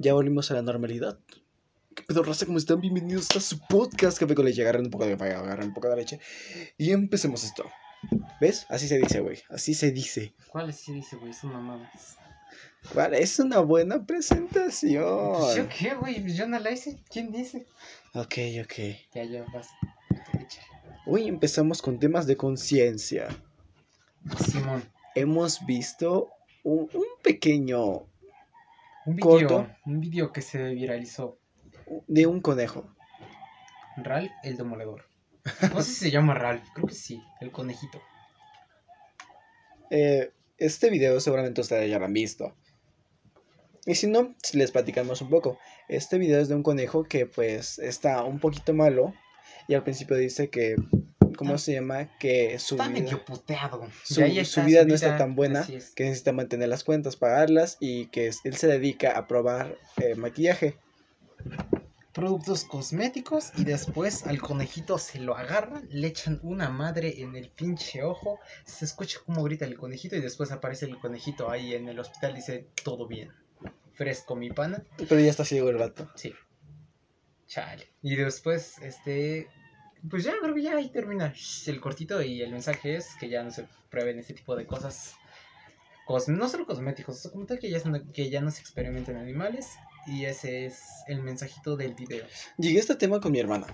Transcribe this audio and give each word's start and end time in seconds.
Ya 0.00 0.14
volvimos 0.14 0.48
a 0.52 0.54
la 0.54 0.62
normalidad. 0.62 1.18
¿Qué 1.92 2.04
pedo, 2.04 2.22
raza? 2.22 2.46
¿Cómo 2.46 2.58
están? 2.58 2.80
Bienvenidos 2.80 3.26
a 3.34 3.40
su 3.40 3.58
podcast 3.58 4.16
Café 4.16 4.36
con 4.36 4.44
leche. 4.44 4.62
Agarren 4.62 4.84
un 4.84 4.92
poco 4.92 5.04
de 5.04 5.16
café, 5.16 5.34
agarren 5.34 5.66
un 5.66 5.74
poco 5.74 5.90
de 5.90 5.96
leche. 5.96 6.20
Y 6.76 6.92
empecemos 6.92 7.42
esto. 7.42 7.68
¿Ves? 8.40 8.64
Así 8.68 8.86
se 8.86 8.96
dice, 8.96 9.18
güey. 9.18 9.42
Así 9.48 9.74
se 9.74 9.90
dice. 9.90 10.34
¿Cuál 10.52 10.72
sí 10.72 10.92
dice, 10.92 11.16
güey? 11.16 11.32
Son 11.32 11.52
mamadas. 11.52 12.16
Vale, 12.94 13.20
es 13.20 13.40
una 13.40 13.58
buena 13.58 14.06
presentación. 14.06 15.32
Pues 15.36 15.56
yo 15.56 15.68
qué, 15.68 15.96
güey, 15.96 16.32
yo 16.32 16.46
no 16.46 16.60
la 16.60 16.70
hice. 16.70 17.02
¿Quién 17.10 17.32
dice? 17.32 17.66
Ok, 18.14 18.34
ok. 18.62 18.74
Ya, 19.16 19.24
ya, 19.24 19.44
vas. 19.52 19.66
Hoy 21.06 21.26
empezamos 21.26 21.82
con 21.82 21.98
temas 21.98 22.28
de 22.28 22.36
conciencia. 22.36 23.36
Simón. 24.48 24.84
Hemos 25.16 25.66
visto 25.66 26.30
un, 26.62 26.88
un 26.94 27.06
pequeño 27.24 28.07
Un 29.08 29.16
Corto. 29.16 29.38
video, 29.38 29.76
un 29.86 30.00
video 30.00 30.32
que 30.34 30.42
se 30.42 30.62
viralizó. 30.74 31.38
de 32.08 32.26
un 32.26 32.42
conejo. 32.42 32.94
Ralph 33.96 34.30
el 34.42 34.58
demoledor. 34.58 35.06
No 35.72 35.80
sé 35.80 35.92
si 35.92 35.94
se 35.94 36.10
llama 36.10 36.34
Ralph, 36.34 36.68
creo 36.74 36.86
que 36.86 36.94
sí, 36.94 37.22
el 37.40 37.50
conejito. 37.50 38.02
Eh, 39.90 40.34
este 40.58 40.90
video 40.90 41.20
seguramente 41.20 41.62
ustedes 41.62 41.88
ya 41.90 41.98
lo 41.98 42.04
han 42.04 42.12
visto. 42.12 42.54
Y 43.86 43.94
si 43.94 44.08
no, 44.08 44.34
si 44.42 44.58
les 44.58 44.72
platicamos 44.72 45.22
un 45.22 45.30
poco. 45.30 45.58
Este 45.88 46.18
video 46.18 46.42
es 46.42 46.48
de 46.48 46.56
un 46.56 46.62
conejo 46.62 47.04
que 47.04 47.24
pues 47.24 47.78
está 47.78 48.22
un 48.24 48.38
poquito 48.38 48.74
malo. 48.74 49.14
Y 49.68 49.74
al 49.74 49.84
principio 49.84 50.16
dice 50.16 50.50
que, 50.50 50.76
¿cómo 51.38 51.56
se 51.56 51.72
llama? 51.72 52.18
Que 52.18 52.58
su 52.58 52.74
Está 52.74 52.88
vida, 52.88 53.00
medio 53.00 53.24
puteado. 53.24 53.88
su, 54.02 54.20
vida 54.64 54.84
no 54.84 54.94
está 54.94 55.16
tan 55.16 55.34
buena. 55.34 55.60
es. 55.60 55.90
Que 55.94 56.04
necesita 56.04 56.32
mantener 56.32 56.68
las 56.68 56.84
cuentas, 56.84 57.16
pagarlas. 57.16 57.78
Y 57.80 58.06
que 58.06 58.30
él 58.44 58.56
se 58.56 58.66
dedica 58.66 59.16
a 59.16 59.26
probar 59.26 59.78
eh, 59.96 60.16
maquillaje. 60.16 60.76
Productos 62.12 62.64
cosméticos 62.64 63.52
y 63.56 63.64
después 63.64 64.26
al 64.26 64.40
conejito 64.40 64.98
se 64.98 65.20
lo 65.20 65.36
agarran, 65.36 65.86
le 65.88 66.08
echan 66.08 66.40
una 66.42 66.68
madre 66.68 67.20
en 67.20 67.36
el 67.36 67.48
pinche 67.48 68.02
ojo, 68.02 68.40
se 68.64 68.86
escucha 68.86 69.20
como 69.24 69.44
grita 69.44 69.66
el 69.66 69.76
conejito 69.76 70.16
y 70.16 70.20
después 70.20 70.50
aparece 70.50 70.86
el 70.86 70.98
conejito 70.98 71.48
ahí 71.48 71.74
en 71.74 71.88
el 71.88 72.00
hospital 72.00 72.32
y 72.32 72.36
dice, 72.36 72.66
todo 72.82 73.06
bien, 73.06 73.30
fresco 73.92 74.34
mi 74.34 74.50
pana. 74.50 74.82
Pero 74.96 75.20
ya 75.20 75.30
está 75.30 75.44
ciego 75.44 75.70
el 75.70 75.76
vato. 75.76 76.10
Sí. 76.16 76.34
Chale. 77.46 77.88
Y 78.02 78.16
después, 78.16 78.78
este. 78.78 79.48
Pues 80.08 80.24
ya, 80.24 80.32
creo 80.40 80.54
que 80.54 80.62
ya 80.62 80.76
ahí 80.76 80.90
termina 80.90 81.34
el 81.66 81.80
cortito 81.80 82.22
y 82.22 82.40
el 82.42 82.52
mensaje 82.52 82.96
es 82.96 83.14
que 83.18 83.28
ya 83.28 83.42
no 83.42 83.50
se 83.50 83.66
prueben 83.90 84.18
ese 84.18 84.34
tipo 84.34 84.54
de 84.56 84.66
cosas. 84.66 85.14
cos- 86.06 86.28
no 86.28 86.48
solo 86.48 86.64
cosméticos, 86.66 87.28
como 87.32 87.44
tal 87.44 87.58
que 87.58 87.68
ya, 87.68 87.80
son- 87.80 88.10
que 88.12 88.30
ya 88.30 88.40
no 88.40 88.50
se 88.50 88.60
experimenten 88.60 89.16
animales. 89.16 89.76
Y 90.06 90.24
ese 90.24 90.64
es 90.64 90.80
el 91.06 91.22
mensajito 91.22 91.76
del 91.76 91.94
video. 91.94 92.24
Llegué 92.56 92.78
a 92.78 92.80
este 92.80 92.94
tema 92.94 93.20
con 93.20 93.32
mi 93.32 93.40
hermana. 93.40 93.66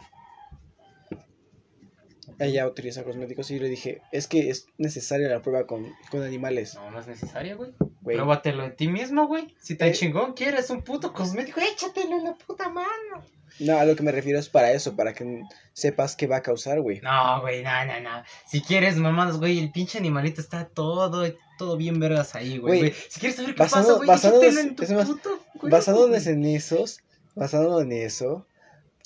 Ella 2.40 2.66
utiliza 2.66 3.04
cosméticos 3.04 3.50
y 3.50 3.56
yo 3.56 3.62
le 3.62 3.68
dije, 3.68 4.00
es 4.10 4.26
que 4.26 4.50
es 4.50 4.66
necesaria 4.78 5.28
la 5.28 5.42
prueba 5.42 5.66
con, 5.66 5.94
con 6.10 6.22
animales. 6.22 6.74
No, 6.74 6.90
no 6.90 6.98
es 6.98 7.06
necesaria, 7.06 7.54
güey. 7.54 7.72
Güey. 8.04 8.16
Pruébatelo 8.16 8.64
en 8.64 8.76
ti 8.76 8.86
mismo, 8.86 9.26
güey. 9.26 9.52
Si 9.60 9.74
tan 9.74 9.88
Eh. 9.88 9.92
chingón 9.92 10.34
quieres 10.34 10.70
un 10.70 10.82
puto 10.82 11.12
cosmético, 11.12 11.60
échatelo 11.60 12.16
en 12.18 12.24
la 12.24 12.34
puta 12.34 12.68
mano. 12.68 13.24
No, 13.60 13.78
a 13.78 13.84
lo 13.84 13.94
que 13.96 14.02
me 14.02 14.10
refiero 14.12 14.38
es 14.38 14.48
para 14.48 14.72
eso, 14.72 14.96
para 14.96 15.14
que 15.14 15.42
sepas 15.72 16.16
qué 16.16 16.26
va 16.26 16.36
a 16.38 16.42
causar, 16.42 16.80
güey. 16.80 17.00
No, 17.02 17.40
güey, 17.40 17.62
no, 17.62 17.84
no, 17.86 18.00
no. 18.00 18.22
Si 18.46 18.60
quieres 18.60 18.96
mamadas, 18.96 19.38
güey, 19.38 19.58
el 19.60 19.70
pinche 19.70 19.98
animalito 19.98 20.40
está 20.40 20.64
todo, 20.66 21.24
todo 21.56 21.76
bien 21.76 22.00
vergas 22.00 22.34
ahí, 22.34 22.58
güey. 22.58 22.92
Si 23.08 23.20
quieres 23.20 23.36
saber 23.36 23.54
qué 23.54 23.60
basado- 23.62 23.84
pasa, 23.86 23.96
güey, 23.98 24.08
basándonos- 24.08 24.56
en 24.58 24.74
tu 24.76 24.92
más, 24.94 25.06
puto 25.08 25.38
Basándonos 25.62 26.24
güey. 26.24 26.34
en 26.34 26.44
esos, 26.46 27.00
basándonos 27.36 27.82
en 27.82 27.92
eso, 27.92 28.44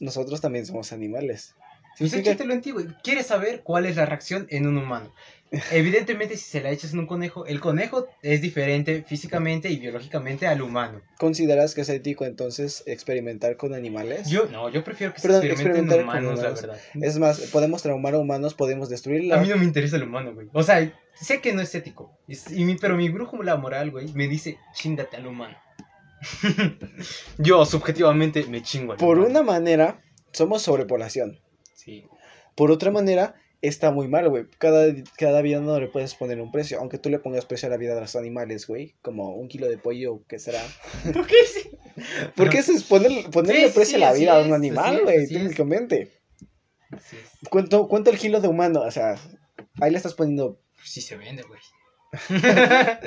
nosotros 0.00 0.41
también 0.41 0.64
somos 0.64 0.92
animales. 0.92 1.54
Significa- 1.98 2.30
échatelo 2.30 2.52
en 2.54 2.60
ti, 2.62 2.70
güey. 2.70 2.86
¿Quieres 3.02 3.27
saber 3.27 3.62
cuál 3.62 3.86
es 3.86 3.96
la 3.96 4.06
reacción 4.06 4.47
en 4.50 4.66
un 4.66 4.78
humano? 4.78 5.12
Evidentemente, 5.72 6.36
si 6.36 6.44
se 6.44 6.60
la 6.60 6.70
echas 6.70 6.92
en 6.92 6.98
un 6.98 7.06
conejo, 7.06 7.47
el 7.47 7.59
conejo 7.59 8.06
es 8.22 8.42
diferente 8.42 9.03
físicamente 9.09 9.70
y 9.70 9.78
biológicamente 9.78 10.47
al 10.47 10.60
humano. 10.60 11.00
¿Consideras 11.19 11.75
que 11.75 11.81
es 11.81 11.88
ético 11.88 12.26
entonces 12.26 12.82
experimentar 12.86 13.56
con 13.56 13.72
animales? 13.72 14.28
Yo, 14.28 14.44
no, 14.53 14.69
yo 14.69 14.84
prefiero 14.84 15.14
que 15.14 15.20
se 15.22 15.28
experimenten 15.28 15.86
con 15.86 16.00
humanos, 16.03 16.42
la 16.42 16.50
verdad. 16.50 16.78
Es 17.00 17.19
más, 17.19 17.41
podemos 17.50 17.82
traumar 17.82 18.12
a 18.12 18.19
humanos, 18.19 18.53
podemos 18.53 18.91
destruirla. 18.91 19.36
A 19.36 19.41
mí 19.41 19.48
no 19.48 19.56
me 19.56 19.65
interesa 19.65 19.97
el 19.97 20.03
humano, 20.03 20.34
güey. 20.34 20.48
O 20.53 20.62
sea, 20.62 20.92
sé 21.19 21.41
que 21.41 21.54
no 21.54 21.62
es 21.62 21.75
ético. 21.75 22.12
es- 22.28 22.50
y 22.53 22.65
mi- 22.66 22.76
pero 22.76 22.97
mi 22.97 23.09
brújula 23.09 23.56
moral, 23.56 23.91
güey, 23.91 24.12
me 24.12 24.28
dice, 24.28 24.59
chingate 24.75 25.16
al 25.16 25.26
humano. 25.26 25.56
Yo, 27.38 27.65
subjetivamente, 27.65 28.44
me 28.44 28.62
chingo 28.62 28.92
al 28.92 28.98
Por 28.98 29.16
humano. 29.19 29.30
una 29.30 29.42
manera, 29.42 30.00
somos 30.32 30.62
sobrepoblación. 30.62 31.38
Sí. 31.88 32.04
Por 32.54 32.71
otra 32.71 32.91
manera, 32.91 33.34
está 33.62 33.91
muy 33.91 34.09
mal, 34.09 34.28
güey. 34.28 34.47
Cada, 34.59 34.87
cada 35.16 35.43
vida 35.43 35.60
no 35.60 35.78
le 35.81 35.88
puedes 35.88 36.15
poner 36.15 36.41
un 36.41 36.53
precio. 36.53 36.78
Aunque 36.78 36.99
tú 36.99 37.09
le 37.09 37.19
pongas 37.19 37.47
precio 37.47 37.69
a 37.69 37.71
la 37.71 37.76
vida 37.76 37.94
de 37.94 38.00
los 38.00 38.16
animales, 38.16 38.66
güey. 38.66 38.94
Como 39.00 39.34
un 39.34 39.49
kilo 39.49 39.69
de 39.69 39.78
pollo, 39.78 40.22
que 40.27 40.38
será? 40.38 40.60
¿Por 41.12 41.27
sí? 41.28 41.71
Porque 42.37 42.59
eso 42.59 42.72
es 42.72 42.84
poner, 42.84 43.31
ponerle 43.31 43.69
Sí, 43.69 43.75
precio 43.75 43.98
sí, 43.98 44.03
a 44.03 44.10
la 44.10 44.12
vida 44.12 44.41
es, 44.41 44.47
un 44.47 44.53
animal, 44.53 45.03
güey, 45.03 45.27
técnicamente. 45.27 46.12
¿Cuánto, 47.50 47.88
¿Cuánto 47.88 48.10
el 48.10 48.19
kilo 48.19 48.41
de 48.41 48.48
humano? 48.48 48.81
O 48.81 48.91
sea, 48.91 49.16
ahí 49.81 49.91
le 49.91 49.97
estás 49.97 50.15
poniendo... 50.15 50.60
Sí 50.82 51.00
se 51.00 51.16
vende, 51.16 51.43
güey. 51.43 51.60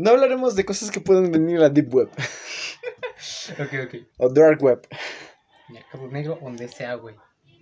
No 0.00 0.10
hablaremos 0.10 0.54
de 0.54 0.64
cosas 0.64 0.92
que 0.92 1.00
pueden 1.00 1.32
venir 1.32 1.56
a 1.56 1.62
la 1.62 1.70
Deep 1.70 1.92
Web 1.92 2.10
ok, 3.58 3.74
ok. 3.86 3.94
o 4.18 4.28
Dark 4.28 4.62
Web. 4.62 4.86
Negro 6.10 6.38
donde 6.40 6.68
sea, 6.68 6.94
güey. 6.94 7.14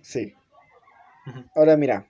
Sí. 0.07 0.33
Ahora 1.53 1.75
mira. 1.75 2.07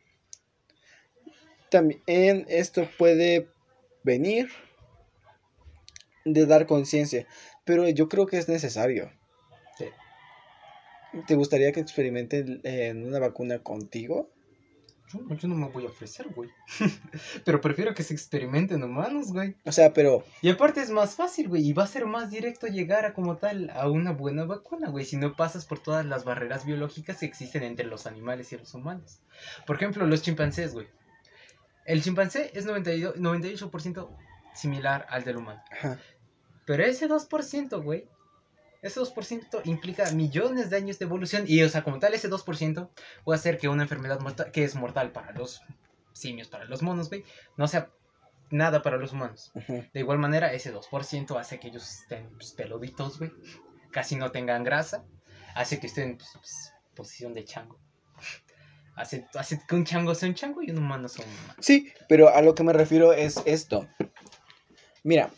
También 1.72 2.46
esto 2.47 2.88
puede 2.96 3.50
venir 4.03 4.50
de 6.24 6.46
dar 6.46 6.68
conciencia, 6.68 7.25
pero 7.66 7.90
yo 7.90 8.07
creo 8.07 8.28
que 8.28 8.38
es 8.38 8.47
necesario. 8.47 9.12
Sí. 9.80 9.86
¿Te 11.25 11.34
gustaría 11.34 11.72
que 11.72 11.80
experimenten 11.80 12.62
en 12.63 13.03
una 13.03 13.18
vacuna 13.18 13.63
contigo? 13.63 14.30
Yo, 15.12 15.19
yo 15.35 15.47
no 15.47 15.56
me 15.56 15.69
voy 15.69 15.85
a 15.85 15.90
ofrecer, 15.90 16.28
güey. 16.29 16.50
pero 17.45 17.62
prefiero 17.62 17.94
que 17.94 18.03
se 18.03 18.13
experimenten 18.13 18.84
humanos, 18.84 19.31
güey. 19.31 19.56
O 19.66 19.72
sea, 19.72 19.94
pero 19.94 20.25
Y 20.41 20.50
aparte 20.50 20.81
es 20.81 20.90
más 20.90 21.16
fácil, 21.16 21.47
güey, 21.47 21.68
y 21.68 21.73
va 21.73 21.84
a 21.84 21.88
ser 21.88 22.06
más 22.06 22.29
directo 22.29 22.68
llegar 22.68 23.06
a 23.06 23.13
como 23.13 23.38
tal 23.38 23.69
a 23.69 23.90
una 23.90 24.12
buena 24.12 24.45
vacuna, 24.45 24.90
güey, 24.90 25.06
si 25.06 25.18
no 25.18 25.35
pasas 25.35 25.66
por 25.66 25.79
todas 25.79 26.06
las 26.06 26.25
barreras 26.25 26.66
biológicas 26.66 27.18
que 27.18 27.25
existen 27.25 27.63
entre 27.63 27.85
los 27.85 28.06
animales 28.06 28.51
y 28.51 28.57
los 28.57 28.73
humanos. 28.73 29.19
Por 29.66 29.78
ejemplo, 29.78 30.06
los 30.06 30.22
chimpancés, 30.22 30.73
güey. 30.73 30.88
El 31.85 32.03
chimpancé 32.03 32.51
es 32.53 32.66
92, 32.66 33.16
98% 33.16 34.09
similar 34.53 35.06
al 35.09 35.24
del 35.24 35.38
humano. 35.38 35.63
ajá, 35.72 35.97
Pero 36.66 36.84
ese 36.84 37.07
2%, 37.07 37.81
güey, 37.81 38.09
ese 38.82 39.00
2% 39.00 39.62
implica 39.66 40.12
millones 40.12 40.70
de 40.70 40.78
años 40.78 41.00
de 41.00 41.06
evolución 41.06 41.46
y, 41.48 41.62
o 41.64 41.70
sea, 41.70 41.84
como 41.84 42.00
tal, 42.00 42.14
ese 42.14 42.30
2% 42.30 42.90
puede 43.24 43.40
hacer 43.40 43.58
que 43.58 43.68
una 43.68 43.84
enfermedad 43.84 44.20
mortal, 44.20 44.52
que 44.52 44.64
es 44.64 44.76
mortal 44.76 45.12
para 45.12 45.32
los 45.32 45.62
simios, 46.14 46.48
para 46.48 46.66
los 46.66 46.82
monos, 46.82 47.10
güey, 47.10 47.24
no 47.58 47.68
sea 47.68 47.90
nada 48.50 48.82
para 48.82 48.98
los 48.98 49.14
humanos. 49.14 49.52
De 49.94 50.00
igual 50.00 50.20
manera, 50.20 50.54
ese 50.54 50.74
2% 50.74 51.40
hace 51.40 51.60
que 51.60 51.68
ellos 51.68 52.02
estén 52.02 52.30
pues, 52.32 52.52
peluditos, 52.52 53.20
güey. 53.20 53.32
Casi 53.92 54.16
no 54.16 54.32
tengan 54.32 54.64
grasa. 54.64 55.04
Hace 55.56 55.80
que 55.80 55.88
estén 55.88 56.12
en 56.12 56.18
pues, 56.18 56.30
pues, 56.34 56.74
posición 56.96 57.34
de 57.34 57.44
chango. 57.44 57.80
Hace, 58.96 59.28
hace 59.36 59.62
que 59.68 59.76
un 59.76 59.86
chango 59.86 60.16
sea 60.16 60.30
un 60.30 60.36
chango 60.36 60.62
y 60.64 60.72
un 60.72 60.80
humano 60.80 61.08
sea 61.08 61.26
un 61.26 61.32
humano. 61.32 61.54
Sí, 61.60 61.92
pero 62.10 62.30
a 62.30 62.42
lo 62.42 62.56
que 62.56 62.64
me 62.64 62.74
refiero 62.74 63.14
es 63.14 63.42
esto. 63.46 63.88
Mira, 65.04 65.30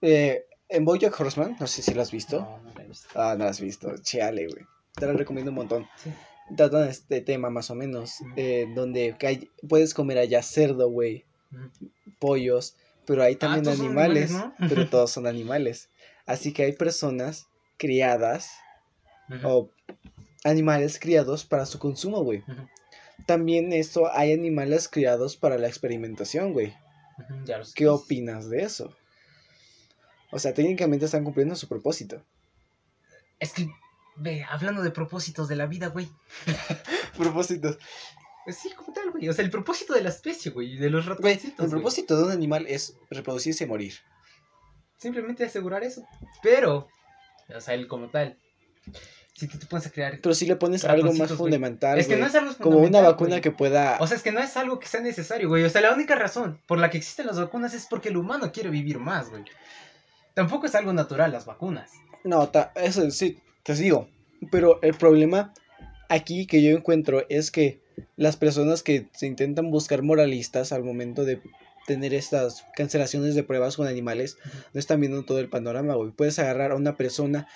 eh, 0.00 0.47
en 0.68 0.84
Bojack 0.84 1.18
Horseman, 1.18 1.56
no 1.58 1.66
sé 1.66 1.82
si 1.82 1.94
lo 1.94 2.02
has 2.02 2.10
visto. 2.10 2.40
No, 2.40 2.58
no 2.62 2.74
lo 2.74 2.80
he 2.82 2.86
visto. 2.88 3.08
Ah, 3.14 3.34
no 3.38 3.44
lo 3.44 3.50
has 3.50 3.60
visto. 3.60 3.94
Chale, 4.02 4.46
güey. 4.46 4.64
Te 4.94 5.06
lo 5.06 5.12
recomiendo 5.14 5.50
un 5.50 5.56
montón. 5.56 5.86
Sí. 6.02 6.10
Tratan 6.56 6.88
este 6.88 7.20
tema 7.20 7.50
más 7.50 7.70
o 7.70 7.74
menos. 7.74 8.14
Eh, 8.36 8.66
donde 8.74 9.16
hay- 9.20 9.50
puedes 9.68 9.94
comer 9.94 10.18
allá 10.18 10.42
cerdo, 10.42 10.88
güey. 10.90 11.24
Pollos. 12.18 12.76
Pero 13.06 13.22
hay 13.22 13.36
también 13.36 13.64
todos 13.64 13.78
son 13.78 13.86
animales. 13.86 14.30
animales, 14.30 14.54
¿no? 14.60 14.68
Pero 14.68 14.88
todos 14.90 15.10
son 15.10 15.26
animales. 15.26 15.88
Así 16.26 16.52
que 16.52 16.64
hay 16.64 16.72
personas 16.72 17.46
criadas. 17.76 18.50
O 19.44 19.70
animales 20.44 20.98
criados 20.98 21.44
para 21.44 21.66
su 21.66 21.78
consumo, 21.78 22.22
güey. 22.24 22.42
También 23.26 23.72
esto 23.72 24.10
hay 24.12 24.32
animales 24.32 24.88
criados 24.88 25.36
para 25.36 25.58
la 25.58 25.68
experimentación, 25.68 26.52
güey. 26.54 26.72
¿Qué 27.74 27.88
opinas 27.88 28.48
de 28.48 28.62
eso? 28.62 28.94
O 30.30 30.38
sea, 30.38 30.52
técnicamente 30.54 31.06
están 31.06 31.24
cumpliendo 31.24 31.56
su 31.56 31.68
propósito. 31.68 32.22
Es 33.38 33.52
que, 33.52 33.70
ve, 34.16 34.44
hablando 34.48 34.82
de 34.82 34.90
propósitos 34.90 35.48
de 35.48 35.56
la 35.56 35.66
vida, 35.66 35.88
güey. 35.88 36.08
Propósitos. 37.16 37.78
Pues 38.44 38.56
sí, 38.58 38.70
como 38.76 38.92
tal, 38.92 39.10
güey. 39.10 39.28
O 39.28 39.32
sea, 39.32 39.44
el 39.44 39.50
propósito 39.50 39.94
de 39.94 40.02
la 40.02 40.08
especie, 40.08 40.50
güey. 40.50 40.76
De 40.76 40.90
los 40.90 41.04
Güey, 41.04 41.16
ratoncitos. 41.16 41.58
el 41.60 41.66
güey. 41.66 41.70
propósito 41.70 42.16
de 42.16 42.24
un 42.24 42.30
animal 42.30 42.66
es 42.66 42.96
reproducirse 43.10 43.64
y 43.64 43.66
morir. 43.66 43.94
Simplemente 44.96 45.44
asegurar 45.44 45.84
eso. 45.84 46.02
Pero, 46.42 46.88
O 47.54 47.60
sea, 47.60 47.74
él 47.74 47.86
como 47.86 48.08
tal. 48.08 48.38
Si 49.34 49.46
tú 49.46 49.58
te 49.58 49.66
pones 49.66 49.86
a 49.86 49.90
crear. 49.90 50.18
Pero 50.20 50.34
si 50.34 50.46
le 50.46 50.56
pones 50.56 50.84
algo 50.84 51.12
más 51.12 51.28
güey. 51.28 51.38
fundamental, 51.38 51.98
Es 51.98 52.08
que 52.08 52.16
no 52.16 52.26
es 52.26 52.34
algo 52.34 52.54
como 52.56 52.78
una 52.78 52.86
fundamental, 52.86 53.12
vacuna 53.12 53.40
que 53.40 53.50
pueda... 53.52 53.96
O 54.00 54.06
sea, 54.08 54.16
es 54.16 54.22
que 54.22 54.32
no 54.32 54.40
es 54.40 54.56
algo 54.56 54.80
que 54.80 54.88
sea 54.88 55.00
necesario, 55.00 55.48
güey. 55.48 55.62
O 55.64 55.70
sea, 55.70 55.80
la 55.80 55.92
única 55.92 56.16
razón 56.16 56.60
por 56.66 56.78
la 56.78 56.90
que 56.90 56.98
existen 56.98 57.26
las 57.26 57.38
vacunas 57.38 57.72
es 57.74 57.86
porque 57.86 58.08
el 58.08 58.16
humano 58.16 58.50
quiere 58.50 58.70
vivir 58.70 58.98
más, 58.98 59.30
güey. 59.30 59.44
Tampoco 60.38 60.66
es 60.66 60.74
algo 60.76 60.92
natural 60.92 61.32
las 61.32 61.46
vacunas. 61.46 61.90
No, 62.22 62.48
ta- 62.48 62.70
eso 62.76 63.10
sí, 63.10 63.38
te 63.64 63.74
digo. 63.74 64.08
Pero 64.52 64.80
el 64.82 64.94
problema 64.94 65.52
aquí 66.08 66.46
que 66.46 66.62
yo 66.62 66.70
encuentro 66.76 67.24
es 67.28 67.50
que 67.50 67.80
las 68.14 68.36
personas 68.36 68.84
que 68.84 69.08
se 69.14 69.26
intentan 69.26 69.72
buscar 69.72 70.04
moralistas 70.04 70.70
al 70.70 70.84
momento 70.84 71.24
de 71.24 71.42
tener 71.88 72.14
estas 72.14 72.64
cancelaciones 72.76 73.34
de 73.34 73.42
pruebas 73.42 73.76
con 73.76 73.88
animales 73.88 74.36
no 74.72 74.78
están 74.78 75.00
viendo 75.00 75.24
todo 75.24 75.40
el 75.40 75.48
panorama, 75.48 75.96
güey. 75.96 76.12
Puedes 76.12 76.38
agarrar 76.38 76.70
a 76.70 76.76
una 76.76 76.96
persona, 76.96 77.48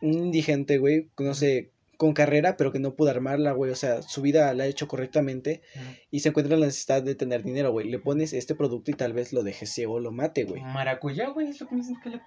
un 0.00 0.14
indigente, 0.14 0.78
güey, 0.78 1.10
no 1.18 1.34
sé, 1.34 1.72
con 1.96 2.12
carrera, 2.12 2.56
pero 2.56 2.72
que 2.72 2.78
no 2.78 2.94
pudo 2.94 3.10
armarla, 3.10 3.52
güey. 3.52 3.70
O 3.70 3.76
sea, 3.76 4.02
su 4.02 4.22
vida 4.22 4.52
la 4.54 4.64
ha 4.64 4.66
hecho 4.66 4.88
correctamente 4.88 5.62
y 6.10 6.20
se 6.20 6.30
encuentra 6.30 6.54
en 6.54 6.60
la 6.60 6.66
necesidad 6.66 7.02
de 7.02 7.14
tener 7.14 7.42
dinero, 7.42 7.72
güey. 7.72 7.88
Le 7.88 7.98
pones 7.98 8.32
este 8.32 8.54
producto 8.54 8.90
y 8.90 8.94
tal 8.94 9.12
vez 9.12 9.32
lo 9.32 9.42
deje 9.42 9.66
ciego 9.66 9.94
o 9.94 10.00
lo 10.00 10.12
mate, 10.12 10.44
güey. 10.44 10.62
Maracuyá, 10.62 11.28
güey, 11.30 11.48
es 11.48 11.60
lo 11.60 11.70
mismo 11.70 11.98
que 12.02 12.10
le 12.10 12.20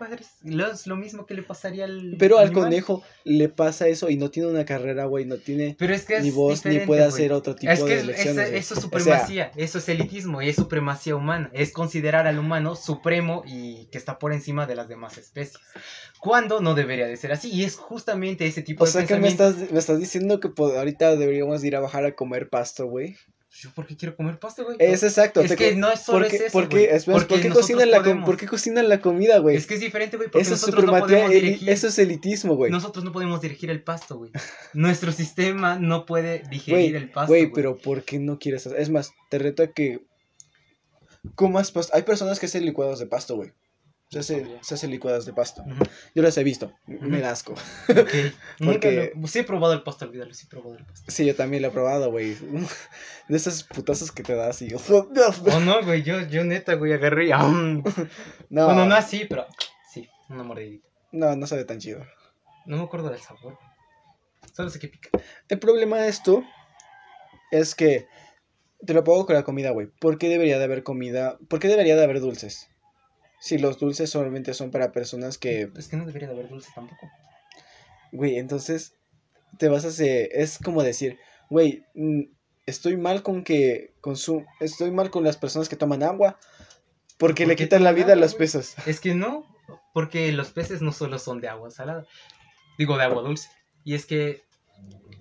lo- 0.43 0.71
es 0.71 0.87
lo 0.87 0.95
mismo 0.95 1.25
que 1.25 1.33
le 1.33 1.43
pasaría 1.43 1.85
al 1.85 2.15
Pero 2.19 2.37
al 2.37 2.47
animal. 2.47 2.63
conejo 2.65 3.03
le 3.27 3.49
pasa 3.49 3.87
eso 3.87 4.09
y 4.09 4.15
no 4.17 4.31
tiene 4.31 4.49
una 4.49 4.65
carrera, 4.65 5.05
güey, 5.05 5.25
no 5.25 5.37
tiene 5.37 5.75
Pero 5.77 5.93
es 5.93 6.05
que 6.05 6.17
es 6.17 6.23
ni 6.23 6.31
voz 6.31 6.65
ni 6.65 6.79
puede 6.79 7.03
hacer 7.03 7.33
otro 7.33 7.55
tipo 7.55 7.71
Es 7.71 7.79
que 7.79 7.85
de 7.89 7.95
es- 7.97 8.03
elecciones. 8.03 8.47
es- 8.49 8.53
eso 8.53 8.57
es 8.57 8.71
O 8.71 8.73
sea, 8.73 8.81
supremacía, 8.81 9.51
eso 9.55 9.77
es 9.79 9.89
elitismo 9.89 10.41
y 10.41 10.49
es 10.49 10.55
supremacía 10.55 11.15
humana. 11.15 11.49
Es 11.53 11.71
considerar 11.71 12.25
al 12.27 12.39
humano 12.39 12.75
supremo 12.75 13.43
y 13.45 13.87
que 13.91 13.97
está 13.97 14.17
por 14.19 14.33
encima 14.33 14.65
de 14.65 14.75
las 14.75 14.87
demás 14.87 15.17
especies. 15.17 15.59
Cuando 16.19 16.61
no 16.61 16.73
debería 16.73 17.07
de 17.07 17.17
ser 17.17 17.31
así. 17.31 17.49
Y 17.51 17.63
es 17.63 17.75
justamente 17.75 18.47
ese 18.47 18.61
tipo 18.63 18.83
o 18.83 18.87
de 18.87 18.91
sea 18.93 19.05
que 19.05 19.17
me 19.17 19.27
estás, 19.27 19.55
me 19.71 19.77
estás 19.79 19.99
diciendo 19.99 20.39
que 20.39 20.49
ahorita 20.57 21.15
deberíamos 21.15 21.63
ir 21.63 21.75
a 21.75 21.79
bajar 21.79 22.05
a 22.05 22.15
comer 22.15 22.49
pasto, 22.49 22.87
güey. 22.87 23.15
¿Yo 23.59 23.71
por 23.73 23.87
qué 23.87 23.97
quiero 23.97 24.15
comer 24.15 24.37
pasta, 24.37 24.61
güey? 24.61 24.75
Es 24.79 25.01
exacto. 25.01 25.41
Es 25.41 25.49
te 25.49 25.55
que 25.55 25.75
no 25.75 25.91
es 25.91 26.01
solo 26.01 26.19
¿por 26.19 26.27
qué, 26.29 26.35
es 26.35 26.41
eso, 26.43 26.51
por 26.51 26.69
qué- 26.69 26.75
güey. 26.75 26.95
espera, 26.95 27.17
Porque 27.17 27.33
¿por 27.35 27.41
qué 27.41 27.49
cocinan 27.49 27.89
la 27.89 28.03
com-. 28.03 28.23
¿por 28.25 28.37
qué 28.37 28.45
cocinan 28.47 28.87
la 28.89 29.01
comida, 29.01 29.39
güey? 29.39 29.55
Es 29.55 29.65
que 29.65 29.73
es 29.73 29.79
diferente, 29.79 30.15
güey, 30.17 30.29
porque 30.29 30.43
Eso 30.43 30.53
es 30.53 30.61
nosotros 30.61 30.85
no 30.85 30.99
podemos 30.99 31.31
dirigir. 31.31 31.67
eso 31.69 31.87
es 31.87 31.97
elitismo, 31.97 32.55
güey. 32.55 32.69
Nosotros 32.71 33.03
no 33.03 33.11
podemos 33.11 33.41
dirigir 33.41 33.71
el 33.71 33.81
pasto, 33.81 34.17
güey. 34.17 34.31
Nuestro 34.73 35.11
sistema 35.11 35.79
no 35.79 36.05
puede 36.05 36.43
digerir 36.51 36.91
Güey, 36.91 37.03
el 37.03 37.09
pasto. 37.09 37.27
güey, 37.29 37.51
pero 37.51 37.77
¿por 37.77 38.03
qué 38.03 38.19
no 38.19 38.37
quieres 38.37 38.67
hacer? 38.67 38.79
Es 38.79 38.89
más, 38.89 39.11
te 39.31 39.39
reto 39.39 39.63
a 39.63 39.67
que 39.67 40.01
comas 41.35 41.71
pasto. 41.71 41.95
Hay 41.95 42.03
personas 42.03 42.39
que 42.39 42.45
hacen 42.45 42.63
licuados 42.65 42.99
de 42.99 43.07
pasto, 43.07 43.35
güey. 43.37 43.51
Se, 44.09 44.19
hace, 44.19 44.57
se 44.61 44.75
hacen 44.75 44.89
licuados 44.91 45.25
de 45.25 45.33
pasto. 45.33 45.63
Yo 46.15 46.23
las 46.23 46.37
he 46.37 46.43
visto. 46.45 46.73
Me 46.85 47.19
da 47.19 47.31
asco. 47.31 47.53
ok. 47.53 48.13
Nunca 48.59 48.73
Porque- 48.73 49.11
lo- 49.15 49.27
Sí 49.27 49.39
he 49.39 49.43
probado 49.43 49.73
el 49.73 49.83
pasto, 49.83 50.05
olvídalo, 50.05 50.33
sí 50.33 50.45
he 50.45 50.49
probado 50.49 50.77
el 50.77 50.85
pasto. 50.85 51.11
Sí, 51.11 51.25
yo 51.25 51.35
también 51.35 51.61
lo 51.61 51.67
he 51.67 51.71
probado, 51.71 52.09
güey. 52.09 52.35
De 53.27 53.35
esos 53.35 53.63
putazos 53.63 54.11
que 54.13 54.23
te 54.23 54.33
das 54.33 54.61
y... 54.61 54.69
Oh, 54.73 55.59
no, 55.59 55.83
güey, 55.83 56.03
yo, 56.03 56.21
yo 56.21 56.45
neta, 56.45 56.75
güey, 56.75 56.93
agarré 56.93 57.27
y... 57.27 57.31
No, 58.49 58.65
Bueno, 58.65 58.85
no 58.85 58.95
así, 58.95 59.25
pero 59.25 59.45
sí, 59.93 60.07
una 60.29 60.43
mordidita. 60.43 60.87
no, 61.11 61.35
no 61.35 61.45
sabe 61.47 61.65
tan 61.65 61.79
chido. 61.79 62.05
No 62.65 62.77
me 62.77 62.83
acuerdo 62.83 63.09
del 63.09 63.19
sabor. 63.19 63.57
Solo 64.53 64.69
sé 64.69 64.79
que 64.79 64.87
pica. 64.87 65.09
El 65.49 65.59
problema 65.59 65.97
de 65.99 66.07
esto 66.07 66.43
es 67.51 67.75
que 67.75 68.07
te 68.85 68.93
lo 68.93 69.03
pongo 69.03 69.25
con 69.25 69.35
la 69.35 69.43
comida, 69.43 69.71
güey. 69.71 69.87
¿Por 69.99 70.17
qué 70.17 70.29
debería 70.29 70.57
de 70.59 70.63
haber 70.63 70.83
comida? 70.83 71.37
¿Por 71.49 71.59
qué 71.59 71.67
debería 71.67 71.95
de 71.97 72.03
haber 72.05 72.21
dulces? 72.21 72.69
Si 73.39 73.57
los 73.57 73.79
dulces 73.79 74.09
solamente 74.09 74.53
son 74.53 74.71
para 74.71 74.91
personas 74.91 75.37
que, 75.37 75.69
Es 75.77 75.87
que 75.87 75.97
no 75.97 76.05
debería 76.05 76.27
de 76.27 76.33
haber 76.33 76.49
dulce 76.49 76.71
tampoco. 76.73 77.09
güey, 78.11 78.37
entonces 78.37 78.93
te 79.57 79.69
vas 79.69 79.85
a 79.85 79.89
hacer, 79.89 80.29
es 80.31 80.59
como 80.63 80.83
decir, 80.83 81.17
güey, 81.49 81.85
mm, 81.93 82.23
estoy 82.65 82.97
mal 82.97 83.23
con 83.23 83.43
que 83.43 83.93
consum, 84.01 84.45
estoy 84.59 84.91
mal 84.91 85.09
con 85.09 85.23
las 85.23 85.37
personas 85.37 85.69
que 85.69 85.75
toman 85.75 86.03
agua 86.03 86.39
porque 87.17 87.43
¿Por 87.43 87.49
le 87.49 87.55
quitan 87.55 87.83
la 87.83 87.93
vida 87.93 88.13
a 88.13 88.15
los 88.15 88.35
peces. 88.35 88.75
Es 88.85 88.99
que 88.99 89.15
no, 89.15 89.45
porque 89.93 90.31
los 90.31 90.51
peces 90.51 90.81
no 90.81 90.91
solo 90.91 91.17
son 91.17 91.41
de 91.41 91.47
agua 91.47 91.71
salada. 91.71 92.05
Digo, 92.77 92.97
de 92.97 93.03
agua 93.03 93.23
dulce. 93.23 93.49
Y 93.83 93.95
es 93.95 94.05
que 94.05 94.43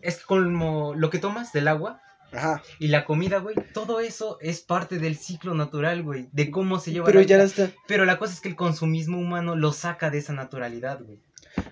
es 0.02 0.22
como 0.22 0.94
lo 0.94 1.08
que 1.08 1.18
tomas 1.18 1.52
del 1.52 1.68
agua 1.68 2.02
Ajá, 2.32 2.62
y 2.78 2.88
la 2.88 3.04
comida, 3.04 3.38
güey. 3.38 3.56
Todo 3.72 4.00
eso 4.00 4.38
es 4.40 4.60
parte 4.60 4.98
del 4.98 5.16
ciclo 5.16 5.54
natural, 5.54 6.02
güey. 6.02 6.28
De 6.32 6.50
cómo 6.50 6.78
se 6.78 6.92
lleva 6.92 7.06
pero 7.06 7.20
la 7.20 7.26
ya 7.26 7.36
vida. 7.36 7.46
está, 7.46 7.70
Pero 7.86 8.04
la 8.04 8.18
cosa 8.18 8.34
es 8.34 8.40
que 8.40 8.48
el 8.48 8.56
consumismo 8.56 9.18
humano 9.18 9.56
lo 9.56 9.72
saca 9.72 10.10
de 10.10 10.18
esa 10.18 10.32
naturalidad, 10.32 11.00
güey. 11.02 11.18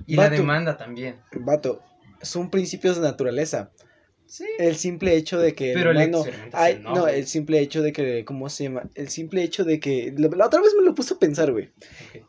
Y 0.07 0.17
la 0.17 0.31
demanda 0.31 0.77
también. 0.77 1.17
vato, 1.33 1.83
son 2.23 2.51
principios 2.51 2.97
de 2.97 3.03
naturaleza. 3.03 3.71
Sí. 4.27 4.47
El 4.59 4.77
simple 4.77 5.17
hecho 5.17 5.39
de 5.39 5.55
que 5.55 5.73
el 5.73 5.79
Pero 5.79 5.93
la 5.93 6.01
humano 6.05 6.19
experimentación 6.21 6.65
Ay, 6.65 6.81
no, 6.83 7.07
el 7.09 7.27
simple 7.27 7.61
hecho 7.61 7.83
de 7.83 7.93
que, 7.93 8.25
¿cómo 8.25 8.49
se 8.49 8.65
llama? 8.65 8.85
El 8.95 9.11
simple 9.11 9.43
hecho 9.43 9.65
de 9.65 9.79
que, 9.81 10.15
la, 10.17 10.29
la 10.29 10.47
otra 10.47 10.63
vez 10.63 10.73
me 10.79 10.83
lo 10.85 10.95
puso 10.95 11.17
a 11.17 11.19
pensar, 11.19 11.53
güey. 11.53 11.71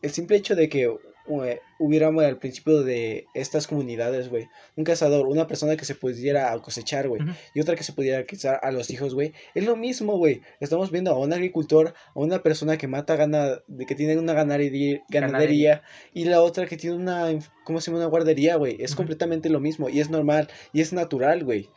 El 0.01 0.11
simple 0.11 0.35
hecho 0.35 0.55
de 0.55 0.67
que 0.67 0.93
eh, 1.27 1.61
hubiera 1.79 2.09
güey, 2.09 2.27
al 2.27 2.37
principio 2.37 2.83
de 2.83 3.25
estas 3.33 3.67
comunidades, 3.67 4.29
güey, 4.29 4.47
un 4.75 4.83
cazador, 4.83 5.27
una 5.27 5.47
persona 5.47 5.75
que 5.75 5.85
se 5.85 5.95
pudiera 5.95 6.57
cosechar, 6.59 7.07
güey, 7.07 7.21
y 7.53 7.61
otra 7.61 7.75
que 7.75 7.83
se 7.83 7.93
pudiera 7.93 8.25
cazar 8.25 8.59
a 8.61 8.71
los 8.71 8.89
hijos, 8.89 9.13
güey, 9.13 9.33
es 9.53 9.65
lo 9.65 9.75
mismo, 9.75 10.17
güey. 10.17 10.41
Estamos 10.59 10.91
viendo 10.91 11.11
a 11.11 11.19
un 11.19 11.33
agricultor, 11.33 11.93
a 12.13 12.19
una 12.19 12.43
persona 12.43 12.77
que 12.77 12.87
mata 12.87 13.15
gana, 13.15 13.59
de 13.67 13.85
que 13.85 13.95
tiene 13.95 14.17
una 14.17 14.33
ganadería, 14.33 15.01
ganadería 15.09 15.81
y 16.13 16.25
la 16.25 16.41
otra 16.41 16.67
que 16.67 16.77
tiene 16.77 16.95
una, 16.95 17.27
¿cómo 17.63 17.81
se 17.81 17.87
llama? 17.87 17.99
Una 17.99 18.09
guardería, 18.09 18.55
güey. 18.55 18.77
Es 18.79 18.95
completamente 18.95 19.49
lo 19.49 19.59
mismo 19.59 19.89
y 19.89 19.99
es 19.99 20.09
normal 20.09 20.47
y 20.73 20.81
es 20.81 20.93
natural, 20.93 21.43
güey. 21.43 21.69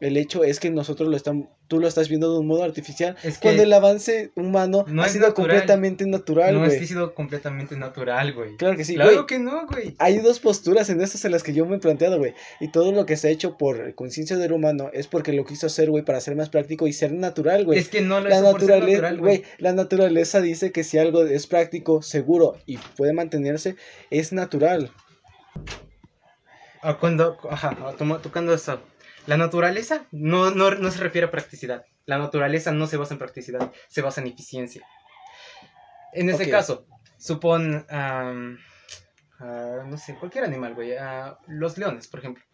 El 0.00 0.16
hecho 0.16 0.44
es 0.44 0.60
que 0.60 0.70
nosotros 0.70 1.08
lo 1.08 1.16
estamos, 1.16 1.48
tú 1.68 1.78
lo 1.78 1.86
estás 1.86 2.08
viendo 2.08 2.32
de 2.32 2.40
un 2.40 2.46
modo 2.46 2.64
artificial, 2.64 3.16
Es 3.22 3.38
que 3.38 3.42
cuando 3.42 3.62
el 3.62 3.72
avance 3.72 4.32
humano 4.34 4.84
no 4.88 5.02
ha 5.02 5.08
sido 5.08 5.28
natural. 5.28 5.48
completamente 5.48 6.04
natural, 6.06 6.54
no 6.54 6.60
güey. 6.60 6.72
es 6.72 6.78
que 6.78 6.84
ha 6.84 6.88
sido 6.88 7.14
completamente 7.14 7.76
natural, 7.76 8.32
güey. 8.34 8.56
Claro 8.56 8.76
que 8.76 8.84
sí, 8.84 8.96
claro 8.96 9.26
que 9.26 9.38
no, 9.38 9.66
güey. 9.66 9.94
Hay 9.98 10.18
dos 10.18 10.40
posturas 10.40 10.90
en 10.90 11.00
estas 11.00 11.24
en 11.24 11.32
las 11.32 11.42
que 11.42 11.54
yo 11.54 11.64
me 11.64 11.76
he 11.76 11.78
planteado, 11.78 12.18
güey. 12.18 12.34
Y 12.60 12.68
todo 12.72 12.92
lo 12.92 13.06
que 13.06 13.16
se 13.16 13.28
ha 13.28 13.30
hecho 13.30 13.56
por 13.56 13.94
conciencia 13.94 14.36
del 14.36 14.52
humano 14.52 14.90
es 14.92 15.06
porque 15.06 15.32
lo 15.32 15.44
quiso 15.44 15.68
hacer, 15.68 15.88
güey, 15.90 16.04
para 16.04 16.20
ser 16.20 16.34
más 16.36 16.50
práctico 16.50 16.86
y 16.86 16.92
ser 16.92 17.12
natural, 17.12 17.64
güey. 17.64 17.78
Es 17.78 17.88
que 17.88 18.00
no 18.00 18.20
lo 18.20 18.28
La 18.28 18.40
naturaleza, 18.42 19.02
natural, 19.02 19.18
güey, 19.20 19.38
güey. 19.38 19.50
la 19.58 19.72
naturaleza 19.72 20.40
dice 20.40 20.72
que 20.72 20.84
si 20.84 20.98
algo 20.98 21.22
es 21.24 21.46
práctico, 21.46 22.02
seguro 22.02 22.56
y 22.66 22.78
puede 22.96 23.12
mantenerse, 23.12 23.76
es 24.10 24.32
natural. 24.32 24.90
Ah, 26.82 26.98
Cuando, 27.00 27.38
ajá, 27.48 27.74
tocando 28.22 28.52
eso. 28.52 28.78
La 29.26 29.36
naturaleza 29.36 30.06
no, 30.12 30.50
no, 30.50 30.70
no 30.72 30.90
se 30.90 30.98
refiere 30.98 31.26
a 31.26 31.30
practicidad. 31.30 31.84
La 32.06 32.18
naturaleza 32.18 32.72
no 32.72 32.86
se 32.86 32.96
basa 32.96 33.14
en 33.14 33.18
practicidad, 33.18 33.72
se 33.88 34.02
basa 34.02 34.20
en 34.20 34.26
eficiencia. 34.26 34.86
En 36.12 36.32
Ok. 36.32 36.42
caso, 36.50 36.86
supón, 37.18 37.86
am, 37.88 38.58
ah, 39.40 39.82
no 39.86 39.96
sé, 39.96 40.14
cualquier 40.16 40.44
animal, 40.44 40.74
güey. 40.74 40.96
ah, 40.96 41.38
los 41.46 41.78
leones, 41.78 42.06
por 42.08 42.20
ejemplo. 42.20 42.44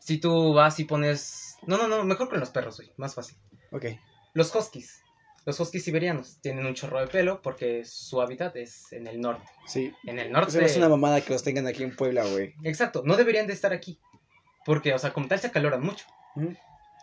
Si 0.00 0.18
tú 0.18 0.52
vas 0.52 0.78
y 0.78 0.84
pones... 0.84 1.56
No, 1.66 1.78
no, 1.78 1.88
no, 1.88 2.04
mejor 2.04 2.28
con 2.28 2.38
los 2.38 2.50
perros, 2.50 2.76
güey, 2.76 2.92
más 2.98 3.14
fácil. 3.14 3.36
Ok. 3.72 3.86
Los 4.34 4.54
huskies. 4.54 5.00
Los 5.46 5.58
huskies 5.60 5.84
siberianos 5.84 6.38
tienen 6.42 6.66
un 6.66 6.74
chorro 6.74 7.00
de 7.00 7.06
pelo 7.06 7.40
porque 7.42 7.84
su 7.84 8.20
hábitat 8.20 8.54
es 8.56 8.92
en 8.92 9.06
el 9.06 9.20
norte. 9.20 9.50
Sí. 9.66 9.94
En 10.04 10.18
el 10.18 10.30
norte... 10.30 10.58
no 10.58 10.66
es 10.66 10.76
una 10.76 10.88
mamada 10.88 11.22
que 11.22 11.32
los 11.32 11.42
tengan 11.42 11.66
aquí 11.66 11.82
en 11.82 11.96
Puebla, 11.96 12.24
güey. 12.26 12.54
Exacto, 12.64 13.02
no 13.04 13.16
deberían 13.16 13.46
de 13.46 13.54
estar 13.54 13.72
aquí. 13.72 13.98
Porque, 14.64 14.94
o 14.94 14.98
sea, 14.98 15.12
como 15.12 15.28
tal 15.28 15.38
se 15.40 15.48
acaloran 15.48 15.82
mucho. 15.82 16.06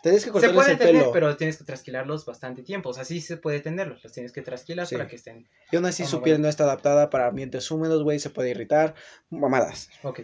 Tienes 0.02 0.22
que 0.24 0.26
Se 0.26 0.32
cortarles 0.32 0.56
puede 0.56 0.72
el 0.72 0.78
tener, 0.78 0.94
pelo. 1.02 1.12
pero 1.12 1.36
tienes 1.36 1.56
que 1.58 1.64
trasquilarlos 1.64 2.26
bastante 2.26 2.62
tiempo. 2.62 2.88
O 2.88 2.92
sea, 2.94 3.04
sí 3.04 3.20
se 3.20 3.36
puede 3.36 3.60
tenerlos, 3.60 4.02
los 4.02 4.12
tienes 4.12 4.32
que 4.32 4.42
trasquilar 4.42 4.86
Sí. 4.86 4.96
para 4.96 5.06
que 5.08 5.14
estén. 5.16 5.48
Y 5.70 5.76
aún 5.76 5.86
así 5.86 6.02
Oh, 6.02 6.06
su 6.06 6.16
no, 6.16 6.22
piel 6.24 6.34
bueno. 6.36 6.42
no 6.44 6.48
está 6.48 6.64
adaptada 6.64 7.08
para 7.08 7.28
ambientes 7.28 7.70
húmedos, 7.70 8.02
güey, 8.02 8.18
se 8.18 8.30
puede 8.30 8.50
irritar. 8.50 8.94
Mamadas. 9.30 9.90
Ok. 10.02 10.20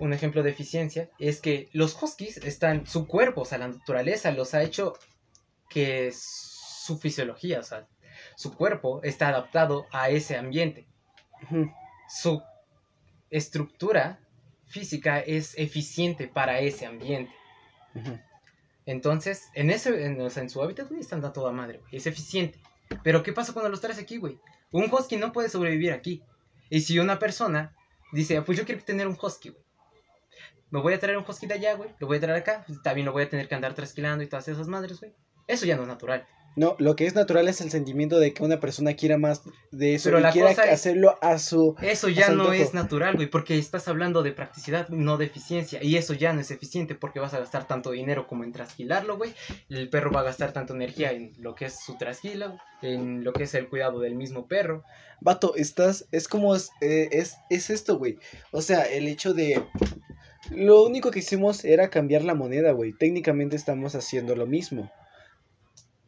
Un 0.00 0.12
ejemplo 0.12 0.42
de 0.42 0.50
eficiencia 0.50 1.08
es 1.20 1.40
que 1.40 1.68
los 1.72 2.00
huskies 2.02 2.38
están, 2.38 2.84
su 2.84 3.06
cuerpo, 3.06 3.42
o 3.42 3.44
sea, 3.44 3.58
la 3.58 3.68
naturaleza 3.68 4.32
los 4.32 4.52
ha 4.54 4.62
hecho 4.64 4.94
que 5.68 6.12
su 6.12 6.98
fisiología, 6.98 7.60
o 7.60 7.62
sea, 7.62 7.86
su 8.36 8.56
cuerpo 8.56 9.00
está 9.04 9.28
adaptado 9.28 9.86
a 9.92 10.10
ese 10.10 10.36
ambiente. 10.36 10.88
Su 12.08 12.42
estructura 13.30 14.18
física 14.78 15.20
es 15.20 15.56
eficiente 15.56 16.26
para 16.26 16.58
ese 16.58 16.84
ambiente. 16.84 17.32
Entonces, 18.86 19.48
en 19.54 19.70
ese, 19.70 20.04
en, 20.04 20.20
o 20.20 20.28
sea, 20.30 20.42
en 20.42 20.50
su 20.50 20.60
hábitat, 20.62 20.88
güey, 20.88 21.00
están 21.00 21.24
a 21.24 21.32
toda 21.32 21.52
madre, 21.52 21.78
güey. 21.78 21.96
Es 21.96 22.06
eficiente. 22.06 22.58
Pero, 23.04 23.22
¿qué 23.22 23.32
pasa 23.32 23.52
cuando 23.52 23.70
los 23.70 23.80
traes 23.80 23.98
aquí, 23.98 24.16
güey? 24.18 24.38
Un 24.72 24.92
husky 24.92 25.16
no 25.16 25.32
puede 25.32 25.48
sobrevivir 25.48 25.92
aquí. 25.92 26.22
Y 26.70 26.80
si 26.80 26.98
una 26.98 27.18
persona 27.18 27.72
dice, 28.12 28.36
"Ah, 28.36 28.44
pues 28.44 28.58
yo 28.58 28.64
quiero 28.64 28.82
tener 28.82 29.06
un 29.06 29.16
husky, 29.20 29.50
güey. 29.50 29.62
Me 30.70 30.80
voy 30.80 30.92
a 30.92 30.98
traer 30.98 31.16
un 31.16 31.24
husky 31.26 31.46
de 31.46 31.54
allá, 31.54 31.74
güey. 31.74 31.90
Lo 32.00 32.08
voy 32.08 32.16
a 32.16 32.20
traer 32.20 32.36
acá. 32.38 32.64
pues, 32.66 32.82
También 32.82 33.06
lo 33.06 33.12
voy 33.12 33.22
a 33.22 33.28
tener 33.30 33.46
que 33.48 33.54
andar 33.54 33.74
trasquilando 33.74 34.24
y 34.24 34.26
todas 34.26 34.48
esas 34.48 34.66
madres, 34.66 34.98
güey. 34.98 35.12
Eso 35.46 35.66
ya 35.66 35.76
no 35.76 35.82
es 35.82 35.88
natural. 35.88 36.26
No, 36.56 36.76
lo 36.78 36.94
que 36.94 37.06
es 37.06 37.14
natural 37.16 37.48
es 37.48 37.60
el 37.60 37.70
sentimiento 37.70 38.18
de 38.20 38.32
que 38.32 38.44
una 38.44 38.60
persona 38.60 38.94
quiera 38.94 39.18
más 39.18 39.42
de 39.72 39.94
eso 39.96 40.08
Pero 40.08 40.20
y 40.20 40.22
la 40.22 40.30
quiera 40.30 40.48
cosa 40.50 40.64
es- 40.66 40.72
hacerlo 40.74 41.18
a 41.20 41.38
su... 41.38 41.74
Eso 41.82 42.08
ya 42.08 42.28
no 42.28 42.52
es 42.52 42.74
natural, 42.74 43.16
güey, 43.16 43.28
porque 43.28 43.58
estás 43.58 43.88
hablando 43.88 44.22
de 44.22 44.30
practicidad, 44.32 44.88
no 44.88 45.16
de 45.18 45.24
eficiencia. 45.26 45.82
Y 45.82 45.96
eso 45.96 46.14
ya 46.14 46.32
no 46.32 46.40
es 46.40 46.52
eficiente 46.52 46.94
porque 46.94 47.18
vas 47.18 47.34
a 47.34 47.40
gastar 47.40 47.66
tanto 47.66 47.90
dinero 47.90 48.28
como 48.28 48.44
en 48.44 48.52
trasquilarlo, 48.52 49.16
güey. 49.16 49.34
El 49.68 49.88
perro 49.90 50.12
va 50.12 50.20
a 50.20 50.24
gastar 50.24 50.52
tanta 50.52 50.74
energía 50.74 51.10
en 51.10 51.32
lo 51.38 51.56
que 51.56 51.64
es 51.64 51.80
su 51.80 51.96
trasquila, 51.98 52.56
en 52.82 53.24
lo 53.24 53.32
que 53.32 53.42
es 53.44 53.54
el 53.54 53.68
cuidado 53.68 53.98
del 53.98 54.14
mismo 54.14 54.46
perro. 54.46 54.84
Vato, 55.20 55.56
estás, 55.56 56.06
es 56.12 56.28
como, 56.28 56.54
es, 56.54 56.70
eh, 56.80 57.08
es, 57.10 57.36
es 57.50 57.70
esto, 57.70 57.98
güey. 57.98 58.18
O 58.52 58.62
sea, 58.62 58.82
el 58.82 59.08
hecho 59.08 59.34
de... 59.34 59.60
Lo 60.50 60.84
único 60.84 61.10
que 61.10 61.20
hicimos 61.20 61.64
era 61.64 61.88
cambiar 61.90 62.22
la 62.22 62.34
moneda, 62.34 62.72
güey. 62.72 62.92
Técnicamente 62.92 63.56
estamos 63.56 63.94
haciendo 63.94 64.36
lo 64.36 64.46
mismo. 64.46 64.92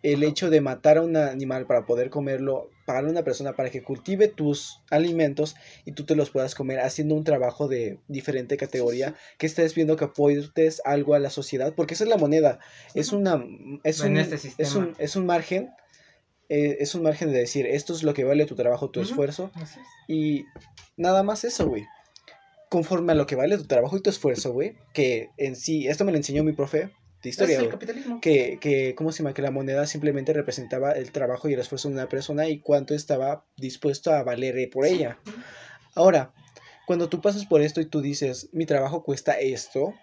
El 0.02 0.22
hecho 0.22 0.50
de 0.50 0.60
matar 0.60 0.98
a 0.98 1.02
un 1.02 1.16
animal 1.16 1.66
para 1.66 1.84
poder 1.84 2.10
comerlo, 2.10 2.70
pagarle 2.84 3.08
a 3.08 3.12
una 3.12 3.24
persona 3.24 3.54
para 3.54 3.70
que 3.70 3.82
cultive 3.82 4.28
tus 4.28 4.80
alimentos 4.90 5.56
y 5.84 5.92
tú 5.92 6.04
te 6.04 6.14
los 6.14 6.30
puedas 6.30 6.54
comer 6.54 6.78
haciendo 6.80 7.14
un 7.14 7.24
trabajo 7.24 7.66
de 7.66 7.98
diferente 8.06 8.56
categoría, 8.56 9.14
que 9.38 9.46
estés 9.46 9.74
viendo 9.74 9.96
que 9.96 10.04
aportes 10.04 10.80
algo 10.84 11.14
a 11.14 11.18
la 11.18 11.30
sociedad, 11.30 11.74
porque 11.74 11.94
esa 11.94 12.04
es 12.04 12.10
la 12.10 12.18
moneda. 12.18 12.60
Es 12.94 13.12
una... 13.12 13.44
Es 13.82 14.00
un, 14.00 14.16
este 14.16 14.36
es 14.58 14.74
un, 14.74 14.94
es 14.98 15.16
un 15.16 15.26
margen. 15.26 15.70
eh, 16.48 16.76
es 16.78 16.94
un 16.94 17.02
margen 17.02 17.32
de 17.32 17.38
decir, 17.38 17.66
esto 17.66 17.92
es 17.92 18.04
lo 18.04 18.14
que 18.14 18.24
vale 18.24 18.46
tu 18.46 18.54
trabajo, 18.54 18.90
tu 18.90 19.00
esfuerzo. 19.00 19.50
Es. 19.60 19.76
Y 20.06 20.44
nada 20.96 21.22
más 21.24 21.42
eso, 21.44 21.66
güey. 21.66 21.84
Conforme 22.68 23.12
a 23.12 23.16
lo 23.16 23.26
que 23.26 23.34
vale 23.34 23.56
tu 23.58 23.66
trabajo 23.66 23.96
y 23.96 24.02
tu 24.02 24.10
esfuerzo, 24.10 24.52
güey. 24.52 24.76
Que 24.92 25.30
en 25.36 25.56
sí, 25.56 25.88
esto 25.88 26.04
me 26.04 26.12
lo 26.12 26.18
enseñó 26.18 26.44
mi 26.44 26.52
profe 26.52 26.90
de 27.22 27.28
historia, 27.30 27.56
el 27.56 27.62
güey. 27.62 27.70
capitalismo. 27.72 28.20
Que, 28.20 28.58
que, 28.60 28.94
¿cómo 28.94 29.10
se 29.12 29.18
llama? 29.22 29.34
Que 29.34 29.42
la 29.42 29.50
moneda 29.50 29.86
simplemente 29.86 30.32
representaba 30.32 30.92
el 30.92 31.10
trabajo 31.12 31.48
y 31.48 31.54
el 31.54 31.60
esfuerzo 31.60 31.88
de 31.88 31.94
una 31.94 32.08
persona 32.08 32.48
y 32.48 32.60
cuánto 32.60 32.94
estaba 32.94 33.44
dispuesto 33.56 34.12
a 34.12 34.22
valer 34.22 34.68
por 34.70 34.86
Sí. 34.86 34.94
ella. 34.94 35.18
Ahora, 35.94 36.32
cuando 36.86 37.08
tú 37.08 37.20
pasas 37.20 37.46
por 37.46 37.62
esto 37.62 37.80
y 37.80 37.86
tú 37.86 38.00
dices, 38.00 38.48
mi 38.52 38.66
trabajo 38.66 39.02
cuesta 39.02 39.32
esto, 39.40 39.94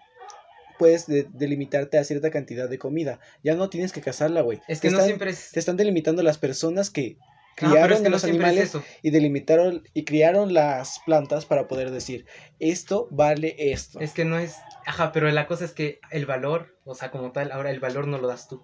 puedes 0.78 1.06
de- 1.06 1.26
delimitarte 1.32 1.98
a 1.98 2.04
cierta 2.04 2.30
cantidad 2.30 2.68
de 2.68 2.78
comida. 2.78 3.20
Ya 3.42 3.54
no 3.54 3.70
tienes 3.70 3.92
que 3.92 4.00
cazarla, 4.00 4.40
güey. 4.42 4.60
Es 4.68 4.80
Te 4.80 4.88
que 4.88 4.90
no 4.92 4.98
están- 4.98 5.06
siempre 5.06 5.30
es. 5.30 5.50
Te 5.52 5.60
están 5.60 5.76
delimitando 5.76 6.22
las 6.22 6.36
personas 6.38 6.90
que 6.90 7.16
Criaron 7.56 7.92
es 7.92 8.00
que 8.00 8.06
a 8.06 8.10
no 8.10 8.14
los 8.14 8.24
es 8.24 8.30
animales 8.30 8.76
y 9.02 9.10
delimitaron 9.10 9.84
y 9.94 10.04
criaron 10.04 10.54
las 10.54 10.98
plantas 11.00 11.46
para 11.46 11.68
poder 11.68 11.90
decir, 11.90 12.26
esto 12.58 13.06
vale 13.10 13.54
esto. 13.58 14.00
Es 14.00 14.12
que 14.12 14.24
no 14.24 14.38
es. 14.38 14.56
Ajá, 14.86 15.12
pero 15.12 15.30
la 15.30 15.46
cosa 15.46 15.64
es 15.64 15.72
que 15.72 16.00
el 16.10 16.26
valor, 16.26 16.76
o 16.84 16.94
sea, 16.94 17.10
como 17.10 17.32
tal, 17.32 17.52
ahora 17.52 17.70
el 17.70 17.80
valor 17.80 18.06
no 18.06 18.18
lo 18.18 18.26
das 18.26 18.48
tú. 18.48 18.62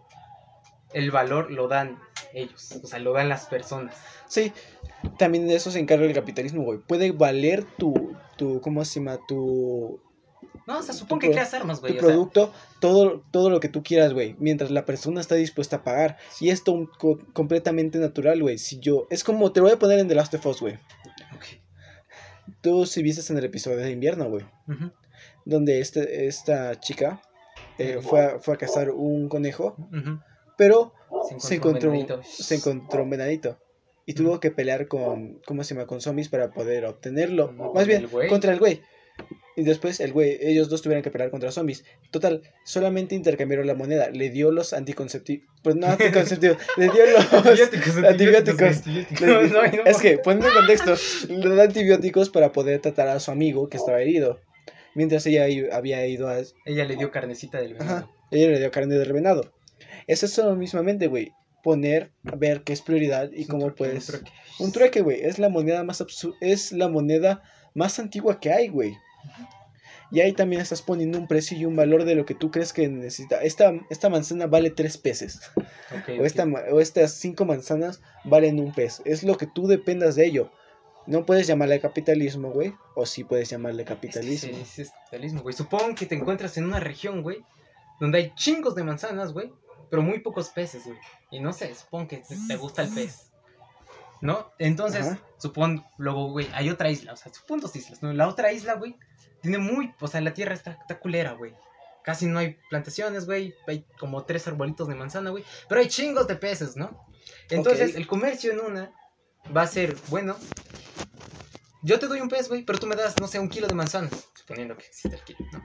El 0.92 1.12
valor 1.12 1.52
lo 1.52 1.68
dan 1.68 1.98
ellos, 2.34 2.72
o 2.82 2.86
sea, 2.86 2.98
lo 2.98 3.12
dan 3.12 3.28
las 3.28 3.46
personas. 3.46 3.94
Sí, 4.26 4.52
también 5.18 5.46
de 5.46 5.54
eso 5.54 5.70
se 5.70 5.78
encarga 5.78 6.04
el 6.04 6.14
capitalismo, 6.14 6.62
güey. 6.62 6.78
Puede 6.80 7.12
valer 7.12 7.64
tu, 7.64 8.16
tu, 8.36 8.60
¿cómo 8.60 8.84
se 8.84 8.98
llama? 8.98 9.18
Tu, 9.28 10.00
No, 10.70 10.78
o 10.78 10.82
sea, 10.82 10.94
supón 10.94 11.18
Tu 11.18 11.26
que 11.26 11.32
creas 11.32 11.52
armas, 11.54 11.78
tu 11.80 11.86
güey. 11.88 11.92
sea, 11.94 12.02
producto, 12.02 12.52
todo, 12.80 13.24
todo 13.32 13.50
lo 13.50 13.58
que 13.60 13.68
tú 13.68 13.82
quieras, 13.82 14.12
güey. 14.12 14.36
Mientras 14.38 14.70
la 14.70 14.84
persona 14.84 15.20
está 15.20 15.34
dispuesta 15.34 15.76
a 15.76 15.82
pagar. 15.84 16.16
Y 16.40 16.50
esto 16.50 16.88
co- 16.98 17.18
completamente 17.32 17.98
natural, 17.98 18.40
güey. 18.40 18.58
Si 18.58 18.78
yo, 18.78 19.06
es 19.10 19.24
como, 19.24 19.52
te 19.52 19.60
voy 19.60 19.72
a 19.72 19.78
poner 19.78 19.98
en 19.98 20.06
The 20.08 20.14
Last 20.14 20.32
of 20.34 20.46
Us, 20.46 20.60
güey. 20.60 20.74
ok. 21.34 21.44
Tú 22.62 22.86
si 22.86 23.02
viste 23.02 23.32
en 23.32 23.38
el 23.38 23.44
episodio 23.44 23.78
de 23.78 23.90
invierno, 23.90 24.28
güey. 24.28 24.44
Donde 25.44 25.80
este, 25.80 26.26
esta 26.26 26.78
chica 26.80 27.20
eh, 27.78 27.96
Ujú. 27.98 28.08
fue, 28.08 28.20
a, 28.24 28.38
fue 28.38 28.54
a 28.54 28.56
cazar 28.58 28.90
un 28.90 29.28
conejo. 29.28 29.76
Pero 30.56 30.92
Se 31.28 31.40
se 31.40 31.54
encontró, 31.56 31.90
encontró, 31.90 31.90
un 31.90 32.06
venadito. 32.06 32.22
se 32.24 32.54
encontró 32.56 33.02
un 33.02 33.10
venadito. 33.10 33.58
Y 34.06 34.14
tuvo 34.14 34.40
que 34.40 34.50
pelear 34.50 34.88
con, 34.88 35.40
¿cómo 35.46 35.62
se 35.64 35.74
llama? 35.74 35.86
Con 35.86 36.00
zombies 36.00 36.28
para 36.28 36.50
poder 36.50 36.84
obtenerlo. 36.84 37.52
No, 37.52 37.72
Más 37.72 37.86
bien, 37.86 38.08
el 38.12 38.28
contra 38.28 38.52
el 38.52 38.58
güey. 38.58 38.82
Y 39.56 39.64
después 39.64 40.00
el 40.00 40.12
güey, 40.12 40.38
ellos 40.40 40.68
dos 40.68 40.80
tuvieron 40.80 41.02
que 41.02 41.10
pelear 41.10 41.30
contra 41.30 41.50
zombies. 41.50 41.84
Total, 42.10 42.40
solamente 42.64 43.14
intercambiaron 43.14 43.66
la 43.66 43.74
moneda. 43.74 44.08
Le 44.10 44.30
dio 44.30 44.50
los 44.52 44.72
anticonceptivos. 44.72 45.46
Pues 45.62 45.76
no 45.76 45.88
anticonceptivos, 45.88 46.56
le 46.76 46.84
dio 46.88 47.04
los... 47.06 47.32
Antibióticos, 47.32 47.96
antibióticos. 47.96 48.56
güey, 48.58 48.70
antibióticos. 48.70 49.20
le- 49.20 49.26
No, 49.26 49.42
no, 49.42 49.84
es 49.84 49.96
que, 49.98 50.18
poniendo 50.18 50.48
en 50.48 50.54
contexto, 50.54 50.94
le 51.28 51.50
dio 51.54 51.62
antibióticos 51.62 52.30
para 52.30 52.52
poder 52.52 52.80
tratar 52.80 53.08
a 53.08 53.18
su 53.20 53.30
amigo 53.32 53.68
que 53.68 53.76
estaba 53.76 54.00
herido. 54.00 54.40
Mientras 54.94 55.26
ella 55.26 55.44
había 55.76 56.06
ido 56.06 56.28
a... 56.28 56.38
Ella 56.64 56.84
le 56.84 56.96
dio 56.96 57.10
carnecita 57.10 57.60
del 57.60 57.74
venado. 57.74 57.96
Ajá, 57.98 58.10
ella 58.30 58.48
le 58.50 58.58
dio 58.60 58.70
carne 58.70 58.96
de 58.96 59.04
revenado. 59.04 59.52
Es 60.06 60.22
eso 60.22 60.54
mismamente, 60.56 61.06
güey. 61.08 61.32
Poner, 61.62 62.10
ver 62.22 62.62
qué 62.62 62.72
es 62.72 62.80
prioridad 62.82 63.30
y 63.32 63.42
Es 63.42 63.48
un 63.48 63.50
cómo 63.50 63.64
truque, 63.66 63.78
puedes... 63.78 64.22
Un 64.58 64.72
trueque, 64.72 65.00
güey. 65.02 65.20
Es 65.22 65.38
la 65.38 65.48
moneda 65.48 65.84
más 65.84 66.00
absu- 66.00 66.34
es 66.40 66.72
la 66.72 66.88
moneda 66.88 67.42
más 67.74 67.98
antigua 67.98 68.40
que 68.40 68.50
hay, 68.52 68.68
güey. 68.68 68.94
Y 70.12 70.20
ahí 70.20 70.32
también 70.32 70.60
estás 70.60 70.82
poniendo 70.82 71.18
un 71.18 71.28
precio 71.28 71.56
y 71.56 71.64
un 71.64 71.76
valor 71.76 72.04
de 72.04 72.16
lo 72.16 72.24
que 72.26 72.34
tú 72.34 72.50
crees 72.50 72.72
que 72.72 72.88
necesita. 72.88 73.42
Esta, 73.42 73.72
esta 73.90 74.08
manzana 74.08 74.48
vale 74.48 74.70
tres 74.70 74.98
peces. 74.98 75.40
O, 76.18 76.24
esta, 76.24 76.44
o 76.44 76.80
estas 76.80 77.12
cinco 77.14 77.44
manzanas 77.44 78.00
valen 78.24 78.58
un 78.58 78.72
pez. 78.72 79.02
Es 79.04 79.22
lo 79.22 79.36
que 79.36 79.46
tú 79.46 79.68
dependas 79.68 80.16
de 80.16 80.26
ello. 80.26 80.50
No 81.06 81.24
puedes 81.24 81.46
llamarle 81.46 81.80
capitalismo, 81.80 82.50
güey. 82.50 82.74
O 82.96 83.06
sí 83.06 83.22
puedes 83.22 83.48
llamarle 83.50 83.82
Es 83.82 83.88
que 83.88 83.94
capitalismo. 83.94 84.56
sí, 84.56 84.64
sí 84.64 84.82
es 84.82 84.90
capitalismo, 84.90 85.42
güey. 85.42 85.54
Supón 85.54 85.94
que 85.94 86.06
te 86.06 86.16
encuentras 86.16 86.56
en 86.56 86.64
una 86.64 86.80
región, 86.80 87.22
güey, 87.22 87.44
donde 88.00 88.18
hay 88.18 88.34
chingos 88.34 88.74
de 88.74 88.82
manzanas, 88.82 89.32
güey, 89.32 89.52
pero 89.90 90.02
muy 90.02 90.18
pocos 90.20 90.50
peces, 90.50 90.84
güey. 90.84 90.98
Y 91.30 91.38
no 91.38 91.52
sé, 91.52 91.72
supón 91.74 92.08
que 92.08 92.18
te, 92.18 92.36
te 92.48 92.56
gusta 92.56 92.82
el 92.82 92.92
pez. 92.92 93.29
¿No? 94.20 94.52
Entonces, 94.58 95.06
Ajá. 95.06 95.20
supón, 95.38 95.84
luego, 95.96 96.30
güey, 96.30 96.48
hay 96.52 96.68
otra 96.68 96.90
isla, 96.90 97.14
o 97.14 97.16
sea, 97.16 97.32
supón 97.32 97.60
dos 97.60 97.74
islas, 97.74 98.02
¿no? 98.02 98.12
La 98.12 98.28
otra 98.28 98.52
isla, 98.52 98.74
güey, 98.74 98.96
tiene 99.40 99.58
muy, 99.58 99.94
o 100.00 100.08
sea, 100.08 100.20
la 100.20 100.34
tierra 100.34 100.54
está, 100.54 100.72
está 100.72 100.98
culera, 100.98 101.32
güey. 101.32 101.54
Casi 102.02 102.26
no 102.26 102.38
hay 102.38 102.56
plantaciones, 102.68 103.26
güey. 103.26 103.54
Hay 103.66 103.84
como 103.98 104.24
tres 104.24 104.46
arbolitos 104.48 104.88
de 104.88 104.94
manzana, 104.94 105.30
güey. 105.30 105.44
Pero 105.68 105.80
hay 105.80 105.88
chingos 105.88 106.26
de 106.26 106.36
peces, 106.36 106.76
¿no? 106.76 107.06
Entonces, 107.50 107.94
el 107.94 108.06
comercio 108.06 108.52
en 108.52 108.60
una 108.60 108.92
va 109.54 109.62
a 109.62 109.66
ser, 109.66 109.96
bueno, 110.08 110.36
yo 111.82 111.98
te 111.98 112.06
doy 112.06 112.20
un 112.20 112.28
pez, 112.28 112.48
güey, 112.48 112.62
pero 112.64 112.78
tú 112.78 112.86
me 112.86 112.96
das, 112.96 113.14
no 113.20 113.26
sé, 113.26 113.38
un 113.38 113.48
kilo 113.48 113.66
de 113.66 113.74
manzanas. 113.74 114.28
Suponiendo 114.34 114.76
que 114.76 114.86
existe 114.86 115.16
el 115.16 115.24
kilo, 115.24 115.38
¿no? 115.52 115.64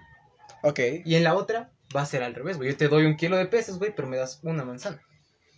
Ok. 0.64 0.80
Y 1.06 1.16
en 1.16 1.24
la 1.24 1.36
otra 1.36 1.72
va 1.96 2.02
a 2.02 2.06
ser 2.06 2.24
al 2.24 2.36
revés, 2.36 2.58
güey. 2.58 2.70
Yo 2.72 2.78
te 2.78 2.88
doy 2.88 3.06
un 3.06 3.16
kilo 3.16 3.38
de 3.38 3.46
peces, 3.46 3.78
güey, 3.78 3.94
pero 3.96 4.08
me 4.08 4.18
das 4.18 4.40
una 4.44 4.64
manzana. 4.64 5.02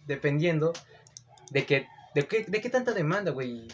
Dependiendo 0.06 0.74
de 1.51 1.66
qué, 1.66 1.88
de 2.21 2.27
qué, 2.27 2.45
de 2.47 2.62
qué 2.62 2.69
tanta 2.69 2.93
demanda, 2.93 3.31
güey. 3.31 3.67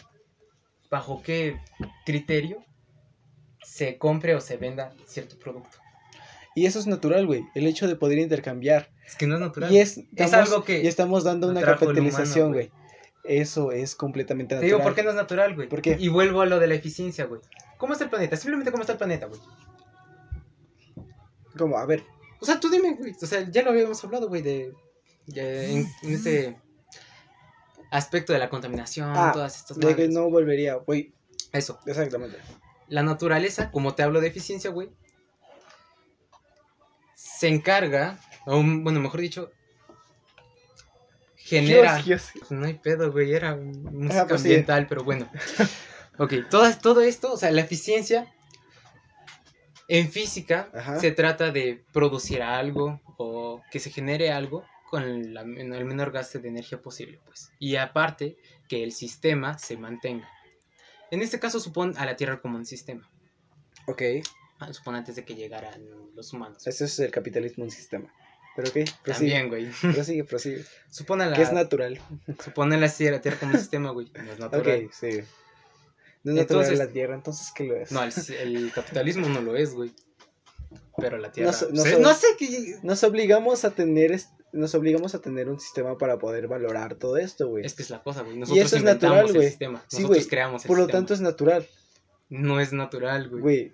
Bajo 0.90 1.22
qué 1.22 1.58
criterio 2.04 2.58
se 3.62 3.96
compre 3.98 4.34
o 4.34 4.40
se 4.40 4.56
venda 4.56 4.92
cierto 5.06 5.38
producto. 5.38 5.78
Y 6.54 6.66
eso 6.66 6.78
es 6.78 6.86
natural, 6.86 7.26
güey. 7.26 7.44
El 7.54 7.66
hecho 7.66 7.88
de 7.88 7.96
poder 7.96 8.18
intercambiar. 8.18 8.90
Es 9.06 9.16
que 9.16 9.26
no 9.26 9.34
es 9.34 9.40
natural. 9.40 9.72
Y 9.72 9.78
es, 9.78 9.98
Es 9.98 10.04
estamos- 10.16 10.48
algo 10.50 10.64
que 10.64 10.82
y 10.82 10.86
estamos 10.86 11.24
dando 11.24 11.48
una 11.48 11.62
capitalización, 11.62 12.52
güey. 12.52 12.70
Eso 13.24 13.72
es 13.72 13.94
completamente 13.96 14.50
Te 14.54 14.56
natural. 14.56 14.68
digo, 14.70 14.82
¿por 14.82 14.94
qué 14.94 15.02
no 15.02 15.10
es 15.10 15.16
natural, 15.16 15.54
güey? 15.54 15.68
¿Por 15.68 15.80
qué? 15.80 15.96
Y 15.98 16.08
vuelvo 16.08 16.42
a 16.42 16.46
lo 16.46 16.58
de 16.60 16.66
la 16.66 16.74
eficiencia, 16.74 17.24
güey. 17.24 17.40
¿Cómo 17.78 17.94
está 17.94 18.04
el 18.04 18.10
planeta? 18.10 18.36
Simplemente 18.36 18.70
cómo 18.70 18.82
está 18.82 18.92
el 18.92 18.98
planeta, 18.98 19.26
güey. 19.26 19.40
Como, 21.56 21.78
a 21.78 21.86
ver, 21.86 22.02
O 22.40 22.44
sea, 22.46 22.60
tú 22.60 22.68
dime, 22.68 22.94
güey. 22.94 23.14
O 23.20 23.26
sea, 23.26 23.48
ya 23.50 23.62
lo 23.62 23.70
habíamos 23.70 24.04
hablado, 24.04 24.28
güey, 24.28 24.42
de, 24.42 24.72
de- 25.26 25.72
en, 25.72 25.86
en 26.02 26.12
este 26.12 26.56
aspecto 27.96 28.32
de 28.32 28.38
la 28.38 28.48
contaminación, 28.50 29.12
Ah, 29.16 29.30
todas 29.32 29.56
estas 29.56 29.78
de 29.78 29.94
que 29.96 30.08
no 30.08 30.28
volvería, 30.28 30.74
güey. 30.74 31.12
Eso. 31.52 31.78
Exactamente. 31.86 32.36
La 32.88 33.02
naturaleza, 33.02 33.70
como 33.70 33.94
te 33.94 34.02
hablo 34.02 34.20
de 34.20 34.28
eficiencia, 34.28 34.70
güey, 34.70 34.90
se 37.14 37.48
encarga, 37.48 38.18
o 38.46 38.56
un- 38.56 38.82
bueno, 38.84 39.00
mejor 39.00 39.20
dicho, 39.20 39.50
genera... 41.36 41.96
Dios, 42.02 42.30
Dios. 42.34 42.50
No 42.50 42.66
hay 42.66 42.74
pedo, 42.74 43.12
güey, 43.12 43.32
era 43.32 43.54
un- 43.54 43.82
música 43.84 44.22
Ah, 44.22 44.26
pues 44.28 44.42
sí. 44.42 44.48
ambiental, 44.48 44.86
pero 44.88 45.04
bueno. 45.04 45.28
Ok, 46.16 46.32
todo, 46.48 46.64
todo 46.80 47.00
esto, 47.00 47.32
o 47.32 47.36
sea, 47.36 47.50
la 47.50 47.60
eficiencia 47.62 48.32
en 49.88 50.12
física 50.12 50.68
Ajá. 50.72 51.00
se 51.00 51.10
trata 51.10 51.50
de 51.50 51.84
producir 51.92 52.40
algo 52.40 53.00
o 53.16 53.60
que 53.72 53.80
se 53.80 53.90
genere 53.90 54.30
algo 54.30 54.64
con 55.00 55.34
la 55.34 55.40
el 55.42 55.84
menor 55.84 56.12
gasto 56.12 56.38
de 56.38 56.48
energía 56.48 56.80
posible, 56.80 57.18
pues. 57.26 57.50
Y 57.58 57.76
aparte, 57.76 58.36
que 58.68 58.84
el 58.84 58.92
sistema 58.92 59.58
se 59.58 59.76
mantenga. 59.76 60.28
En 61.10 61.20
este 61.20 61.38
caso, 61.40 61.58
supón 61.60 61.94
a 61.98 62.06
la 62.06 62.14
Tierra 62.16 62.40
como 62.40 62.56
un 62.56 62.64
sistema. 62.66 63.08
Ok, 63.86 64.02
Ah, 64.60 64.72
Supón 64.72 64.94
antes 64.94 65.16
de 65.16 65.24
que 65.24 65.34
llegaran 65.34 65.82
los 66.14 66.32
humanos. 66.32 66.64
ese 66.66 66.84
es 66.84 66.98
el 67.00 67.10
capitalismo 67.10 67.64
en 67.64 67.70
sistema. 67.72 68.12
Pero 68.54 68.68
ok, 68.68 68.74
prosigue. 69.02 69.32
También, 69.32 69.48
güey. 69.48 69.68
Prosigue, 69.94 70.22
prosigue. 70.24 70.64
Supón 70.90 71.20
a 71.20 71.26
la, 71.26 71.34
Que 71.36 71.42
es 71.42 71.52
natural. 71.52 72.00
supón 72.42 72.72
a 72.72 72.76
la 72.76 72.88
Tierra 72.88 73.20
Tierra 73.20 73.38
como 73.40 73.52
un 73.52 73.58
sistema, 73.58 73.90
güey. 73.90 74.10
No 74.14 74.32
es 74.32 74.38
natural. 74.38 74.84
Ok, 74.86 74.92
sí. 74.92 75.08
No 76.22 76.32
es 76.32 76.36
natural 76.38 76.62
Entonces- 76.64 76.78
la 76.78 76.88
tierra, 76.88 77.14
entonces 77.16 77.52
¿qué 77.54 77.64
lo 77.64 77.76
es? 77.76 77.90
No, 77.92 78.02
el, 78.04 78.12
el 78.56 78.72
capitalismo 78.72 79.28
no 79.28 79.42
lo 79.42 79.56
es, 79.56 79.74
güey. 79.74 79.92
Pero 80.96 81.18
la 81.18 81.32
Tierra. 81.32 81.52
so- 81.52 81.66
No 81.70 81.74
no 81.78 81.82
sé, 81.82 81.90
so- 81.92 81.98
no 82.00 82.14
sé 82.14 82.26
qué. 82.38 82.76
Nos 82.84 83.02
obligamos 83.04 83.64
a 83.64 83.70
tener, 83.72 84.18
nos 84.54 84.74
obligamos 84.74 85.14
a 85.14 85.20
tener 85.20 85.48
un 85.48 85.60
sistema 85.60 85.98
para 85.98 86.18
poder 86.18 86.48
valorar 86.48 86.94
todo 86.94 87.16
esto, 87.16 87.48
güey. 87.48 87.64
Es 87.66 87.74
que 87.74 87.82
es 87.82 87.90
la 87.90 88.02
cosa, 88.02 88.22
güey. 88.22 88.38
Y 88.52 88.58
eso 88.60 88.76
es 88.76 88.82
natural, 88.82 89.32
güey. 89.32 89.50
Sí, 89.50 89.58
Nosotros 89.98 90.26
creamos 90.28 90.64
el 90.64 90.68
Por 90.68 90.78
lo 90.78 90.84
sistema. 90.84 90.98
tanto 90.98 91.14
es 91.14 91.20
natural, 91.20 91.68
No 92.28 92.60
es 92.60 92.72
natural, 92.72 93.28
güey. 93.28 93.42
güey. 93.42 93.72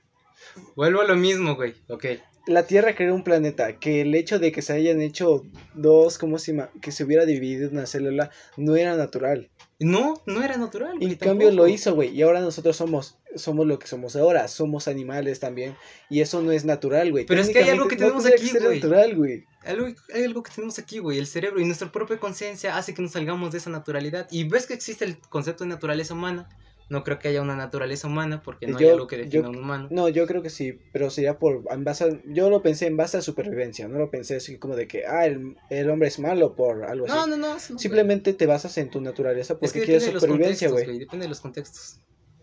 Vuelvo 0.75 1.02
a 1.02 1.04
lo 1.04 1.16
mismo, 1.16 1.54
güey. 1.54 1.75
Ok. 1.88 2.06
La 2.47 2.66
Tierra 2.66 2.94
creó 2.94 3.14
un 3.14 3.25
planeta 3.25 3.78
que 3.78 4.00
el 4.00 4.14
hecho 4.14 4.38
de 4.38 4.52
que 4.52 4.62
se 4.62 4.73
hayan 4.73 5.00
hecho 5.00 5.44
dos, 5.75 6.18
¿cómo 6.18 6.38
se 6.38 6.52
llama? 6.52 6.70
Que 6.80 6.92
se 6.92 7.04
hubiera 7.04 7.26
dividido 7.26 7.70
una 7.70 7.87
célula 7.87 8.30
no 8.56 8.76
era 8.76 8.97
natural. 8.97 9.50
No, 9.82 10.23
no 10.26 10.42
era 10.42 10.59
natural, 10.59 10.99
Y 11.00 11.06
en 11.06 11.14
cambio 11.14 11.50
lo 11.50 11.66
hizo, 11.66 11.94
güey. 11.94 12.11
Y 12.11 12.20
ahora 12.20 12.40
nosotros 12.40 12.76
somos, 12.76 13.18
somos 13.35 13.66
lo 13.66 13.78
que 13.78 13.87
somos 13.87 14.14
ahora. 14.14 14.47
Somos 14.47 14.88
animales 14.88 15.40
también. 15.40 15.75
Y 16.11 16.20
eso 16.20 16.42
no 16.42 16.52
es 16.52 16.66
natural, 16.66 17.11
güey. 17.11 17.25
Pero 17.25 17.40
es 17.40 17.49
que 17.49 17.61
hay 17.61 17.70
algo 17.70 17.88
que 17.88 17.97
tenemos 17.97 18.25
no 18.25 18.28
aquí, 18.28 18.50
güey. 18.50 18.78
natural, 18.78 19.16
güey. 19.16 19.47
Algo, 19.64 19.87
hay 20.12 20.25
algo 20.25 20.42
que 20.42 20.52
tenemos 20.54 20.78
aquí, 20.78 20.99
güey, 20.99 21.18
el 21.18 21.26
cerebro 21.26 21.61
y 21.61 21.64
nuestra 21.64 21.90
propia 21.90 22.18
conciencia 22.18 22.76
hace 22.76 22.92
que 22.92 23.00
nos 23.00 23.12
salgamos 23.12 23.52
de 23.52 23.59
esa 23.59 23.70
naturalidad. 23.70 24.28
Y 24.30 24.44
ves 24.44 24.66
que 24.66 24.75
existe 24.75 25.06
el 25.06 25.18
concepto 25.18 25.64
de 25.64 25.70
naturaleza 25.70 26.12
humana. 26.12 26.47
No 26.90 27.02
creo 27.04 27.18
que 27.18 27.28
haya 27.28 27.40
una 27.40 27.56
naturaleza 27.56 28.06
humana 28.09 28.42
porque 28.42 28.66
no 28.66 28.76
hay 28.76 28.85
Yo- 28.85 28.92
algo 28.92 29.06
que 29.06 29.16
defina 29.16 29.32
yo- 29.42 29.47
a 29.47 29.50
un 29.50 29.56
humano. 29.56 29.88
No, 29.90 30.09
yo 30.09 30.26
creo 30.26 30.42
que 30.42 30.50
sí, 30.50 30.78
pero 30.92 31.09
sería 31.09 31.38
por 31.38 31.62
en 31.70 31.85
base 31.85 32.04
a- 32.04 32.20
yo 32.26 32.50
lo 32.50 32.61
pensé 32.62 32.87
en 32.87 32.97
base 32.99 33.16
a 33.16 33.23
supervivencia, 33.23 33.88
no 33.88 33.99
lo 33.99 34.11
pensé 34.11 34.37
así 34.37 34.59
como 34.59 34.76
de 34.76 34.87
que 34.88 35.06
ah, 35.06 35.25
el, 35.25 35.56
el 35.70 35.88
hombre 35.88 36.09
es 36.09 36.18
malo 36.18 36.54
por 36.56 36.85
algo 36.85 37.06
así. 37.06 37.14
No, 37.14 37.26
no, 37.26 37.37
no. 37.37 37.59
Simplemente 37.61 38.35
te 38.35 38.44
basas 38.47 38.76
en 38.76 38.90
tu 38.90 39.00
naturaleza 39.00 39.54
es 39.54 39.59
porque 39.61 39.80
que 39.80 39.87
quieres 39.87 40.04
supervivencia, 40.04 40.68
güey. 40.68 40.99
Depende 40.99 41.25
de 41.25 41.28
los 41.30 41.40
contextos 41.40 42.00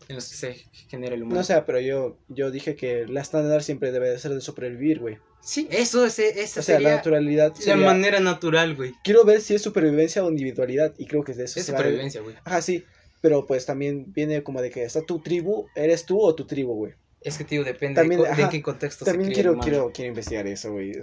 en 0.07 0.15
los 0.15 0.29
que 0.29 0.35
se 0.37 0.53
genera 0.87 1.15
el 1.15 1.23
humano. 1.23 1.41
No 1.41 1.43
sé, 1.43 1.61
pero 1.65 1.81
yo 1.81 2.17
yo 2.29 2.49
dije 2.49 2.77
que 2.77 3.05
la 3.05 3.19
estándar 3.19 3.61
siempre 3.63 3.91
debe 3.91 4.09
de 4.09 4.17
ser 4.17 4.33
de 4.33 4.39
sobrevivir, 4.39 4.99
güey. 4.99 5.17
Sí, 5.41 5.67
eso, 5.71 6.05
ese, 6.05 6.41
esa 6.41 6.61
O 6.61 6.63
sea, 6.63 6.75
sería 6.77 6.89
la 6.91 6.95
naturalidad 6.95 7.53
la 7.53 7.61
sería- 7.61 7.85
manera 7.85 8.19
natural, 8.21 8.75
güey. 8.75 8.93
Quiero 9.03 9.23
ver 9.25 9.41
si 9.41 9.55
es 9.55 9.61
supervivencia 9.61 10.23
o 10.23 10.29
individualidad 10.29 10.93
y 10.97 11.05
creo 11.05 11.23
que 11.25 11.33
es 11.33 11.37
de 11.37 11.43
eso 11.43 11.59
Es 11.59 11.65
supervivencia, 11.65 12.21
güey. 12.21 12.35
Ajá, 12.45 12.61
sí, 12.61 12.85
pero 13.21 13.45
pues 13.45 13.65
también 13.65 14.11
viene 14.13 14.43
como 14.43 14.61
de 14.61 14.69
que 14.69 14.83
está 14.83 15.01
tu 15.01 15.19
tribu, 15.19 15.67
eres 15.75 16.05
tú 16.05 16.21
o 16.21 16.35
tu 16.35 16.45
tribu, 16.45 16.73
güey. 16.75 16.93
Es 17.21 17.37
que, 17.37 17.43
tío, 17.43 17.63
depende 17.63 18.01
También, 18.01 18.21
de, 18.21 18.49
qué 18.49 18.61
contexto 18.61 19.03
También 19.03 19.25
se 19.25 19.31
el 19.31 19.33
quiero 19.33 19.59
quiero 19.59 19.91
quiero 19.91 20.09
investigar 20.09 20.47
eso, 20.47 20.71
güey. 20.71 20.93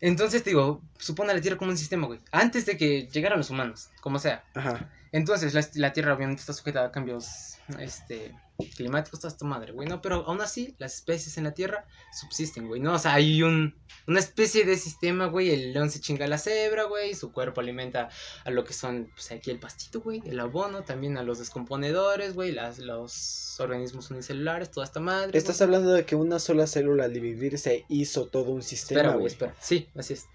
Entonces, 0.00 0.44
digo, 0.44 0.82
supone 0.98 1.32
la 1.32 1.40
Tierra 1.40 1.56
como 1.56 1.70
un 1.70 1.78
sistema, 1.78 2.06
güey. 2.06 2.18
Antes 2.32 2.66
de 2.66 2.76
que 2.76 3.08
llegaran 3.08 3.38
los 3.38 3.50
humanos, 3.50 3.90
como 4.00 4.18
sea. 4.18 4.44
Ajá. 4.54 4.90
Entonces, 5.12 5.54
la, 5.54 5.66
la 5.74 5.92
Tierra 5.92 6.14
obviamente 6.14 6.40
está 6.40 6.52
sujeta 6.52 6.84
a 6.84 6.90
cambios 6.90 7.56
este, 7.78 8.32
climáticos, 8.76 9.20
toda 9.20 9.32
esta 9.32 9.44
madre, 9.44 9.72
güey, 9.72 9.88
¿no? 9.88 10.00
Pero 10.00 10.24
aún 10.26 10.40
así, 10.40 10.74
las 10.78 10.94
especies 10.94 11.36
en 11.38 11.44
la 11.44 11.54
Tierra 11.54 11.86
subsisten, 12.12 12.68
güey, 12.68 12.80
¿no? 12.80 12.94
O 12.94 12.98
sea, 12.98 13.14
hay 13.14 13.42
un, 13.42 13.74
una 14.06 14.20
especie 14.20 14.64
de 14.64 14.76
sistema, 14.76 15.26
güey. 15.26 15.50
El 15.50 15.72
león 15.72 15.90
se 15.90 16.00
chinga 16.00 16.24
a 16.24 16.28
la 16.28 16.38
cebra, 16.38 16.84
güey. 16.84 17.14
Su 17.14 17.32
cuerpo 17.32 17.60
alimenta 17.60 18.08
a 18.44 18.50
lo 18.50 18.64
que 18.64 18.72
son, 18.72 19.10
pues 19.14 19.30
aquí 19.32 19.50
el 19.50 19.58
pastito, 19.58 20.00
güey. 20.00 20.22
El 20.24 20.38
abono, 20.40 20.84
también 20.84 21.16
a 21.18 21.22
los 21.22 21.38
descomponedores, 21.38 22.34
güey. 22.34 22.52
Las, 22.52 22.78
los 22.78 23.58
organismos 23.60 24.10
unicelulares, 24.10 24.70
toda 24.70 24.86
esta 24.86 25.00
madre. 25.00 25.36
Estás 25.36 25.58
güey. 25.58 25.66
hablando 25.66 25.92
de 25.92 26.04
que 26.04 26.16
una 26.16 26.38
sola 26.38 26.66
célula 26.66 27.04
al 27.04 27.12
dividirse 27.12 27.84
hizo 27.88 28.26
todo 28.28 28.50
un 28.52 28.62
sistema, 28.62 29.00
Espera, 29.00 29.12
güey, 29.14 29.20
güey. 29.22 29.32
espera. 29.32 29.54
Sí, 29.60 29.88
así 29.96 30.14
es. 30.14 30.26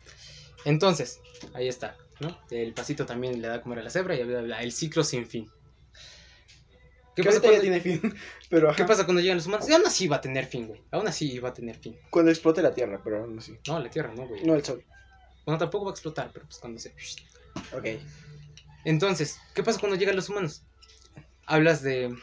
Entonces, 0.66 1.22
ahí 1.54 1.68
está, 1.70 1.96
¿no? 2.20 2.38
El 2.52 2.74
pasito 2.74 3.06
también 3.06 3.42
le 3.42 3.48
da 3.48 3.56
a 3.56 3.62
comer 3.62 3.80
a 3.80 3.84
la 3.84 3.90
cebra 3.90 4.16
y 4.16 4.24
bla, 4.24 4.40
bla, 4.40 4.42
bla, 4.42 4.64
el 4.64 4.74
ciclo 4.74 5.04
sin 5.04 5.26
fin. 5.26 5.50
¿Qué 7.16 7.24
Que 7.24 7.30
pasa, 7.30 7.38
ahorita 7.38 7.48
ya 7.48 7.60
cuando, 7.60 7.82
tiene 7.82 8.00
fin, 8.00 8.16
pero 8.50 8.68
¿Qué 8.68 8.84
ajá, 8.84 8.86
pasa 8.86 9.06
cuando 9.06 9.22
llegan 9.22 9.38
los 9.38 9.48
humanos? 9.48 9.68
Y 9.70 9.74
aún 9.74 9.86
así 9.86 10.08
va 10.08 10.18
a 10.18 10.22
tener 10.22 10.46
fin, 10.46 10.68
güey. 10.68 10.82
Aún 10.92 11.08
así 11.08 11.40
va 11.40 11.50
a 11.50 11.54
tener 11.54 11.76
fin. 11.76 11.98
cuando 12.10 12.32
explote 12.32 12.62
la 12.62 12.74
Tierra, 12.74 13.02
pero 13.04 13.24
aún 13.24 13.40
así. 13.40 13.58
No, 13.68 13.80
la 13.80 13.90
Tierra 13.90 14.14
no, 14.16 14.28
güey. 14.28 14.44
No 14.44 14.56
el 14.56 14.64
Sol. 14.64 14.84
Bueno, 15.46 15.58
tampoco 15.58 15.86
va 15.86 15.92
a 15.92 15.94
explotar, 15.94 16.32
pero 16.34 16.46
pues 16.46 16.60
cuando 16.60 16.80
se... 16.80 16.94
Ok. 17.76 18.02
Entonces, 18.86 19.40
¿qué 19.54 19.64
pasa 19.64 19.80
cuando 19.80 19.98
llegan 19.98 20.16
los 20.16 20.30
humanos? 20.30 20.64
Hablas 21.46 21.82
de 21.82 22.16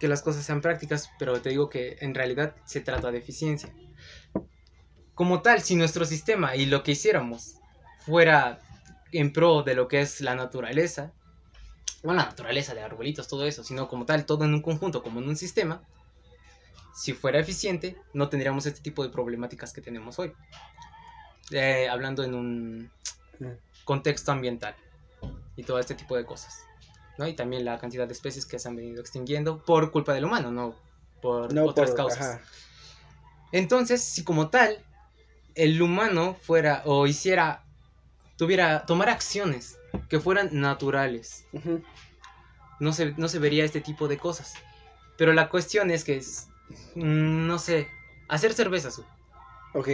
que 0.00 0.08
las 0.08 0.22
cosas 0.22 0.44
sean 0.44 0.60
prácticas, 0.60 1.10
pero 1.18 1.40
te 1.40 1.50
digo 1.50 1.68
que 1.68 1.98
en 2.00 2.14
realidad 2.14 2.54
se 2.64 2.80
trata 2.80 3.10
de 3.10 3.18
eficiencia. 3.18 3.72
Como 5.14 5.42
tal, 5.42 5.60
si 5.62 5.74
nuestro 5.76 6.04
sistema 6.04 6.56
y 6.56 6.66
lo 6.66 6.82
que 6.82 6.92
hiciéramos 6.92 7.56
fuera 8.06 8.60
en 9.12 9.32
pro 9.32 9.62
de 9.62 9.74
lo 9.74 9.88
que 9.88 10.00
es 10.00 10.20
la 10.20 10.34
naturaleza, 10.34 11.12
no 12.02 12.12
la 12.14 12.24
naturaleza 12.24 12.74
de 12.74 12.82
arbolitos, 12.82 13.28
todo 13.28 13.44
eso, 13.44 13.64
sino 13.64 13.88
como 13.88 14.06
tal, 14.06 14.24
todo 14.26 14.44
en 14.44 14.54
un 14.54 14.62
conjunto, 14.62 15.02
como 15.02 15.20
en 15.20 15.28
un 15.28 15.36
sistema, 15.36 15.82
si 16.94 17.12
fuera 17.12 17.38
eficiente, 17.38 17.96
no 18.12 18.28
tendríamos 18.28 18.66
este 18.66 18.80
tipo 18.80 19.02
de 19.02 19.10
problemáticas 19.10 19.72
que 19.72 19.80
tenemos 19.80 20.18
hoy. 20.18 20.32
Eh, 21.50 21.88
hablando 21.88 22.24
en 22.24 22.34
un 22.34 22.90
Mm. 23.38 23.52
contexto 23.84 24.32
ambiental 24.32 24.74
y 25.56 25.62
todo 25.62 25.78
este 25.78 25.94
tipo 25.94 26.16
de 26.16 26.24
cosas. 26.24 26.58
¿no? 27.18 27.26
Y 27.26 27.34
también 27.34 27.64
la 27.64 27.78
cantidad 27.78 28.06
de 28.06 28.12
especies 28.12 28.46
que 28.46 28.58
se 28.58 28.68
han 28.68 28.76
venido 28.76 29.00
extinguiendo 29.00 29.64
por 29.64 29.90
culpa 29.90 30.12
del 30.12 30.24
humano, 30.24 30.50
no 30.50 30.74
por 31.20 31.52
No 31.52 31.64
otras 31.66 31.90
por 31.90 31.96
causas. 31.96 32.18
ajá. 32.20 32.42
Entonces, 33.52 34.02
si 34.02 34.24
como 34.24 34.50
tal 34.50 34.84
el 35.54 35.80
humano 35.80 36.36
fuera 36.40 36.82
o 36.84 37.06
hiciera, 37.06 37.64
tuviera, 38.36 38.84
tomar 38.86 39.08
acciones 39.08 39.77
que 40.08 40.20
fueran 40.20 40.48
naturales, 40.52 41.44
no 42.80 42.92
se, 42.92 43.12
no 43.14 43.28
se 43.28 43.38
vería 43.38 43.64
este 43.64 43.80
tipo 43.80 44.08
de 44.08 44.18
cosas. 44.18 44.54
Pero 45.16 45.32
la 45.32 45.48
cuestión 45.48 45.90
es 45.90 46.04
que, 46.04 46.16
es, 46.16 46.48
mm, 46.94 47.46
no 47.46 47.58
sé, 47.58 47.88
hacer 48.28 48.54
cervezas. 48.54 49.02
Ok. 49.74 49.88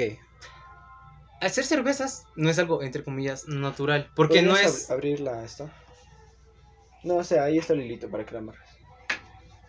Hacer 1.41 1.65
cervezas 1.65 2.27
no 2.37 2.51
es 2.51 2.59
algo, 2.59 2.83
entre 2.83 3.05
comillas, 3.05 3.47
natural. 3.49 4.11
Porque 4.15 4.43
no 4.43 4.51
¿Podrías 4.51 4.75
es... 4.75 4.91
ab- 4.91 4.95
abrirla 4.95 5.45
esta? 5.45 5.73
No, 7.03 7.17
o 7.17 7.25
sea, 7.25 7.45
ahí 7.45 7.59
está 7.59 7.75
el 7.75 7.83
hilito 7.83 8.11
para 8.11 8.25
que 8.25 8.33
la 8.33 8.39
amarres. 8.39 8.79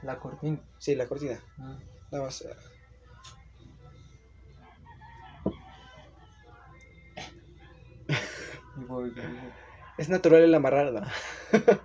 La 0.04 0.18
cortina. 0.20 0.60
Sí, 0.78 0.96
la 0.96 1.08
cortina. 1.08 1.42
Nada 2.12 2.26
más. 2.26 2.46
Es 9.97 10.10
natural 10.10 10.43
el 10.43 10.53
amarrarla. 10.55 11.12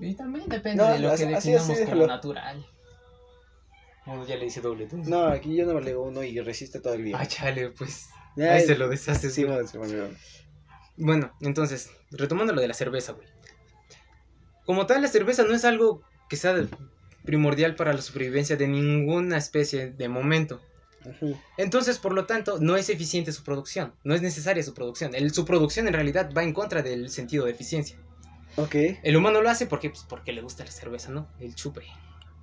Y 0.00 0.14
también 0.14 0.48
depende 0.48 0.80
No, 0.82 0.92
de 0.92 0.98
lo 1.00 1.10
así- 1.10 1.26
que 1.26 1.34
así- 1.34 1.50
definamos 1.50 1.70
así 1.76 1.84
como 1.86 1.94
déjalo. 1.96 2.06
natural. 2.06 2.66
Bueno, 4.06 4.26
ya 4.26 4.36
le 4.36 4.46
hice 4.46 4.60
doble. 4.60 4.84
entonces. 4.84 5.08
No, 5.08 5.26
aquí 5.26 5.56
yo 5.56 5.66
no 5.66 5.74
me 5.74 5.80
leo 5.80 6.02
uno 6.02 6.22
y 6.22 6.38
resiste 6.40 6.78
todo 6.80 6.94
el 6.94 7.04
día. 7.04 7.16
Ah, 7.18 7.26
chale, 7.26 7.70
pues. 7.70 8.08
Ahí 8.36 8.60
se 8.64 8.76
lo 8.78 8.88
deshaces. 8.88 9.34
Sí, 9.34 9.44
bueno, 9.44 9.66
sí, 9.66 9.76
bueno. 9.76 10.08
Bueno, 10.96 11.32
entonces, 11.40 11.90
retomando 12.12 12.52
lo 12.52 12.60
de 12.60 12.68
la 12.68 12.74
cerveza, 12.74 13.12
güey. 13.12 13.26
Como 14.64 14.86
tal, 14.86 15.02
la 15.02 15.08
cerveza 15.08 15.42
no 15.42 15.52
es 15.54 15.64
algo 15.64 16.04
que 16.28 16.36
sea 16.36 16.54
primordial 17.24 17.74
para 17.74 17.92
la 17.92 18.00
supervivencia 18.00 18.56
de 18.56 18.68
ninguna 18.68 19.36
especie 19.36 19.90
de 19.90 20.08
momento. 20.08 20.60
Entonces, 21.56 21.98
por 21.98 22.12
lo 22.12 22.26
tanto, 22.26 22.58
no 22.60 22.76
es 22.76 22.88
eficiente 22.90 23.32
su 23.32 23.42
producción. 23.42 23.94
No 24.04 24.14
es 24.14 24.22
necesaria 24.22 24.62
su 24.62 24.74
producción. 24.74 25.14
El- 25.14 25.32
su 25.32 25.44
producción 25.44 25.86
en 25.88 25.94
realidad 25.94 26.30
va 26.36 26.42
en 26.42 26.52
contra 26.52 26.82
del 26.82 27.10
sentido 27.10 27.44
de 27.44 27.52
eficiencia. 27.52 27.96
Ok. 28.56 28.74
El 29.02 29.16
humano 29.16 29.40
lo 29.40 29.48
hace 29.50 29.66
porque, 29.66 29.90
pues, 29.90 30.04
porque 30.08 30.32
le 30.32 30.42
gusta 30.42 30.64
la 30.64 30.70
cerveza, 30.70 31.10
¿no? 31.10 31.28
El 31.38 31.54
chupe. 31.54 31.82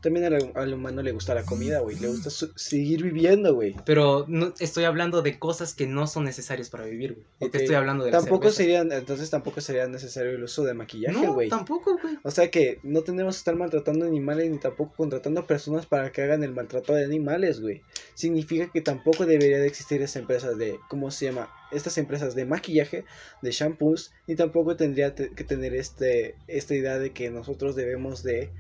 También 0.01 0.25
al, 0.31 0.51
al 0.53 0.73
humano 0.73 1.01
le 1.01 1.11
gusta 1.13 1.33
la 1.33 1.43
comida, 1.43 1.79
güey. 1.79 1.97
Le 1.99 2.07
gusta 2.07 2.29
su- 2.29 2.51
seguir 2.55 3.01
viviendo, 3.01 3.55
güey. 3.55 3.75
Pero 3.85 4.25
no, 4.27 4.53
estoy 4.59 4.83
hablando 4.83 5.23
de 5.23 5.39
cosas 5.39 5.73
que 5.73 5.87
no 5.87 6.05
son 6.05 6.25
necesarias 6.25 6.69
para 6.69 6.85
vivir, 6.85 7.13
güey. 7.13 7.25
Ok. 7.39 7.51
Te 7.53 7.57
estoy 7.59 7.75
hablando 7.75 8.05
de 8.05 8.11
la 8.11 8.19
Tampoco 8.19 8.51
cerveza. 8.51 8.83
sería, 8.85 8.97
entonces 8.99 9.29
tampoco 9.31 9.61
sería 9.61 9.87
necesario 9.87 10.31
el 10.31 10.43
uso 10.43 10.63
de 10.63 10.75
maquillaje, 10.75 11.19
No, 11.25 11.33
güey. 11.33 11.49
tampoco, 11.49 11.97
güey. 11.99 12.19
O 12.23 12.29
sea 12.29 12.51
que 12.51 12.79
no 12.83 13.01
tenemos 13.01 13.35
que 13.35 13.39
estar 13.39 13.55
maltratando 13.55 14.05
animales 14.05 14.49
ni 14.51 14.59
tampoco 14.59 14.93
contratando 14.95 15.47
personas 15.47 15.87
para 15.87 16.11
que 16.11 16.21
hagan 16.21 16.43
el 16.43 16.51
maltrato 16.53 16.93
de 16.93 17.03
animales, 17.03 17.59
güey. 17.61 17.81
Significa 18.13 18.69
que 18.71 18.81
tampoco 18.81 19.25
debería 19.25 19.57
de 19.57 19.65
existir 19.67 20.01
esa 20.03 20.19
empresa 20.19 20.51
de, 20.53 20.77
¿cómo 20.87 21.09
se 21.09 21.25
llama? 21.25 21.49
Estas 21.71 21.97
empresas 21.97 22.35
de 22.35 22.45
maquillaje, 22.45 23.05
de 23.41 23.51
shampoos, 23.51 24.11
ni 24.27 24.35
tampoco 24.35 24.75
tendría 24.75 25.15
te- 25.15 25.31
que 25.31 25.43
tener 25.43 25.73
este, 25.73 26.35
esta 26.47 26.75
idea 26.75 26.99
de 26.99 27.11
que 27.11 27.31
nosotros 27.31 27.75
debemos 27.75 28.21
de 28.21 28.51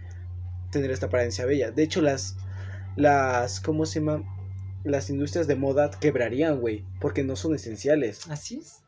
tener 0.75 0.91
esta 0.91 1.07
apariencia 1.07 1.45
bella. 1.45 1.71
De 1.71 1.83
hecho, 1.83 2.01
las, 2.01 2.35
las, 2.95 3.59
¿cómo 3.61 3.85
se 3.85 3.99
llama? 3.99 4.23
Las 4.83 5.09
industrias 5.09 5.47
de 5.47 5.55
moda 5.55 5.89
quebrarían, 5.89 6.59
güey, 6.59 6.83
porque 7.01 7.23
no 7.23 7.35
son 7.35 7.55
esenciales. 7.55 8.29
Así 8.29 8.59
es. 8.59 8.83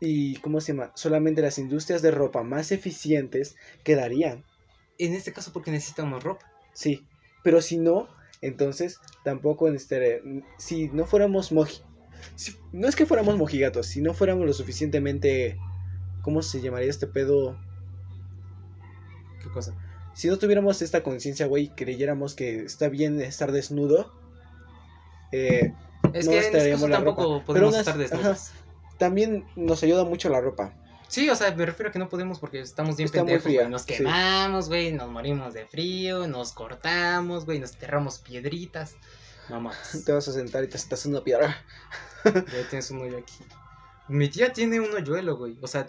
Y, 0.00 0.36
¿cómo 0.36 0.60
se 0.60 0.72
llama? 0.72 0.92
Solamente 0.94 1.42
las 1.42 1.58
industrias 1.58 2.00
de 2.02 2.10
ropa 2.12 2.42
más 2.42 2.72
eficientes 2.72 3.56
quedarían. 3.82 4.44
En 4.98 5.12
este 5.12 5.32
caso, 5.32 5.52
porque 5.52 5.70
necesitamos 5.72 6.22
ropa. 6.22 6.46
Sí, 6.72 7.06
pero 7.42 7.60
si 7.60 7.78
no, 7.78 8.08
entonces 8.40 9.00
tampoco 9.24 9.68
este, 9.68 10.22
si 10.58 10.88
no 10.88 11.04
fuéramos 11.04 11.50
moji, 11.52 11.80
si- 12.36 12.56
no 12.72 12.88
es 12.88 12.96
que 12.96 13.06
fuéramos 13.06 13.36
mojigatos, 13.36 13.86
si 13.86 14.00
no 14.00 14.14
fuéramos 14.14 14.46
lo 14.46 14.52
suficientemente, 14.52 15.58
¿cómo 16.22 16.42
se 16.42 16.60
llamaría 16.60 16.90
este 16.90 17.06
pedo? 17.06 17.56
¿Qué 19.42 19.50
cosa? 19.50 19.74
Si 20.14 20.28
no 20.28 20.38
tuviéramos 20.38 20.80
esta 20.82 21.02
conciencia, 21.02 21.46
güey, 21.46 21.68
creyéramos 21.74 22.34
que 22.34 22.64
está 22.64 22.88
bien 22.88 23.20
estar 23.20 23.52
desnudo, 23.52 24.12
eh, 25.32 25.72
Es 26.12 26.26
No 26.26 26.32
que 26.32 26.38
en 26.38 26.44
estaríamos 26.44 26.80
caso 26.82 26.88
la 26.88 26.96
tampoco 26.96 27.22
ropa. 27.34 27.44
Podemos 27.46 27.68
unas- 27.74 27.80
estar 27.80 27.98
desnudos. 27.98 28.50
también 28.98 29.44
nos 29.56 29.82
ayuda 29.82 30.04
mucho 30.04 30.28
la 30.28 30.40
ropa. 30.40 30.72
Sí, 31.08 31.28
o 31.30 31.34
sea, 31.36 31.54
me 31.54 31.66
refiero 31.66 31.90
a 31.90 31.92
que 31.92 31.98
no 31.98 32.08
podemos 32.08 32.38
porque 32.38 32.60
estamos 32.60 32.96
bien 32.96 33.06
Está 33.06 33.18
pendejos, 33.18 33.52
güey. 33.52 33.68
Nos 33.68 33.84
quemamos, 33.84 34.68
güey, 34.68 34.92
nos 34.92 35.08
morimos 35.10 35.54
de 35.54 35.66
frío, 35.66 36.26
nos 36.26 36.52
cortamos, 36.52 37.44
güey, 37.46 37.58
nos 37.58 37.72
enterramos 37.72 38.18
piedritas. 38.18 38.96
Más. 39.48 39.76
Te 40.06 40.12
vas 40.12 40.26
a 40.28 40.32
sentar 40.32 40.64
y 40.64 40.68
te 40.68 40.76
estás 40.76 41.04
una 41.06 41.22
piedra. 41.22 41.56
Ya 42.24 42.68
tienes 42.70 42.90
un 42.90 43.02
hoyo 43.02 43.18
aquí. 43.18 43.34
Mi 44.08 44.28
tía 44.28 44.52
tiene 44.52 44.80
un 44.80 44.92
hoyuelo, 44.94 45.36
güey. 45.36 45.56
O 45.60 45.66
sea, 45.66 45.86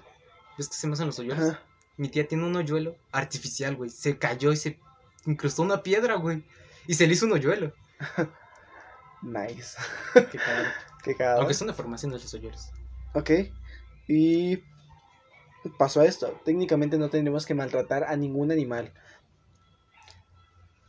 ¿ves 0.57 0.67
que 0.69 0.75
se 0.75 0.87
me 0.87 0.93
hacen 0.93 1.05
los 1.07 1.19
hoyuelos? 1.19 1.49
Ajá. 1.51 1.59
Mi 1.97 2.09
tía 2.09 2.27
tiene 2.27 2.45
un 2.45 2.55
hoyuelo 2.55 2.95
artificial, 3.11 3.75
güey. 3.75 3.89
Se 3.89 4.17
cayó 4.17 4.51
y 4.51 4.57
se 4.57 4.79
incrustó 5.25 5.61
una 5.61 5.81
piedra, 5.83 6.15
güey. 6.15 6.43
Y 6.87 6.93
se 6.93 7.07
le 7.07 7.13
hizo 7.13 7.25
un 7.25 7.33
hoyuelo. 7.33 7.73
Nice. 9.21 9.75
Qué 10.13 10.37
cagado. 10.37 10.67
Qué 11.03 11.15
cagado. 11.15 11.37
Aunque 11.39 11.53
es 11.53 11.61
una 11.61 11.73
formación 11.73 12.11
de 12.11 12.19
los 12.19 12.33
hoyuelos. 12.33 12.69
Ok. 13.13 13.31
Y 14.07 14.61
pasó 15.79 16.01
a 16.01 16.05
esto. 16.05 16.39
Técnicamente 16.45 16.97
no 16.97 17.09
tendremos 17.09 17.45
que 17.45 17.55
maltratar 17.55 18.03
a 18.03 18.15
ningún 18.15 18.51
animal. 18.51 18.93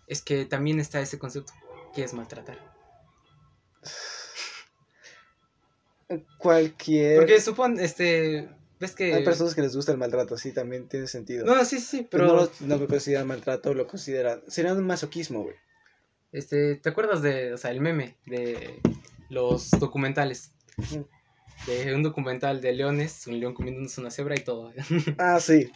Es 0.06 0.20
que 0.22 0.44
también 0.44 0.80
está 0.80 1.00
ese 1.00 1.18
concepto. 1.18 1.52
que 1.94 2.04
es 2.04 2.12
maltratar? 2.12 2.58
Cualquier... 6.38 7.16
Porque 7.16 7.40
supone, 7.40 7.82
este. 7.82 8.48
¿Ves 8.78 8.94
que.? 8.94 9.14
Hay 9.14 9.24
personas 9.24 9.54
que 9.54 9.62
les 9.62 9.74
gusta 9.74 9.92
el 9.92 9.98
maltrato, 9.98 10.36
sí, 10.36 10.52
también 10.52 10.88
tiene 10.88 11.06
sentido. 11.06 11.44
No, 11.44 11.64
sí, 11.64 11.80
sí, 11.80 12.06
pero 12.10 12.26
pero. 12.26 12.36
no, 12.36 12.42
lo, 12.42 12.50
no 12.60 12.76
lo 12.78 12.88
consideran 12.88 13.26
maltrato, 13.26 13.74
lo 13.74 13.86
consideran... 13.86 14.42
Sería 14.48 14.74
un 14.74 14.86
masoquismo, 14.86 15.42
güey. 15.42 15.56
Este, 16.32 16.76
¿te 16.76 16.88
acuerdas 16.88 17.22
de, 17.22 17.54
o 17.54 17.58
sea, 17.58 17.70
el 17.70 17.80
meme 17.80 18.16
de 18.26 18.80
los 19.30 19.70
documentales? 19.70 20.52
De 21.66 21.94
un 21.94 22.02
documental 22.02 22.60
de 22.60 22.72
leones, 22.72 23.26
un 23.26 23.40
león 23.40 23.54
comiéndose 23.54 24.00
una 24.00 24.10
cebra 24.10 24.34
y 24.36 24.44
todo. 24.44 24.72
Ah, 25.18 25.40
sí. 25.40 25.70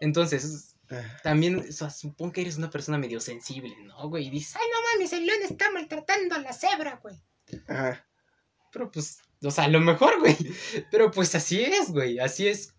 Entonces, 0.00 0.74
Ah, 0.90 1.02
también, 1.22 1.56
o 1.56 1.72
sea, 1.72 1.90
supongo 1.90 2.32
que 2.32 2.42
eres 2.42 2.58
una 2.58 2.70
persona 2.70 2.98
medio 2.98 3.20
sensible, 3.20 3.74
¿no, 3.84 4.08
güey? 4.08 4.26
Y 4.26 4.30
dices, 4.30 4.56
ay, 4.56 4.66
no 4.70 4.78
mames, 4.92 5.12
el 5.12 5.26
león 5.26 5.40
está 5.42 5.70
maltratando 5.70 6.34
a 6.34 6.38
la 6.40 6.52
cebra, 6.52 7.00
güey. 7.02 7.16
Ajá. 7.66 8.06
Pero 8.70 8.90
pues, 8.90 9.18
o 9.42 9.50
sea, 9.50 9.64
a 9.64 9.68
lo 9.68 9.80
mejor, 9.80 10.20
güey. 10.20 10.36
Pero 10.90 11.10
pues 11.10 11.34
así 11.34 11.62
es, 11.62 11.90
güey. 11.90 12.18
Así 12.18 12.48
es 12.48 12.74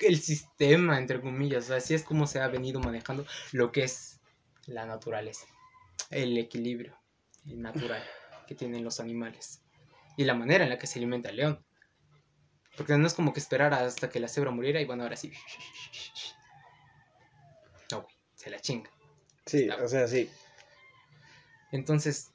el 0.00 0.20
sistema, 0.20 0.98
entre 0.98 1.20
comillas. 1.20 1.64
O 1.64 1.66
sea, 1.68 1.76
así 1.76 1.94
es 1.94 2.02
como 2.02 2.26
se 2.26 2.40
ha 2.40 2.48
venido 2.48 2.80
manejando 2.80 3.26
lo 3.52 3.72
que 3.72 3.84
es 3.84 4.20
la 4.66 4.86
naturaleza. 4.86 5.46
El 6.10 6.36
equilibrio 6.38 6.96
natural 7.44 8.02
que 8.46 8.54
tienen 8.54 8.84
los 8.84 9.00
animales. 9.00 9.62
Y 10.16 10.24
la 10.24 10.34
manera 10.34 10.64
en 10.64 10.70
la 10.70 10.78
que 10.78 10.86
se 10.86 10.98
alimenta 10.98 11.30
el 11.30 11.36
león. 11.36 11.64
Porque 12.76 12.96
no 12.96 13.06
es 13.06 13.14
como 13.14 13.32
que 13.32 13.40
esperar 13.40 13.74
hasta 13.74 14.08
que 14.08 14.20
la 14.20 14.28
cebra 14.28 14.50
muriera 14.50 14.80
y 14.80 14.84
bueno, 14.84 15.02
ahora 15.02 15.16
sí. 15.16 15.32
No, 17.90 18.02
güey. 18.02 18.14
Se 18.34 18.50
la 18.50 18.60
chinga. 18.60 18.90
Sí, 19.46 19.68
o 19.68 19.88
sea, 19.88 20.06
sí. 20.06 20.30
Entonces, 21.70 22.30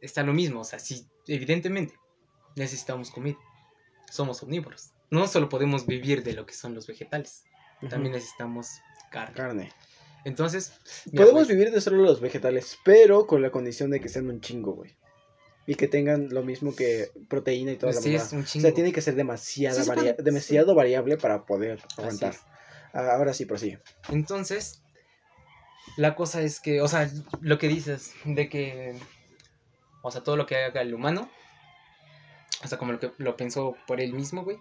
está 0.00 0.22
lo 0.22 0.32
mismo. 0.32 0.60
O 0.60 0.64
sea, 0.64 0.78
sí, 0.78 1.06
evidentemente 1.26 1.94
necesitamos 2.58 3.10
comida. 3.10 3.36
Somos 4.10 4.42
omnívoros. 4.42 4.90
No 5.10 5.26
solo 5.26 5.48
podemos 5.48 5.86
vivir 5.86 6.22
de 6.22 6.32
lo 6.34 6.44
que 6.46 6.54
son 6.54 6.74
los 6.74 6.86
vegetales. 6.86 7.44
También 7.88 8.12
necesitamos 8.14 8.68
carne. 9.10 9.34
Carne. 9.36 9.72
Entonces, 10.24 10.72
Podemos 11.14 11.48
vivir 11.48 11.70
de 11.70 11.80
solo 11.80 12.02
los 12.02 12.20
vegetales, 12.20 12.76
pero 12.84 13.26
con 13.26 13.40
la 13.40 13.50
condición 13.50 13.90
de 13.90 14.00
que 14.00 14.08
sean 14.08 14.28
un 14.28 14.40
chingo, 14.40 14.72
güey. 14.72 14.94
Y 15.66 15.74
que 15.76 15.86
tengan 15.86 16.28
lo 16.30 16.42
mismo 16.42 16.74
que 16.74 17.10
proteína 17.28 17.72
y 17.72 17.76
toda 17.76 17.92
la 17.92 18.00
sí 18.00 18.08
mamada. 18.10 18.26
es 18.26 18.32
un 18.32 18.40
O 18.40 18.44
chingo. 18.44 18.62
sea, 18.62 18.74
tiene 18.74 18.92
que 18.92 19.00
ser 19.02 19.14
demasiada 19.14 19.76
Sí, 19.76 19.82
sí, 19.82 19.88
varia- 19.88 20.14
puede- 20.16 20.22
demasiado 20.24 20.74
variable 20.74 21.16
para 21.18 21.44
poder 21.46 21.78
Así 21.86 22.00
aguantar. 22.00 22.34
Ah, 22.92 23.12
ahora 23.16 23.32
sí, 23.34 23.44
prosigue. 23.44 23.78
Entonces, 24.10 24.82
la 25.96 26.14
cosa 26.16 26.42
es 26.42 26.60
que, 26.60 26.80
o 26.80 26.88
sea, 26.88 27.10
lo 27.40 27.58
que 27.58 27.68
dices 27.68 28.12
de 28.24 28.48
que, 28.48 28.94
o 30.02 30.10
sea, 30.10 30.22
todo 30.22 30.36
lo 30.36 30.46
que 30.46 30.56
haga 30.56 30.80
el 30.82 30.94
humano, 30.94 31.30
o 32.64 32.68
sea, 32.68 32.78
como 32.78 32.92
lo 32.92 33.00
que 33.00 33.12
lo 33.18 33.36
pensó 33.36 33.76
por 33.86 34.00
él 34.00 34.12
mismo, 34.14 34.44
güey, 34.44 34.58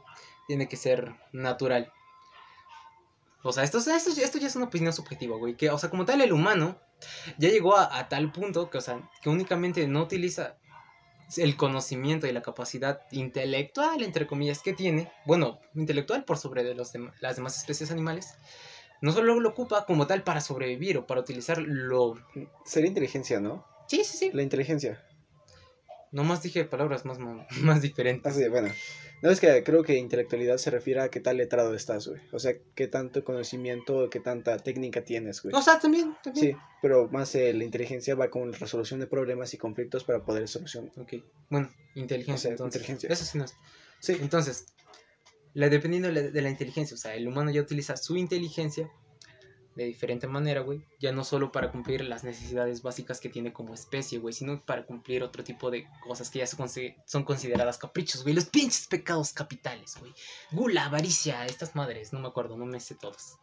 tiene 0.47 0.67
que 0.67 0.77
ser 0.77 1.13
natural. 1.31 1.91
O 3.43 3.51
sea, 3.53 3.63
esto, 3.63 3.77
esto, 3.77 3.91
esto 3.93 4.37
ya 4.39 4.47
es 4.47 4.55
una 4.55 4.65
opinión 4.65 4.93
subjetiva, 4.93 5.37
güey, 5.37 5.55
que, 5.55 5.69
o 5.69 5.77
sea, 5.77 5.89
como 5.89 6.05
tal 6.05 6.21
el 6.21 6.33
humano 6.33 6.77
ya 7.37 7.49
llegó 7.49 7.77
a, 7.77 7.97
a 7.97 8.09
tal 8.09 8.31
punto 8.31 8.69
que, 8.69 8.77
o 8.79 8.81
sea, 8.81 8.99
que 9.21 9.29
únicamente 9.29 9.87
no 9.87 10.01
utiliza 10.01 10.55
el 11.37 11.55
conocimiento 11.55 12.25
y 12.27 12.31
la 12.31 12.41
capacidad 12.41 13.01
intelectual, 13.11 14.01
entre 14.01 14.27
comillas, 14.27 14.61
que 14.61 14.73
tiene, 14.73 15.11
bueno, 15.25 15.59
intelectual 15.75 16.23
por 16.23 16.37
sobre 16.37 16.63
de 16.63 16.73
los 16.73 16.93
dem- 16.93 17.13
las 17.19 17.35
demás 17.35 17.57
especies 17.57 17.91
animales, 17.91 18.33
no 19.01 19.11
solo 19.11 19.39
lo 19.39 19.49
ocupa 19.49 19.85
como 19.85 20.07
tal 20.07 20.23
para 20.23 20.41
sobrevivir 20.41 20.97
o 20.97 21.05
para 21.05 21.21
utilizar 21.21 21.59
lo... 21.59 22.15
Sería 22.65 22.87
inteligencia, 22.87 23.39
¿no? 23.39 23.65
Sí, 23.87 24.03
sí, 24.03 24.17
sí. 24.17 24.31
La 24.33 24.41
inteligencia. 24.41 25.01
Nomás 26.17 26.41
dije 26.41 26.65
palabras 26.65 27.05
más, 27.05 27.19
más 27.61 27.81
diferentes. 27.81 28.33
Así, 28.33 28.47
bueno. 28.49 28.69
No 29.21 29.29
es 29.29 29.39
que 29.39 29.63
creo 29.63 29.83
que 29.83 29.97
intelectualidad 29.97 30.57
se 30.57 30.71
refiere 30.71 31.01
a 31.01 31.09
qué 31.09 31.19
tal 31.19 31.37
letrado 31.37 31.75
estás, 31.75 32.07
güey. 32.07 32.19
O 32.31 32.39
sea, 32.39 32.53
qué 32.73 32.87
tanto 32.87 33.23
conocimiento, 33.23 34.09
qué 34.09 34.19
tanta 34.19 34.57
técnica 34.57 35.03
tienes, 35.03 35.43
güey. 35.43 35.53
O 35.55 35.61
sea, 35.61 35.79
también, 35.79 36.15
también. 36.23 36.53
Sí, 36.53 36.57
pero 36.81 37.07
más 37.09 37.35
eh, 37.35 37.53
la 37.53 37.63
inteligencia 37.63 38.15
va 38.15 38.31
con 38.31 38.51
resolución 38.51 38.99
de 38.99 39.05
problemas 39.05 39.53
y 39.53 39.57
conflictos 39.59 40.03
para 40.03 40.25
poder 40.25 40.47
solucionar. 40.47 40.91
Ok, 40.97 41.13
bueno, 41.51 41.69
inteligencia, 41.93 42.33
O 42.33 42.37
sea, 42.37 42.51
entonces. 42.51 42.81
inteligencia. 42.81 43.09
Eso 43.09 43.23
sí 43.23 43.37
no 43.37 43.45
es. 43.45 43.55
Sí, 43.99 44.17
Entonces, 44.19 44.65
la, 45.53 45.69
dependiendo 45.69 46.07
de 46.07 46.13
la, 46.15 46.21
de 46.31 46.41
la 46.41 46.49
inteligencia, 46.49 46.95
o 46.95 46.97
sea, 46.97 47.13
el 47.13 47.27
humano 47.27 47.51
ya 47.51 47.61
utiliza 47.61 47.95
su 47.95 48.17
inteligencia 48.17 48.91
de 49.77 49.85
diferente 49.85 50.25
manera, 50.25 50.61
güey. 50.61 50.83
Ya 50.99 51.11
no 51.11 51.23
solo 51.23 51.51
para 51.51 51.71
cumplir 51.71 52.03
las 52.03 52.23
necesidades 52.23 52.81
básicas 52.81 53.19
que 53.21 53.29
tiene 53.29 53.53
como 53.53 53.75
especie, 53.75 54.17
güey, 54.17 54.33
sino 54.33 54.59
para 54.65 54.87
cumplir 54.87 55.21
otro 55.21 55.43
tipo 55.43 55.69
de 55.69 55.87
cosas 56.03 56.31
que 56.31 56.39
ya 56.39 56.47
son 56.47 57.23
consideradas 57.23 57.77
caprichos, 57.77 58.23
güey. 58.23 58.33
Los 58.33 58.45
pinches 58.45 58.87
pecados 58.87 59.33
capitales, 59.33 59.95
güey. 59.99 60.11
Gula, 60.51 60.85
avaricia, 60.85 61.45
estas 61.45 61.75
madres, 61.75 62.11
no 62.11 62.19
me 62.19 62.27
acuerdo, 62.27 62.57
no 62.57 62.65
me 62.65 62.79
sé 62.79 62.95
todos. 62.95 63.37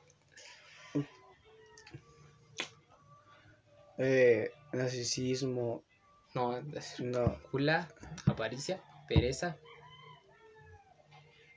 eh, 3.98 4.50
narcisismo, 4.72 5.84
No, 6.34 6.60
no, 6.98 7.38
gula, 7.52 7.88
avaricia, 8.26 8.82
pereza, 9.06 9.56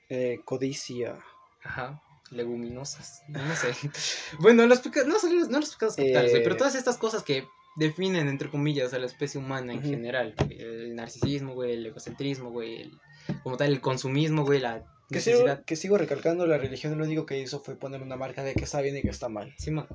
eh, 0.10 0.40
codicia, 0.46 1.18
Ajá, 1.64 2.00
leguminosas, 2.32 3.22
no, 3.28 3.40
sé. 3.56 3.74
bueno, 4.40 4.66
los 4.68 4.80
pecados, 4.80 5.08
no, 5.08 5.16
no 5.50 5.60
los 5.60 5.74
pecados 5.74 5.96
capitales, 5.96 6.34
Eh. 6.34 6.42
pero 6.44 6.58
todas 6.58 6.76
estas 6.76 6.98
cosas 6.98 7.24
que 7.24 7.48
definen, 7.76 8.28
entre 8.28 8.50
comillas, 8.50 8.94
a 8.94 9.00
la 9.00 9.06
especie 9.06 9.40
humana 9.40 9.74
en 9.74 9.82
general. 9.84 10.34
güey, 10.38 10.60
El 10.60 10.96
narcisismo, 10.96 11.54
güey, 11.54 11.74
el 11.74 11.86
egocentrismo, 11.86 12.50
güey, 12.52 12.82
el- 12.82 13.00
como 13.44 13.58
tal, 13.58 13.72
el 13.72 13.82
consumismo, 13.82 14.44
güey, 14.46 14.60
la 14.60 14.84
Que 15.12 15.20
sigo, 15.22 15.38
necesidad. 15.42 15.64
que 15.66 15.76
sigo 15.76 15.98
recalcando, 15.98 16.48
la 16.48 16.58
religión 16.58 16.98
lo 16.98 17.04
único 17.06 17.26
que 17.26 17.40
hizo 17.40 17.60
fue 17.62 17.76
poner 17.76 18.02
una 18.02 18.16
marca 18.16 18.44
de 18.44 18.54
que 18.56 18.64
está 18.64 18.82
bien 18.82 18.98
y 18.98 19.02
que 19.02 19.10
está 19.10 19.30
mal. 19.30 19.54
Simón, 19.58 19.88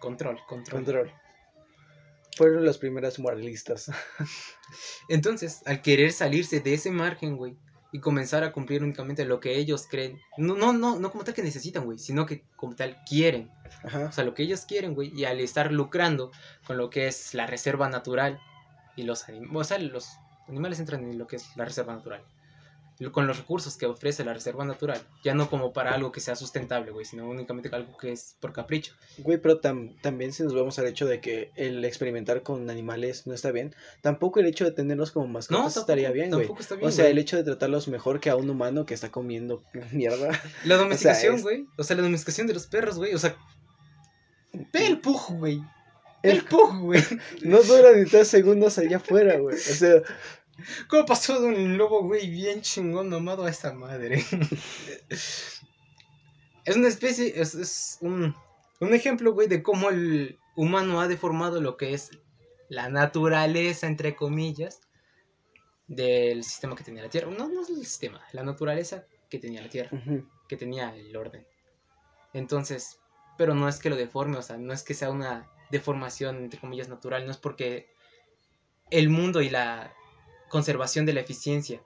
control, 0.00 0.38
control. 0.48 0.84
Control. 0.84 1.12
Fueron 2.36 2.66
las 2.66 2.76
primeras 2.76 3.18
moralistas. 3.18 3.90
Entonces, 5.08 5.62
al 5.66 5.80
querer 5.82 6.12
salirse 6.12 6.60
de 6.60 6.74
ese 6.74 6.90
margen, 6.90 7.36
güey, 7.36 7.56
y 7.96 7.98
comenzar 7.98 8.44
a 8.44 8.52
cumplir 8.52 8.82
únicamente 8.82 9.24
lo 9.24 9.40
que 9.40 9.56
ellos 9.56 9.86
creen, 9.88 10.20
no, 10.36 10.54
no, 10.54 10.74
no, 10.74 10.98
no 10.98 11.10
como 11.10 11.24
tal 11.24 11.32
que 11.32 11.42
necesitan, 11.42 11.86
güey, 11.86 11.98
sino 11.98 12.26
que 12.26 12.42
como 12.54 12.76
tal 12.76 13.02
quieren. 13.08 13.50
Ajá. 13.82 14.04
O 14.04 14.12
sea, 14.12 14.22
lo 14.24 14.34
que 14.34 14.42
ellos 14.42 14.66
quieren, 14.66 14.94
güey, 14.94 15.10
y 15.18 15.24
al 15.24 15.40
estar 15.40 15.72
lucrando 15.72 16.30
con 16.66 16.76
lo 16.76 16.90
que 16.90 17.06
es 17.06 17.32
la 17.32 17.46
reserva 17.46 17.88
natural 17.88 18.38
y 18.96 19.04
los 19.04 19.26
animales, 19.30 19.56
o 19.56 19.64
sea, 19.64 19.78
los 19.78 20.10
animales 20.46 20.78
entran 20.78 21.04
en 21.04 21.16
lo 21.16 21.26
que 21.26 21.36
es 21.36 21.56
la 21.56 21.64
reserva 21.64 21.94
natural. 21.94 22.22
Con 23.12 23.26
los 23.26 23.36
recursos 23.36 23.76
que 23.76 23.84
ofrece 23.84 24.24
la 24.24 24.32
reserva 24.32 24.64
natural, 24.64 24.98
ya 25.22 25.34
no 25.34 25.50
como 25.50 25.74
para 25.74 25.92
algo 25.92 26.12
que 26.12 26.20
sea 26.20 26.34
sustentable, 26.34 26.92
güey, 26.92 27.04
sino 27.04 27.28
únicamente 27.28 27.68
algo 27.74 27.94
que 27.98 28.10
es 28.12 28.36
por 28.40 28.54
capricho. 28.54 28.94
Güey, 29.18 29.36
pero 29.36 29.60
tam- 29.60 30.00
también 30.00 30.32
si 30.32 30.42
nos 30.44 30.54
vamos 30.54 30.78
al 30.78 30.86
hecho 30.86 31.04
de 31.04 31.20
que 31.20 31.50
el 31.56 31.84
experimentar 31.84 32.42
con 32.42 32.70
animales 32.70 33.26
no 33.26 33.34
está 33.34 33.50
bien, 33.52 33.74
tampoco 34.00 34.40
el 34.40 34.46
hecho 34.46 34.64
de 34.64 34.70
tenerlos 34.70 35.10
como 35.10 35.26
No, 35.26 35.32
mascotas 35.34 35.74
tampoco, 35.74 35.80
estaría 35.80 36.10
bien, 36.10 36.30
güey. 36.30 36.40
tampoco 36.46 36.60
está 36.62 36.74
bien, 36.76 36.88
O 36.88 36.90
sea, 36.90 37.04
güey. 37.04 37.12
el 37.12 37.18
hecho 37.18 37.36
de 37.36 37.44
tratarlos 37.44 37.86
mejor 37.88 38.18
que 38.18 38.30
a 38.30 38.36
un 38.36 38.48
humano 38.48 38.86
que 38.86 38.94
está 38.94 39.10
comiendo 39.10 39.62
mierda. 39.92 40.30
La 40.64 40.76
domesticación, 40.76 41.34
es- 41.34 41.42
güey. 41.42 41.66
O 41.76 41.84
sea, 41.84 41.96
la 41.96 42.02
domesticación 42.02 42.46
de 42.46 42.54
los 42.54 42.66
perros, 42.66 42.96
güey. 42.96 43.12
O 43.14 43.18
sea, 43.18 43.36
ve 44.72 44.86
el 44.86 45.00
pug, 45.00 45.36
güey. 45.38 45.60
El- 46.22 46.38
el 46.38 46.44
pug, 46.44 46.78
güey. 46.80 47.02
No 47.42 47.62
dura 47.62 47.92
ni 47.94 48.06
tres 48.08 48.28
segundos 48.28 48.78
allá 48.78 48.96
afuera, 48.96 49.36
güey. 49.38 49.54
O 49.56 49.58
sea, 49.58 50.00
¿Cómo 50.88 51.06
pasó 51.06 51.40
de 51.40 51.48
un 51.48 51.76
lobo, 51.76 52.02
güey, 52.02 52.30
bien 52.30 52.62
chingón 52.62 53.10
nomado 53.10 53.44
a 53.44 53.50
esa 53.50 53.72
madre? 53.72 54.24
es 55.10 56.76
una 56.76 56.88
especie, 56.88 57.40
es, 57.40 57.54
es 57.54 57.98
un, 58.00 58.34
un 58.80 58.94
ejemplo, 58.94 59.32
güey, 59.32 59.48
de 59.48 59.62
cómo 59.62 59.90
el 59.90 60.38
humano 60.54 61.00
ha 61.00 61.08
deformado 61.08 61.60
lo 61.60 61.76
que 61.76 61.94
es 61.94 62.10
la 62.68 62.88
naturaleza, 62.88 63.86
entre 63.86 64.16
comillas, 64.16 64.80
del 65.86 66.42
sistema 66.42 66.74
que 66.74 66.84
tenía 66.84 67.02
la 67.02 67.10
Tierra. 67.10 67.30
No, 67.30 67.48
no 67.48 67.62
es 67.62 67.70
el 67.70 67.84
sistema, 67.84 68.24
la 68.32 68.42
naturaleza 68.42 69.06
que 69.30 69.38
tenía 69.38 69.62
la 69.62 69.68
Tierra, 69.68 69.90
que 70.48 70.56
tenía 70.56 70.94
el 70.96 71.16
orden. 71.16 71.46
Entonces, 72.32 72.98
pero 73.38 73.54
no 73.54 73.68
es 73.68 73.78
que 73.78 73.90
lo 73.90 73.96
deforme, 73.96 74.38
o 74.38 74.42
sea, 74.42 74.56
no 74.56 74.72
es 74.72 74.82
que 74.82 74.94
sea 74.94 75.10
una 75.10 75.50
deformación, 75.70 76.36
entre 76.36 76.60
comillas, 76.60 76.88
natural, 76.88 77.24
no 77.24 77.30
es 77.30 77.38
porque 77.38 77.88
el 78.90 79.08
mundo 79.08 79.42
y 79.42 79.50
la 79.50 79.95
conservación 80.48 81.06
de 81.06 81.12
la 81.12 81.20
eficiencia 81.20 81.82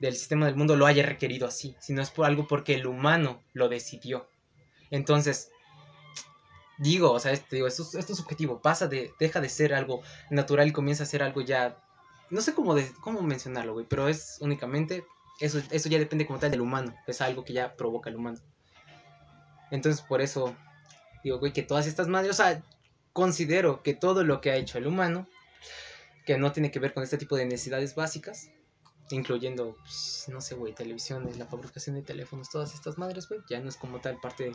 del 0.00 0.14
sistema 0.14 0.46
del 0.46 0.54
mundo 0.56 0.76
lo 0.76 0.86
haya 0.86 1.04
requerido 1.04 1.46
así, 1.46 1.74
sino 1.80 2.00
es 2.02 2.10
por 2.10 2.26
algo 2.26 2.46
porque 2.46 2.74
el 2.74 2.86
humano 2.86 3.42
lo 3.52 3.68
decidió. 3.68 4.28
Entonces, 4.90 5.50
digo, 6.78 7.10
o 7.12 7.18
sea, 7.20 7.32
digo, 7.50 7.66
esto, 7.66 7.82
es- 7.82 7.94
esto 7.94 8.12
es 8.12 8.18
subjetivo, 8.18 8.60
pasa 8.62 8.86
de, 8.86 9.12
deja 9.18 9.40
de 9.40 9.48
ser 9.48 9.74
algo 9.74 10.02
natural 10.30 10.68
y 10.68 10.72
comienza 10.72 11.02
a 11.02 11.06
ser 11.06 11.22
algo 11.22 11.40
ya, 11.40 11.76
no 12.30 12.40
sé 12.40 12.54
cómo, 12.54 12.74
de- 12.74 12.92
cómo 13.00 13.22
mencionarlo, 13.22 13.72
güey, 13.74 13.86
pero 13.88 14.08
es 14.08 14.38
únicamente, 14.40 15.04
eso, 15.40 15.60
eso 15.70 15.88
ya 15.88 15.98
depende 15.98 16.26
como 16.26 16.38
tal 16.38 16.50
del 16.52 16.60
humano, 16.60 16.94
es 17.06 17.20
algo 17.20 17.44
que 17.44 17.52
ya 17.52 17.74
provoca 17.74 18.08
el 18.10 18.16
humano. 18.16 18.38
Entonces, 19.70 20.00
por 20.02 20.20
eso, 20.20 20.56
digo, 21.24 21.38
güey, 21.38 21.52
que 21.52 21.62
todas 21.62 21.86
estas 21.86 22.08
madres, 22.08 22.30
o 22.30 22.34
sea, 22.34 22.62
considero 23.12 23.82
que 23.82 23.94
todo 23.94 24.22
lo 24.24 24.40
que 24.40 24.50
ha 24.52 24.56
hecho 24.56 24.78
el 24.78 24.86
humano, 24.86 25.26
que 26.28 26.36
no 26.36 26.52
tiene 26.52 26.70
que 26.70 26.78
ver 26.78 26.92
con 26.92 27.02
este 27.02 27.16
tipo 27.16 27.36
de 27.36 27.46
necesidades 27.46 27.94
básicas, 27.94 28.50
incluyendo, 29.10 29.78
pues, 29.80 30.26
no 30.28 30.42
sé, 30.42 30.56
güey, 30.56 30.74
televisiones, 30.74 31.38
la 31.38 31.46
fabricación 31.46 31.96
de 31.96 32.02
teléfonos, 32.02 32.50
todas 32.50 32.74
estas 32.74 32.98
madres, 32.98 33.30
güey, 33.30 33.40
ya 33.48 33.60
no 33.60 33.70
es 33.70 33.76
como 33.78 34.02
tal 34.02 34.20
parte 34.20 34.44
de, 34.44 34.54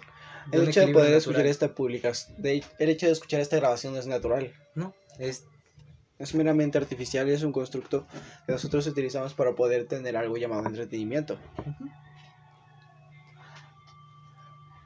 El 0.51 0.69
hecho 0.69 0.81
de 0.81 0.93
poder 0.93 0.93
natural. 0.93 1.13
escuchar 1.15 1.47
esta 1.47 1.73
publicación, 1.73 2.37
el 2.43 2.89
hecho 2.89 3.07
de 3.07 3.11
escuchar 3.11 3.41
esta 3.41 3.55
grabación 3.55 3.97
es 3.97 4.05
natural. 4.05 4.53
No, 4.75 4.93
es 5.17 5.45
Es 6.19 6.35
meramente 6.35 6.77
artificial 6.77 7.27
y 7.27 7.31
es 7.31 7.41
un 7.41 7.51
constructo 7.51 8.05
que 8.45 8.51
nosotros 8.51 8.85
utilizamos 8.85 9.33
para 9.33 9.55
poder 9.55 9.87
tener 9.87 10.15
algo 10.15 10.37
llamado 10.37 10.67
entretenimiento. 10.67 11.39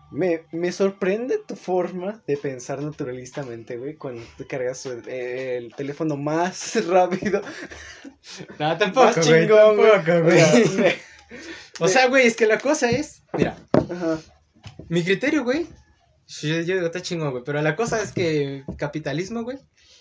Me, 0.10 0.44
me 0.54 0.72
sorprende 0.72 1.38
tu 1.46 1.56
forma 1.58 2.24
de 2.26 2.38
pensar 2.38 2.82
naturalistamente, 2.82 3.76
güey, 3.78 3.96
cuando 3.96 4.22
te 4.38 4.48
cargas 4.48 4.86
el, 4.86 5.08
el 5.10 5.76
teléfono 5.76 6.16
más 6.16 6.76
rápido. 6.88 7.42
No, 8.60 8.78
tampoco, 8.78 9.08
más 9.08 9.20
chingón, 9.20 9.76
güey. 9.78 9.92
tampoco, 9.92 10.18
O 10.20 10.24
güey. 10.24 10.70
me- 10.78 10.96
O 11.80 11.88
sea, 11.90 12.08
güey, 12.08 12.26
es 12.26 12.36
que 12.38 12.46
la 12.48 12.58
cosa 12.58 12.90
es, 12.90 13.22
mira, 13.34 13.58
ajá. 13.74 14.20
mi 14.88 15.04
criterio, 15.04 15.44
güey, 15.44 15.68
yo, 16.28 16.56
yo 16.62 16.76
digo, 16.76 16.86
está 16.86 17.02
chingón, 17.02 17.32
güey, 17.32 17.44
pero 17.46 17.62
la 17.62 17.76
cosa 17.76 18.02
es 18.02 18.14
que 18.14 18.64
capitalismo, 18.78 19.44
güey, 19.44 19.58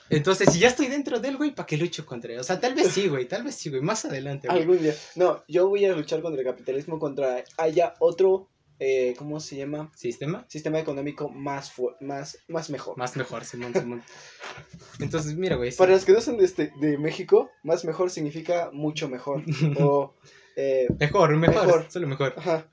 entonces 0.08 0.52
si 0.52 0.60
ya 0.60 0.68
estoy 0.68 0.86
dentro 0.86 1.18
de 1.18 1.28
él, 1.28 1.36
güey, 1.36 1.52
¿para 1.52 1.66
qué 1.66 1.76
lucho 1.76 2.06
contra 2.06 2.32
él? 2.32 2.38
O 2.38 2.44
sea, 2.44 2.60
tal 2.60 2.74
vez 2.74 2.88
sí, 2.92 3.08
güey, 3.08 3.26
tal 3.26 3.42
vez 3.42 3.56
sí, 3.56 3.70
güey, 3.70 3.82
más 3.82 4.04
adelante, 4.04 4.46
güey. 4.46 4.60
Algún 4.60 4.78
día. 4.80 4.94
No, 5.16 5.42
yo 5.48 5.68
voy 5.68 5.84
a 5.84 5.92
luchar 5.92 6.22
contra 6.22 6.40
el 6.40 6.46
capitalismo, 6.46 7.00
contra 7.00 7.42
haya 7.58 7.94
otro, 7.98 8.48
eh, 8.78 9.14
¿cómo 9.18 9.40
se 9.40 9.56
llama? 9.56 9.90
¿Sistema? 9.94 10.44
Sistema 10.48 10.78
económico 10.78 11.28
más, 11.28 11.70
fu- 11.72 11.92
más, 12.00 12.38
más 12.48 12.70
mejor. 12.70 12.96
Más 12.98 13.16
mejor, 13.16 13.44
Simón, 13.44 13.72
Simón. 13.72 14.02
Entonces, 15.00 15.34
mira, 15.36 15.56
güey, 15.56 15.72
sí. 15.72 15.78
Para 15.78 15.92
los 15.92 16.04
que 16.04 16.12
no 16.12 16.20
son 16.20 16.36
de, 16.38 16.44
este, 16.44 16.72
de 16.80 16.98
México, 16.98 17.50
más 17.62 17.84
mejor 17.84 18.10
significa 18.10 18.70
mucho 18.72 19.08
mejor. 19.08 19.42
O, 19.80 20.14
eh, 20.56 20.88
Mejor, 20.98 21.36
mejor, 21.36 21.66
Mejor. 21.66 21.86
solo 21.90 22.06
mejor. 22.06 22.34
ajá. 22.36 22.66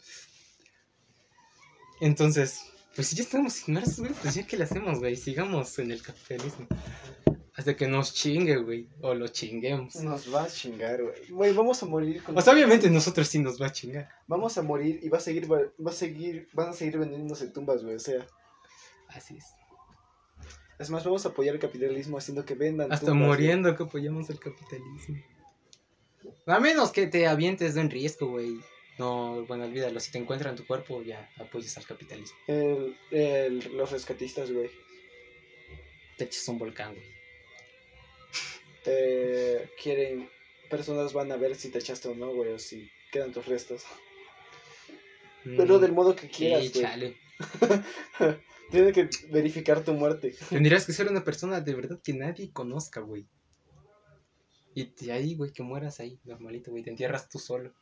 Entonces, 2.02 2.62
pues 2.96 3.08
si 3.08 3.16
ya 3.16 3.24
estamos 3.24 3.68
inmersos, 3.68 4.00
güey, 4.00 4.12
pues 4.22 4.36
ya 4.36 4.46
que 4.46 4.58
le 4.58 4.64
hacemos, 4.66 5.00
güey, 5.00 5.16
sigamos 5.16 5.78
en 5.80 5.92
el 5.92 6.02
capitalismo. 6.02 6.68
Hasta 7.56 7.76
que 7.76 7.88
nos 7.88 8.14
chingue, 8.16 8.58
güey, 8.58 8.88
o 9.02 9.14
lo 9.14 9.28
chinguemos. 9.28 9.96
Nos 9.98 10.34
va 10.34 10.44
a 10.44 10.48
chingar, 10.48 11.04
güey. 11.04 11.30
Güey, 11.30 11.54
vamos 11.54 11.84
a 11.84 11.86
morir 11.86 12.24
con... 12.24 12.36
O 12.36 12.42
sea, 12.42 12.54
obviamente 12.54 12.90
nosotros 12.90 13.28
sí 13.28 13.38
nos 13.40 13.62
va 13.62 13.68
a 13.68 13.72
chingar. 13.72 14.10
Vamos 14.28 14.58
a 14.58 14.64
morir 14.64 15.00
y 15.04 15.10
va 15.10 15.20
a 15.20 15.22
seguir, 15.22 15.48
va 15.52 15.62
a 15.86 15.94
seguir, 15.94 16.48
van 16.54 16.70
a 16.70 16.74
seguir 16.74 16.98
vendiéndose 16.98 17.48
tumbas, 17.48 17.84
güey. 17.84 17.96
O 17.96 18.00
sea, 18.00 18.26
Así 19.10 19.38
es. 19.38 19.46
es 20.80 20.90
más, 20.90 21.04
vamos 21.04 21.26
a 21.28 21.30
apoyar 21.30 21.54
el 21.54 21.62
capitalismo 21.62 22.18
haciendo 22.18 22.44
que 22.44 22.56
vendan 22.56 22.92
Hasta 22.92 23.06
tumbas, 23.06 23.28
güey. 23.28 23.38
muriendo 23.42 23.76
que 23.76 23.84
apoyamos 23.84 24.30
el 24.32 24.40
capitalismo. 24.40 25.18
A 26.48 26.60
menos 26.60 26.92
que 26.92 27.06
te 27.06 27.28
avientes 27.28 27.76
de 27.76 27.82
un 27.82 27.90
riesgo, 27.92 28.30
güey. 28.30 28.58
No, 28.98 29.46
bueno, 29.46 29.66
olvídalo. 29.66 30.00
Si 30.00 30.12
te 30.12 30.18
encuentran 30.18 30.52
en 30.54 30.58
tu 30.58 30.66
cuerpo, 30.66 31.04
ya 31.04 31.30
apoyas 31.40 31.78
al 31.78 31.86
capitalismo. 31.86 32.36
El, 32.48 32.98
el- 33.12 33.78
los 33.78 33.92
rescatistas, 33.92 34.52
güey. 34.52 34.72
Te 36.18 36.24
echas 36.26 36.48
un 36.48 36.58
volcán, 36.58 36.94
güey. 36.96 37.06
Eh, 38.86 39.70
quieren, 39.82 40.30
personas 40.70 41.14
van 41.14 41.32
a 41.32 41.38
ver 41.38 41.56
si 41.56 41.70
te 41.70 41.80
echaste 41.80 42.10
o 42.10 42.16
no, 42.16 42.34
güey, 42.34 42.52
o 42.54 42.60
si 42.60 42.90
quedan 43.12 43.32
tus 43.32 43.46
restos. 43.46 43.84
Pero 45.44 45.78
Mm, 45.78 45.82
del 45.82 45.92
modo 45.94 46.16
que 46.16 46.28
sí, 46.28 46.30
quieras, 46.30 46.72
güey. 46.72 46.84
chale. 46.84 47.18
Tiene 48.72 48.92
que 48.92 49.10
verificar 49.30 49.84
tu 49.84 49.94
muerte. 49.94 50.36
Tendrías 50.50 50.86
que 50.86 50.94
ser 50.94 51.08
una 51.10 51.24
persona 51.24 51.62
de 51.62 51.76
verdad 51.76 52.00
que 52.04 52.14
nadie 52.14 52.52
conozca, 52.52 53.02
güey. 53.02 53.28
Y 54.74 54.86
de 54.86 55.12
ahí, 55.12 55.36
güey, 55.36 55.52
que 55.52 55.62
mueras 55.62 56.00
ahí, 56.00 56.20
normalito, 56.24 56.72
güey. 56.72 56.84
Te 56.84 56.90
entierras 56.90 57.30
tú 57.30 57.38
solo. 57.40 57.74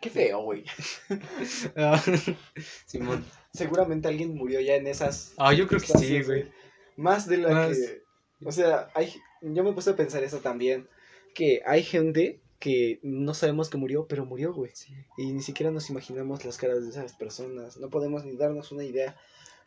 Qué 0.00 0.10
feo, 0.10 0.42
güey. 0.42 0.64
Simón. 2.86 3.24
Seguramente 3.52 4.08
alguien 4.08 4.34
murió 4.34 4.60
ya 4.60 4.76
en 4.76 4.86
esas. 4.86 5.34
Ah, 5.36 5.52
yo 5.52 5.66
creo 5.68 5.80
que 5.80 5.86
sí, 5.98 6.22
güey. 6.22 6.50
Más 6.96 7.26
de 7.28 7.38
la 7.38 7.50
Más. 7.50 7.76
que. 7.76 8.02
O 8.44 8.52
sea, 8.52 8.90
hay, 8.94 9.14
yo 9.42 9.64
me 9.64 9.72
puse 9.72 9.90
a 9.90 9.96
pensar 9.96 10.22
eso 10.24 10.38
también. 10.38 10.88
Que 11.34 11.62
hay 11.66 11.82
gente 11.82 12.40
que 12.58 12.98
no 13.02 13.34
sabemos 13.34 13.70
que 13.70 13.78
murió, 13.78 14.06
pero 14.08 14.26
murió, 14.26 14.52
güey. 14.52 14.72
Sí. 14.74 14.92
Y 15.16 15.32
ni 15.32 15.42
siquiera 15.42 15.70
nos 15.70 15.90
imaginamos 15.90 16.44
las 16.44 16.56
caras 16.56 16.82
de 16.82 16.90
esas 16.90 17.12
personas. 17.12 17.76
No 17.76 17.90
podemos 17.90 18.24
ni 18.24 18.36
darnos 18.36 18.72
una 18.72 18.84
idea. 18.84 19.16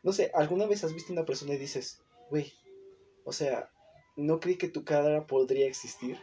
No 0.03 0.12
sé, 0.12 0.31
¿alguna 0.34 0.65
vez 0.65 0.84
has 0.84 0.93
visto 0.93 1.13
una 1.13 1.25
persona 1.25 1.53
y 1.53 1.57
dices, 1.57 2.01
güey, 2.29 2.51
o 3.23 3.31
sea, 3.31 3.69
no 4.15 4.39
creí 4.39 4.55
que 4.55 4.67
tu 4.67 4.84
cara 4.84 5.25
podría 5.27 5.67
existir? 5.67 6.17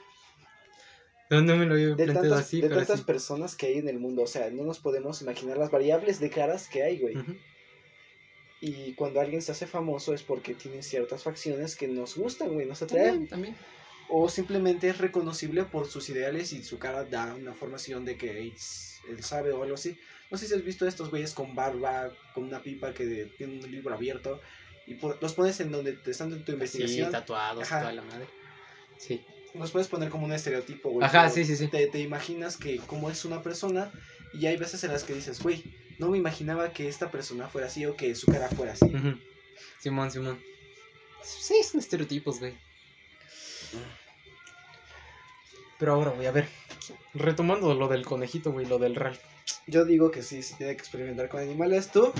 No, 1.31 1.43
no 1.43 1.57
me 1.57 1.67
lo 1.67 1.75
había 1.75 1.89
De 1.89 1.95
planteado 1.95 2.23
tantas, 2.23 2.41
así, 2.41 2.61
de 2.61 2.69
pero 2.69 2.81
tantas 2.81 3.01
sí. 3.01 3.05
personas 3.05 3.55
que 3.55 3.67
hay 3.67 3.79
en 3.79 3.89
el 3.89 3.99
mundo, 3.99 4.23
o 4.23 4.27
sea, 4.27 4.51
no 4.51 4.65
nos 4.65 4.79
podemos 4.79 5.21
imaginar 5.21 5.59
las 5.59 5.71
variables 5.71 6.21
de 6.21 6.31
caras 6.31 6.69
que 6.69 6.83
hay, 6.83 6.99
güey. 6.99 7.17
Y 8.61 8.95
cuando 8.95 9.21
alguien 9.21 9.41
se 9.41 9.53
hace 9.53 9.67
famoso 9.67 10.13
es 10.15 10.23
porque 10.23 10.55
tiene 10.55 10.83
ciertas 10.83 11.23
facciones 11.23 11.77
que 11.77 11.87
nos 11.89 12.17
gustan, 12.17 12.53
güey, 12.55 12.67
nos 12.67 12.83
atraen. 12.83 13.29
También, 13.29 13.29
también. 13.29 13.57
O 14.11 14.29
simplemente 14.29 14.89
es 14.89 14.99
reconocible 14.99 15.65
por 15.65 15.87
sus 15.87 16.09
ideales 16.09 16.53
y 16.53 16.65
su 16.65 16.79
cara 16.79 17.05
da 17.05 17.35
una 17.35 17.55
formación 17.55 18.05
de 18.05 18.17
que 18.17 18.49
es- 18.49 19.01
él 19.09 19.23
sabe 19.23 19.53
o 19.53 19.63
algo 19.63 19.75
así. 19.75 19.97
No 20.31 20.39
sé 20.39 20.47
si 20.49 20.55
has 20.55 20.65
visto 20.65 20.85
a 20.87 20.89
estos 20.89 21.11
güeyes 21.11 21.35
con 21.35 21.55
barba, 21.55 22.11
con 22.35 22.45
una 22.45 22.63
pipa 22.63 22.93
que 22.95 23.31
tiene 23.39 23.61
un 23.65 23.71
libro 23.71 23.95
abierto 23.95 24.41
y 24.87 24.95
por- 24.95 25.23
los 25.23 25.35
pones 25.35 25.61
en 25.61 25.71
donde 25.71 25.93
te 25.93 26.11
están 26.11 26.33
en 26.33 26.41
tu 26.45 26.53
Sí, 26.53 26.55
investigación. 26.55 27.13
tatuados, 27.13 27.63
Ajá. 27.65 27.81
toda 27.81 27.93
la 27.93 28.03
madre. 28.03 28.27
Sí. 28.99 29.23
los 29.55 29.71
puedes 29.73 29.89
poner 29.89 30.09
como 30.11 30.27
un 30.27 30.33
estereotipo, 30.33 30.91
güey. 30.91 31.05
Ajá, 31.07 31.31
sí, 31.31 31.45
sí, 31.45 31.57
sí. 31.57 31.69
Te, 31.69 31.87
te 31.89 32.01
imaginas 32.01 32.57
que 32.59 32.77
como 32.77 33.11
es 33.11 33.25
una 33.25 33.43
persona 33.43 33.91
y 34.33 34.47
hay 34.47 34.57
veces 34.57 34.85
en 34.85 34.93
las 34.93 35.05
que 35.05 35.15
dices, 35.15 35.43
güey, 35.43 35.65
no 35.99 36.09
me 36.11 36.19
imaginaba 36.19 36.73
que 36.73 36.89
esta 36.89 37.11
persona 37.11 37.49
fuera 37.49 37.67
así 37.67 37.85
o 37.87 37.97
que 37.97 38.15
su 38.15 38.27
cara 38.31 38.49
fuera 38.49 38.73
así. 38.73 38.91
Simón, 39.81 40.11
Simón. 40.11 40.41
Sí, 41.23 41.63
son 41.63 41.81
estereotipos, 41.81 42.39
güey. 42.39 42.55
Pero 45.79 45.93
ahora, 45.93 46.11
güey, 46.11 46.27
a 46.27 46.33
ver. 46.33 46.49
Retomando 47.15 47.75
lo 47.75 47.89
del 47.89 48.05
conejito, 48.05 48.53
güey, 48.53 48.67
lo 48.67 48.79
del 48.79 48.95
Ralph. 48.95 49.21
Yo 49.67 49.85
digo 49.85 50.11
que 50.11 50.23
sí, 50.23 50.43
se 50.43 50.55
tiene 50.57 50.75
que 50.75 50.81
experimentar 50.81 51.29
con 51.29 51.41
animales. 51.41 51.91
Tú 51.91 52.13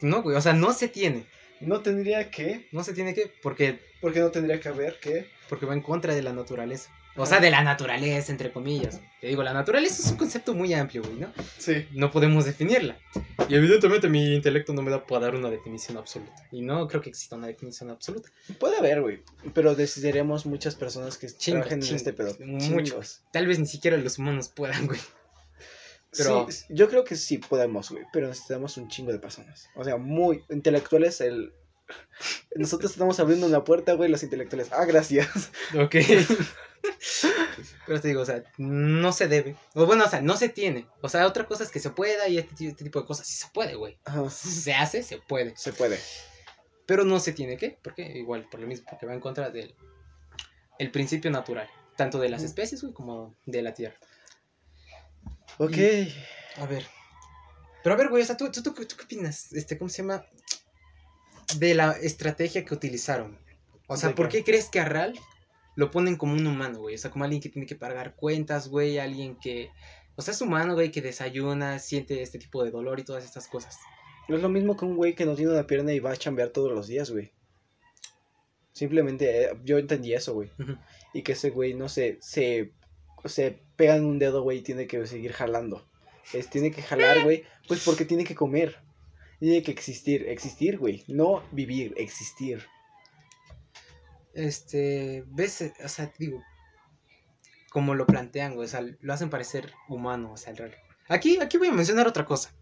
No, 0.00 0.22
güey, 0.22 0.36
o 0.36 0.40
sea, 0.40 0.52
no 0.52 0.72
se 0.72 0.88
tiene. 0.88 1.26
no 1.60 1.80
tendría 1.80 2.30
que, 2.30 2.68
No 2.72 2.82
se 2.84 2.92
tiene 2.92 3.14
que, 3.14 3.32
porque, 3.42 3.78
porque 4.00 4.20
no 4.20 4.30
tendría 4.30 4.60
que 4.60 4.68
haber 4.68 4.98
que. 5.00 5.28
porque 5.48 5.66
va 5.66 5.74
en 5.74 5.82
contra 5.82 6.14
de 6.14 6.22
la 6.22 6.32
naturaleza. 6.32 6.90
O 7.14 7.26
sea, 7.26 7.40
de 7.40 7.50
la 7.50 7.62
naturaleza, 7.62 8.32
entre 8.32 8.50
comillas. 8.52 9.00
Te 9.20 9.26
digo, 9.26 9.42
la 9.42 9.52
naturaleza 9.52 10.02
es 10.02 10.10
un 10.10 10.16
concepto 10.16 10.54
muy 10.54 10.72
amplio, 10.72 11.02
güey, 11.02 11.16
¿no? 11.16 11.30
Sí. 11.58 11.86
No 11.92 12.10
podemos 12.10 12.46
definirla. 12.46 12.96
Y 13.48 13.54
evidentemente 13.54 14.08
mi 14.08 14.34
intelecto 14.34 14.72
no 14.72 14.80
me 14.80 14.90
da 14.90 15.06
para 15.06 15.26
dar 15.26 15.34
una 15.34 15.50
definición 15.50 15.98
absoluta. 15.98 16.32
Y 16.50 16.62
no 16.62 16.88
creo 16.88 17.02
que 17.02 17.10
exista 17.10 17.36
una 17.36 17.48
definición 17.48 17.90
absoluta. 17.90 18.30
Puede 18.58 18.78
haber, 18.78 19.02
güey. 19.02 19.22
Pero 19.52 19.74
decidiremos 19.74 20.46
muchas 20.46 20.74
personas 20.74 21.18
que 21.18 21.26
Chingo, 21.28 21.58
trabajen 21.60 21.86
en 21.86 21.94
este 21.96 22.12
pedo. 22.14 22.34
mucho. 22.40 22.66
Chingos. 22.84 23.20
Tal 23.30 23.46
vez 23.46 23.58
ni 23.58 23.66
siquiera 23.66 23.96
los 23.98 24.18
humanos 24.18 24.48
puedan, 24.48 24.86
güey. 24.86 25.00
Pero- 26.16 26.46
Sí, 26.50 26.64
yo 26.70 26.88
creo 26.88 27.04
que 27.04 27.16
sí 27.16 27.38
podemos, 27.38 27.90
güey. 27.90 28.04
Pero 28.12 28.28
necesitamos 28.28 28.76
un 28.76 28.88
chingo 28.88 29.12
de 29.12 29.18
personas. 29.18 29.68
O 29.74 29.84
sea, 29.84 29.96
muy 29.96 30.44
intelectuales. 30.50 31.20
El... 31.20 31.52
Nosotros 32.54 32.92
estamos 32.92 33.18
abriendo 33.20 33.46
una 33.46 33.64
puerta, 33.64 33.94
güey. 33.94 34.10
Los 34.10 34.22
intelectuales. 34.22 34.68
Ah, 34.72 34.84
gracias. 34.84 35.50
Ok. 35.78 35.96
Pero 37.86 38.00
te 38.00 38.08
digo, 38.08 38.22
o 38.22 38.26
sea, 38.26 38.42
no 38.58 39.12
se 39.12 39.28
debe. 39.28 39.56
O 39.74 39.86
bueno, 39.86 40.04
o 40.04 40.08
sea, 40.08 40.20
no 40.20 40.36
se 40.36 40.48
tiene. 40.48 40.86
O 41.00 41.08
sea, 41.08 41.26
otra 41.26 41.46
cosa 41.46 41.64
es 41.64 41.70
que 41.70 41.80
se 41.80 41.90
pueda 41.90 42.28
y 42.28 42.38
este, 42.38 42.68
este 42.68 42.84
tipo 42.84 43.00
de 43.00 43.06
cosas 43.06 43.26
sí 43.26 43.34
se 43.34 43.48
puede, 43.52 43.74
güey. 43.74 43.98
Ajá. 44.04 44.28
Se 44.30 44.74
hace, 44.74 45.02
se 45.02 45.18
puede. 45.18 45.56
Se 45.56 45.72
puede. 45.72 45.98
Pero 46.86 47.04
no 47.04 47.20
se 47.20 47.32
tiene 47.32 47.56
que. 47.56 47.70
¿Por 47.70 47.94
qué? 47.94 48.02
Igual, 48.02 48.48
por 48.50 48.60
lo 48.60 48.66
mismo, 48.66 48.86
porque 48.90 49.06
va 49.06 49.14
en 49.14 49.20
contra 49.20 49.50
del 49.50 49.74
el 50.78 50.90
principio 50.90 51.30
natural. 51.30 51.68
tanto 51.96 52.18
de 52.18 52.28
las 52.28 52.42
especies, 52.42 52.82
güey, 52.82 52.92
como 52.92 53.36
de 53.46 53.62
la 53.62 53.74
Tierra. 53.74 53.96
Ok. 55.58 55.76
A 56.56 56.66
ver. 56.66 56.86
Pero 57.82 57.94
a 57.94 57.98
ver, 57.98 58.08
güey, 58.08 58.22
o 58.22 58.26
sea, 58.26 58.36
¿tú, 58.36 58.50
tú, 58.50 58.62
tú, 58.62 58.72
tú 58.72 58.96
qué 58.96 59.04
opinas? 59.04 59.52
Este, 59.52 59.76
¿cómo 59.76 59.88
se 59.88 60.02
llama? 60.02 60.24
De 61.58 61.74
la 61.74 61.92
estrategia 61.92 62.64
que 62.64 62.74
utilizaron. 62.74 63.38
O 63.86 63.96
sea, 63.96 64.10
¿De 64.10 64.14
¿por 64.14 64.28
qué? 64.28 64.38
qué 64.38 64.44
crees 64.44 64.68
que 64.68 64.80
a 64.80 64.84
Ral 64.84 65.18
lo 65.76 65.90
ponen 65.90 66.16
como 66.16 66.34
un 66.34 66.46
humano, 66.46 66.80
güey? 66.80 66.94
O 66.94 66.98
sea, 66.98 67.10
como 67.10 67.24
alguien 67.24 67.42
que 67.42 67.48
tiene 67.48 67.66
que 67.66 67.76
pagar 67.76 68.14
cuentas, 68.14 68.68
güey, 68.68 68.98
alguien 68.98 69.36
que... 69.36 69.70
O 70.16 70.22
sea, 70.22 70.32
es 70.32 70.40
humano, 70.42 70.74
güey, 70.74 70.90
que 70.90 71.00
desayuna, 71.00 71.78
siente 71.78 72.20
este 72.22 72.38
tipo 72.38 72.62
de 72.62 72.70
dolor 72.70 73.00
y 73.00 73.04
todas 73.04 73.24
estas 73.24 73.48
cosas. 73.48 73.78
No 74.28 74.36
es 74.36 74.42
lo 74.42 74.48
mismo 74.48 74.76
que 74.76 74.84
un 74.84 74.96
güey 74.96 75.14
que 75.14 75.24
no 75.24 75.34
tiene 75.34 75.52
una 75.52 75.66
pierna 75.66 75.92
y 75.92 76.00
va 76.00 76.12
a 76.12 76.16
chambear 76.16 76.50
todos 76.50 76.72
los 76.72 76.86
días, 76.86 77.10
güey. 77.10 77.32
Simplemente 78.72 79.44
eh, 79.44 79.58
yo 79.64 79.78
entendí 79.78 80.14
eso, 80.14 80.34
güey. 80.34 80.50
Y 81.12 81.22
que 81.22 81.32
ese 81.32 81.50
güey, 81.50 81.74
no 81.74 81.88
sé, 81.88 82.18
se, 82.20 82.72
se 83.24 83.58
pega 83.76 83.96
en 83.96 84.04
un 84.04 84.18
dedo, 84.18 84.42
güey, 84.42 84.58
y 84.58 84.62
tiene 84.62 84.86
que 84.86 85.06
seguir 85.06 85.32
jalando. 85.32 85.86
Es, 86.32 86.48
tiene 86.48 86.70
que 86.70 86.82
jalar, 86.82 87.22
güey, 87.24 87.44
pues 87.68 87.84
porque 87.84 88.04
tiene 88.04 88.24
que 88.24 88.34
comer. 88.34 88.78
Tiene 89.42 89.64
que 89.64 89.72
existir, 89.72 90.28
existir, 90.28 90.78
güey. 90.78 91.02
No 91.08 91.42
vivir, 91.50 91.94
existir. 91.96 92.64
Este, 94.34 95.24
ves, 95.26 95.72
o 95.84 95.88
sea, 95.88 96.12
digo, 96.16 96.40
como 97.68 97.96
lo 97.96 98.06
plantean, 98.06 98.54
güey, 98.54 98.66
o 98.66 98.68
sea, 98.68 98.86
lo 99.00 99.12
hacen 99.12 99.30
parecer 99.30 99.72
humano, 99.88 100.34
o 100.34 100.36
sea, 100.36 100.52
el 100.52 100.58
Ral. 100.58 100.76
Aquí, 101.08 101.40
aquí 101.40 101.58
voy 101.58 101.66
a 101.66 101.72
mencionar 101.72 102.06
otra 102.06 102.24
cosa. 102.24 102.54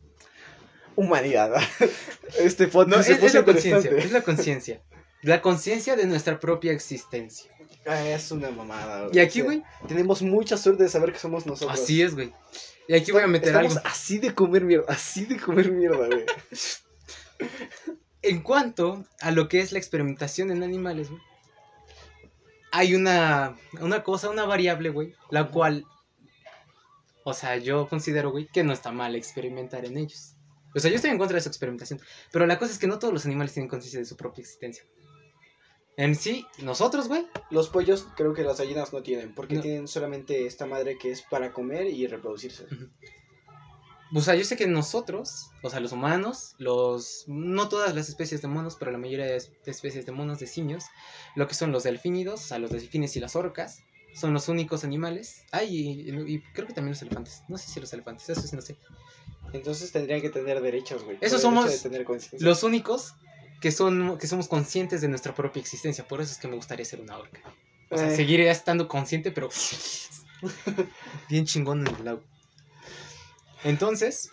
Humanidad. 0.97 1.53
Este 2.39 2.65
No, 2.65 2.71
podcast 2.73 3.11
es, 3.11 3.23
es 3.25 3.35
la 3.35 3.45
conciencia, 3.45 3.91
es 3.91 4.13
la 4.13 4.23
conciencia. 4.23 4.83
La 5.21 5.43
conciencia 5.43 5.97
de 5.97 6.07
nuestra 6.07 6.41
propia 6.41 6.73
existencia. 6.73 7.53
Es 7.85 8.31
una 8.31 8.51
mamada, 8.51 9.05
güey. 9.05 9.17
Y 9.17 9.21
aquí, 9.21 9.41
güey, 9.41 9.63
Tenemos 9.89 10.23
mucha 10.23 10.57
suerte 10.57 10.83
de 10.85 10.89
saber 10.89 11.13
que 11.13 11.19
somos 11.19 11.47
nosotros. 11.47 11.81
así 11.81 12.03
es, 12.03 12.15
güey. 12.15 12.33
Y 12.89 12.95
aquí 12.95 13.13
voy 13.13 13.23
a 13.23 13.27
meter 13.27 13.51
Estamos 13.51 13.77
algo. 13.77 13.89
así 13.89 14.19
de 14.19 14.35
comer 14.35 14.65
mierda, 14.65 14.85
así 14.89 15.25
de 15.25 15.39
comer 15.39 15.71
mierda, 15.71 16.07
güey. 16.07 16.25
En 18.23 18.43
cuanto 18.43 19.05
a 19.21 19.31
lo 19.31 19.49
que 19.49 19.61
es 19.61 19.73
la 19.73 19.79
experimentación 19.79 20.51
en 20.51 20.63
animales, 20.63 21.09
güey, 21.09 21.23
hay 22.73 22.95
una, 22.95 23.57
una 23.81 24.03
cosa, 24.03 24.29
una 24.29 24.45
variable, 24.45 24.91
güey, 24.91 25.15
la 25.31 25.51
cual, 25.51 25.87
o 27.25 27.33
sea, 27.33 27.57
yo 27.57 27.89
considero, 27.89 28.31
güey, 28.31 28.47
que 28.47 28.63
no 28.63 28.73
está 28.73 28.93
mal 28.93 29.15
experimentar 29.17 29.85
en 29.85 29.97
ellos. 29.97 30.35
O 30.75 30.81
sea, 30.81 30.91
yo 30.91 30.97
estoy 30.97 31.11
en 31.11 31.19
contra 31.19 31.37
de 31.37 31.41
su 31.41 31.49
experimentación, 31.49 32.01
pero 32.31 32.47
la 32.47 32.59
cosa 32.59 32.73
es 32.73 32.79
que 32.79 32.87
no 32.87 32.99
todos 32.99 33.15
los 33.15 33.25
animales 33.25 33.55
tienen 33.55 33.69
conciencia 33.69 33.99
de 33.99 34.07
su 34.07 34.17
propia 34.17 34.43
existencia. 34.43 34.85
En 36.01 36.15
sí, 36.15 36.47
nosotros, 36.63 37.09
güey, 37.09 37.27
Los 37.51 37.69
pollos 37.69 38.07
creo 38.17 38.33
que 38.33 38.43
las 38.43 38.59
gallinas 38.59 38.93
no 38.95 39.03
tienen, 39.03 39.35
porque 39.35 39.57
No. 39.57 39.61
tienen 39.61 39.87
solamente 39.87 40.47
esta 40.47 40.65
madre 40.65 40.97
que 40.97 41.11
es 41.11 41.21
para 41.21 41.53
comer 41.53 41.89
y 41.89 42.07
reproducirse. 42.07 42.67
o 44.15 44.21
sea, 44.23 44.35
yo 44.35 44.45
sé 44.45 44.57
que 44.57 44.67
nosotros, 44.67 45.51
o 45.63 45.69
sea, 45.69 45.79
los 45.81 45.93
humanos, 45.93 46.55
los, 46.59 47.25
no 47.29 47.69
todas 47.69 47.95
las 47.95 48.09
especies 48.09 48.41
de 48.41 48.49
monos, 48.49 48.77
pero 48.79 48.91
la 48.93 48.99
mayoría 48.99 49.27
de 49.27 49.37
es- 49.37 49.53
de 49.65 49.71
especies 49.71 50.07
de 50.07 50.13
monos, 50.13 50.39
de 50.41 50.47
simios, 50.47 50.85
lo 51.37 51.47
que 51.47 51.55
son 51.55 51.71
los 51.71 51.83
delfínidos, 51.83 52.41
o 52.45 52.49
sea, 52.49 52.59
los 52.59 52.71
delfines 52.71 53.15
y 53.17 53.21
las 53.21 53.37
orcas, 53.37 53.83
son 54.15 54.33
los 54.33 54.49
únicos 54.49 54.83
animales. 54.85 55.45
Ay, 55.53 55.69
y, 55.77 56.35
y 56.35 56.41
creo 56.55 56.67
que 56.67 56.73
también 56.73 56.93
los 56.95 57.03
elefantes. 57.03 57.43
No 57.49 57.59
sé 57.59 57.69
si 57.71 57.79
los 57.79 57.93
elefantes, 57.93 58.29
eso 58.31 58.41
sí 58.41 58.57
no 58.57 58.63
sé. 58.63 58.77
Entonces 59.53 59.93
tendrían 59.93 60.21
que 60.23 60.31
tener 60.31 60.61
derechos, 60.63 61.05
güey. 61.05 61.19
Esos 61.21 61.43
somos 61.43 61.67
de 61.67 61.79
tener 61.79 62.05
conciencia. 62.05 62.39
Los 62.49 62.63
únicos 62.65 63.13
que, 63.61 63.71
son, 63.71 64.19
que 64.19 64.27
somos 64.27 64.49
conscientes 64.49 65.01
de 65.01 65.09
nuestra 65.09 65.35
propia 65.35 65.61
existencia. 65.61 66.07
Por 66.07 66.21
eso 66.21 66.33
es 66.33 66.39
que 66.39 66.49
me 66.49 66.57
gustaría 66.57 66.85
ser 66.85 67.01
una 67.01 67.19
orca. 67.19 67.41
O 67.91 67.97
sea, 67.99 68.13
Eh. 68.13 68.17
seguir 68.17 68.41
estando 68.43 68.89
consciente, 68.89 69.31
pero 69.33 69.49
bien 71.29 71.45
chingón 71.47 71.87
en 71.87 71.95
el 71.97 72.05
lago. 72.05 72.23
Entonces, 73.65 74.31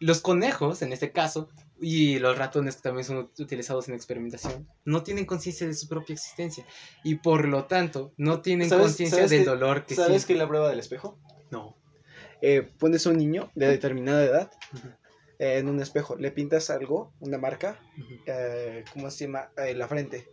los 0.00 0.20
conejos, 0.20 0.82
en 0.82 0.92
este 0.92 1.12
caso, 1.12 1.48
y 1.80 2.18
los 2.18 2.36
ratones 2.36 2.76
que 2.76 2.82
también 2.82 3.04
son 3.04 3.30
utilizados 3.38 3.88
en 3.88 3.94
experimentación, 3.94 4.68
no 4.84 5.02
tienen 5.04 5.26
conciencia 5.26 5.66
de 5.66 5.74
su 5.74 5.86
propia 5.88 6.14
existencia. 6.14 6.66
Y 7.04 7.16
por 7.16 7.46
lo 7.46 7.66
tanto, 7.66 8.12
no 8.16 8.40
tienen 8.40 8.68
¿Sabes- 8.68 8.86
conciencia 8.86 9.26
del 9.28 9.44
dolor 9.44 9.86
que 9.86 9.94
¿Sabes 9.94 10.26
qué 10.26 10.32
es 10.32 10.38
la 10.38 10.48
prueba 10.48 10.68
del 10.68 10.80
espejo? 10.80 11.18
No. 11.50 11.76
Eh, 12.42 12.62
pones 12.78 13.06
a 13.06 13.10
un 13.10 13.18
niño 13.18 13.50
de 13.54 13.68
determinada 13.68 14.24
edad 14.24 14.50
eh, 15.38 15.58
en 15.58 15.68
un 15.68 15.80
espejo, 15.80 16.16
le 16.16 16.30
pintas 16.30 16.70
algo, 16.70 17.12
una 17.20 17.38
marca, 17.38 17.80
eh, 18.26 18.84
¿cómo 18.92 19.10
se 19.10 19.26
llama? 19.26 19.50
Eh, 19.56 19.70
en 19.70 19.78
la 19.78 19.88
frente. 19.88 20.28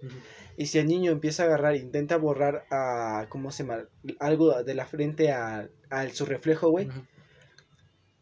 Y 0.57 0.65
si 0.67 0.79
el 0.79 0.87
niño 0.87 1.11
empieza 1.11 1.43
a 1.43 1.45
agarrar, 1.47 1.75
intenta 1.75 2.17
borrar 2.17 2.65
a, 2.71 3.27
¿cómo 3.29 3.51
se 3.51 3.63
llama? 3.63 3.85
Algo 4.19 4.63
de 4.63 4.73
la 4.73 4.85
frente 4.85 5.31
a, 5.31 5.69
a 5.89 6.09
su 6.09 6.25
reflejo, 6.25 6.69
güey, 6.69 6.89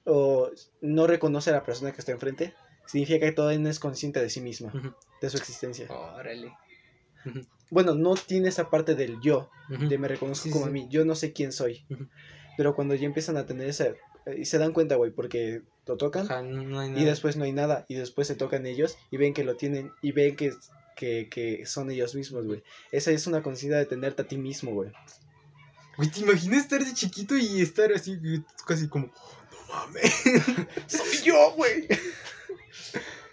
o 0.06 0.50
no 0.82 1.08
reconoce 1.08 1.50
a 1.50 1.54
la 1.54 1.64
persona 1.64 1.92
que 1.92 2.00
está 2.00 2.12
enfrente, 2.12 2.54
significa 2.86 3.26
que 3.26 3.32
todavía 3.32 3.60
no 3.60 3.70
es 3.70 3.80
consciente 3.80 4.20
de 4.22 4.30
sí 4.30 4.42
misma, 4.42 4.74
de 5.22 5.30
su 5.30 5.38
existencia. 5.38 5.88
Órale. 5.90 6.54
Bueno, 7.70 7.96
no 7.96 8.16
tiene 8.16 8.50
esa 8.50 8.70
parte 8.70 8.96
del 8.96 9.22
yo, 9.22 9.50
de 9.70 9.98
me 9.98 10.10
reconozco 10.10 10.44
Sí, 10.44 10.52
como 10.52 10.66
sí. 10.66 10.70
a 10.70 10.74
mí, 10.74 10.88
yo 10.90 11.06
no 11.06 11.16
sé 11.16 11.32
quién 11.32 11.54
soy. 11.54 11.86
Pero 12.58 12.76
cuando 12.76 12.94
ya 12.96 13.06
empiezan 13.06 13.38
a 13.38 13.46
tener 13.46 13.70
esa... 13.70 13.94
eh, 14.26 14.36
Y 14.40 14.46
se 14.46 14.58
dan 14.58 14.74
cuenta, 14.74 14.96
güey, 14.96 15.12
porque 15.12 15.62
lo 15.86 15.98
tocan 15.98 16.26
Ajá, 16.26 16.42
no, 16.42 16.86
y 16.86 17.04
después 17.04 17.36
no 17.36 17.44
hay 17.44 17.52
nada, 17.52 17.86
y 17.90 17.96
después 17.96 18.28
se 18.28 18.36
tocan 18.36 18.66
ellos 18.66 18.98
y 19.12 19.18
ven 19.18 19.34
que 19.34 19.44
lo 19.44 19.56
tienen 19.56 19.92
y 20.02 20.14
ven 20.14 20.36
que, 20.36 20.54
que, 20.96 21.28
que 21.30 21.66
son 21.66 21.92
ellos 21.92 22.16
mismos, 22.16 22.46
güey. 22.46 22.64
Esa 22.92 23.12
es 23.12 23.28
una 23.28 23.44
conciencia 23.44 23.78
de 23.78 23.86
tenerte 23.86 24.22
a 24.22 24.28
ti 24.28 24.38
mismo, 24.38 24.72
güey. 24.72 24.92
Güey, 25.98 26.10
¿te 26.10 26.22
imaginas 26.22 26.62
estar 26.62 26.84
de 26.84 26.94
chiquito 26.94 27.38
y 27.38 27.62
estar 27.62 27.92
así, 27.92 28.18
casi 28.66 28.88
como, 28.88 29.08
no 29.08 29.74
mames? 29.74 30.24
¡Soy 30.88 31.24
yo, 31.24 31.52
güey! 31.56 31.88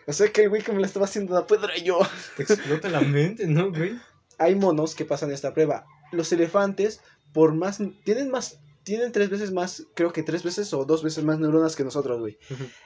o 0.06 0.12
sea 0.12 0.30
que 0.30 0.42
el 0.42 0.48
güey 0.50 0.62
que 0.62 0.72
me 0.72 0.80
la 0.80 0.86
estaba 0.86 1.06
haciendo 1.06 1.34
la 1.34 1.46
era 1.64 1.78
yo. 1.78 2.00
Te 2.36 2.42
explota 2.42 2.88
la 2.90 3.00
mente, 3.00 3.46
¿no, 3.46 3.70
güey? 3.70 3.98
Hay 4.38 4.54
monos 4.56 4.94
que 4.94 5.04
pasan 5.04 5.30
esta 5.30 5.54
prueba. 5.54 5.86
Los 6.12 6.32
elefantes, 6.32 7.00
por 7.32 7.54
más... 7.54 7.78
Tienen 8.04 8.30
más... 8.30 8.58
Tienen 8.90 9.12
tres 9.12 9.30
veces 9.30 9.52
más, 9.52 9.84
creo 9.94 10.12
que 10.12 10.24
tres 10.24 10.42
veces 10.42 10.74
o 10.74 10.84
dos 10.84 11.04
veces 11.04 11.22
más 11.22 11.38
neuronas 11.38 11.76
que 11.76 11.84
nosotros, 11.84 12.18
güey. 12.18 12.38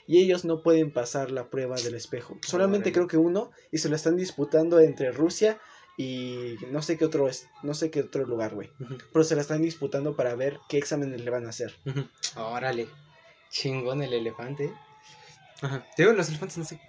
Y 0.06 0.20
ellos 0.20 0.44
no 0.44 0.62
pueden 0.62 0.92
pasar 0.92 1.30
la 1.30 1.48
prueba 1.48 1.76
del 1.76 1.94
espejo. 1.94 2.36
Solamente 2.46 2.92
creo 2.92 3.06
que 3.08 3.16
uno 3.16 3.50
y 3.72 3.78
se 3.78 3.88
lo 3.88 3.96
están 3.96 4.14
disputando 4.14 4.80
entre 4.80 5.12
Rusia 5.12 5.58
y 5.96 6.56
no 6.70 6.82
sé 6.82 6.98
qué 6.98 7.06
otro 7.06 7.26
es, 7.26 7.48
no 7.62 7.72
sé 7.72 7.90
qué 7.90 8.02
otro 8.02 8.26
lugar, 8.26 8.54
güey. 8.54 8.70
Pero 9.14 9.24
se 9.24 9.34
la 9.34 9.40
están 9.40 9.62
disputando 9.62 10.14
para 10.14 10.34
ver 10.34 10.60
qué 10.68 10.76
exámenes 10.76 11.22
le 11.22 11.30
van 11.30 11.46
a 11.46 11.48
hacer. 11.48 11.74
ujú. 11.86 12.06
Órale. 12.36 12.86
Chingón 13.48 14.02
el 14.02 14.12
elefante. 14.12 14.70
Ajá. 15.62 15.86
Te 15.96 16.02
digo, 16.02 16.12
los 16.12 16.28
elefantes 16.28 16.58
no 16.58 16.64
sé. 16.66 16.80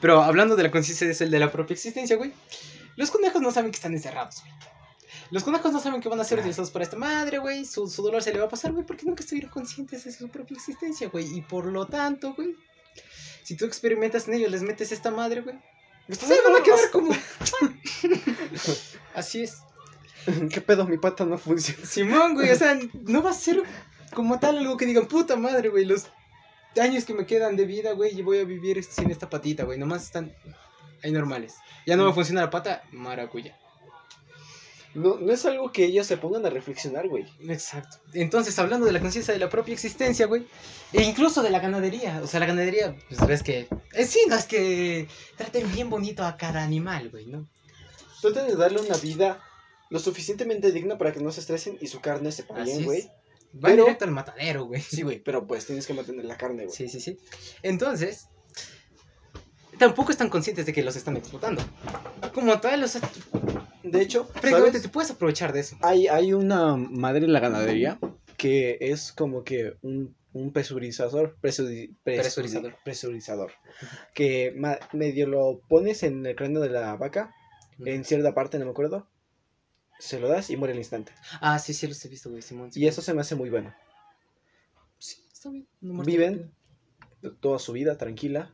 Pero 0.00 0.20
hablando 0.20 0.56
de 0.56 0.64
la 0.64 0.72
conciencia 0.72 1.06
de, 1.06 1.30
de 1.30 1.38
la 1.38 1.52
propia 1.52 1.74
existencia, 1.74 2.16
güey. 2.16 2.32
Los 2.96 3.12
conejos 3.12 3.40
no 3.40 3.52
saben 3.52 3.70
que 3.70 3.76
están 3.76 3.92
encerrados, 3.92 4.40
güey. 4.40 4.52
Los 5.30 5.42
conejos 5.42 5.72
no 5.72 5.80
saben 5.80 6.00
que 6.00 6.08
van 6.08 6.20
a 6.20 6.24
ser 6.24 6.38
utilizados 6.38 6.70
para 6.70 6.84
esta 6.84 6.96
madre, 6.96 7.38
güey. 7.38 7.64
Su, 7.64 7.88
su 7.88 8.02
dolor 8.02 8.22
se 8.22 8.32
le 8.32 8.38
va 8.38 8.46
a 8.46 8.48
pasar, 8.48 8.72
güey, 8.72 8.84
porque 8.84 9.06
nunca 9.06 9.22
estuvieron 9.22 9.50
conscientes 9.50 10.04
de 10.04 10.12
su 10.12 10.28
propia 10.28 10.56
existencia, 10.56 11.08
güey. 11.08 11.36
Y 11.36 11.42
por 11.42 11.66
lo 11.66 11.86
tanto, 11.86 12.34
güey, 12.34 12.56
si 13.42 13.56
tú 13.56 13.64
experimentas 13.64 14.28
en 14.28 14.34
ellos, 14.34 14.50
les 14.50 14.62
metes 14.62 14.92
esta 14.92 15.10
madre, 15.10 15.40
güey. 15.40 15.56
Se 16.10 16.42
van 16.42 16.60
a 16.60 16.62
quedar 16.62 16.90
como. 16.92 17.12
Así 19.14 19.42
es. 19.42 19.62
¿Qué 20.52 20.60
pedo? 20.60 20.86
Mi 20.86 20.98
pata 20.98 21.24
no 21.24 21.38
funciona. 21.38 21.84
Simón, 21.84 22.34
güey, 22.34 22.50
o 22.50 22.56
sea, 22.56 22.78
no 23.02 23.22
va 23.22 23.30
a 23.30 23.34
ser 23.34 23.62
como 24.12 24.38
tal 24.38 24.58
algo 24.58 24.76
que 24.76 24.86
digan, 24.86 25.06
puta 25.06 25.36
madre, 25.36 25.68
güey, 25.68 25.84
los 25.84 26.06
años 26.80 27.04
que 27.04 27.14
me 27.14 27.26
quedan 27.26 27.56
de 27.56 27.66
vida, 27.66 27.92
güey, 27.92 28.18
y 28.18 28.22
voy 28.22 28.38
a 28.38 28.44
vivir 28.44 28.82
sin 28.84 29.10
esta 29.10 29.30
patita, 29.30 29.64
güey, 29.64 29.78
nomás 29.78 30.04
están 30.04 30.34
ahí 31.02 31.10
normales. 31.10 31.54
Ya 31.86 31.96
no 31.96 32.04
va 32.04 32.10
a 32.10 32.14
funcionar 32.14 32.44
la 32.44 32.50
pata, 32.50 32.82
maracuya. 32.92 33.56
No, 34.94 35.16
no 35.18 35.32
es 35.32 35.44
algo 35.44 35.72
que 35.72 35.84
ellos 35.84 36.06
se 36.06 36.16
pongan 36.16 36.46
a 36.46 36.50
reflexionar, 36.50 37.08
güey. 37.08 37.26
Exacto. 37.48 37.98
Entonces, 38.12 38.56
hablando 38.58 38.86
de 38.86 38.92
la 38.92 39.00
conciencia 39.00 39.34
de 39.34 39.40
la 39.40 39.50
propia 39.50 39.74
existencia, 39.74 40.26
güey, 40.26 40.46
e 40.92 41.02
incluso 41.02 41.42
de 41.42 41.50
la 41.50 41.58
ganadería, 41.58 42.20
o 42.22 42.26
sea, 42.28 42.38
la 42.40 42.46
ganadería, 42.46 42.96
pues 43.08 43.26
ves 43.26 43.42
que, 43.42 43.66
eh, 43.92 44.06
sí, 44.06 44.20
no 44.28 44.36
es 44.36 44.44
que 44.44 45.08
traten 45.36 45.70
bien 45.72 45.90
bonito 45.90 46.24
a 46.24 46.36
cada 46.36 46.62
animal, 46.62 47.10
güey, 47.10 47.26
¿no? 47.26 47.48
Tratan 48.22 48.46
de 48.46 48.54
darle 48.56 48.80
una 48.80 48.96
vida 48.98 49.42
lo 49.90 49.98
suficientemente 49.98 50.70
digna 50.72 50.96
para 50.96 51.12
que 51.12 51.20
no 51.20 51.30
se 51.32 51.40
estresen 51.40 51.76
y 51.80 51.88
su 51.88 52.00
carne 52.00 52.30
se 52.32 52.44
bien, 52.64 52.84
güey. 52.84 53.02
Va 53.56 53.68
Pero- 53.68 53.84
directo 53.84 54.04
al 54.04 54.10
matadero, 54.12 54.64
güey. 54.66 54.80
Sí, 54.80 55.02
güey, 55.02 55.18
pero 55.18 55.46
pues 55.46 55.66
tienes 55.66 55.86
que 55.86 55.94
mantener 55.94 56.24
la 56.24 56.36
carne, 56.36 56.64
güey. 56.66 56.76
Sí, 56.76 56.88
sí, 56.88 57.00
sí. 57.00 57.18
Entonces, 57.62 58.28
tampoco 59.78 60.10
están 60.12 60.28
conscientes 60.28 60.66
de 60.66 60.72
que 60.72 60.82
los 60.82 60.96
están 60.96 61.16
explotando. 61.16 61.62
Como 62.32 62.60
tal, 62.60 62.88
sea, 62.88 63.00
De 63.82 64.00
hecho, 64.02 64.26
prácticamente 64.28 64.80
te 64.80 64.88
puedes 64.88 65.10
aprovechar 65.10 65.52
de 65.52 65.60
eso. 65.60 65.76
Hay, 65.82 66.06
hay 66.08 66.32
una 66.32 66.76
madre 66.76 67.24
en 67.24 67.32
la 67.32 67.40
ganadería 67.40 67.98
que 68.36 68.76
es 68.80 69.12
como 69.12 69.44
que 69.44 69.76
un, 69.82 70.14
un 70.32 70.52
presurizador, 70.52 71.36
presuri- 71.40 71.94
presuri- 72.04 72.20
Presurizador. 72.22 72.76
presurizador, 72.84 73.52
que 74.14 74.52
ma- 74.56 74.78
medio 74.92 75.26
lo 75.28 75.60
pones 75.68 76.02
en 76.02 76.26
el 76.26 76.34
cráneo 76.36 76.60
de 76.60 76.70
la 76.70 76.96
vaca, 76.96 77.34
en 77.84 78.04
cierta 78.04 78.34
parte, 78.34 78.58
no 78.58 78.64
me 78.66 78.72
acuerdo, 78.72 79.08
se 79.98 80.18
lo 80.20 80.28
das 80.28 80.50
y 80.50 80.56
muere 80.56 80.72
al 80.72 80.78
instante. 80.78 81.12
Ah, 81.40 81.58
sí, 81.58 81.72
sí, 81.72 81.86
los 81.86 82.04
he 82.04 82.08
visto, 82.08 82.28
güey, 82.30 82.42
Simón. 82.42 82.70
Y 82.74 82.86
eso 82.86 83.00
se 83.00 83.14
me 83.14 83.20
hace 83.20 83.34
muy 83.36 83.48
bueno. 83.50 83.72
Sí, 84.98 85.24
está 85.32 85.50
bien. 85.50 85.66
Viven 85.80 86.52
toda 87.40 87.58
su 87.58 87.72
vida 87.72 87.96
tranquila, 87.96 88.52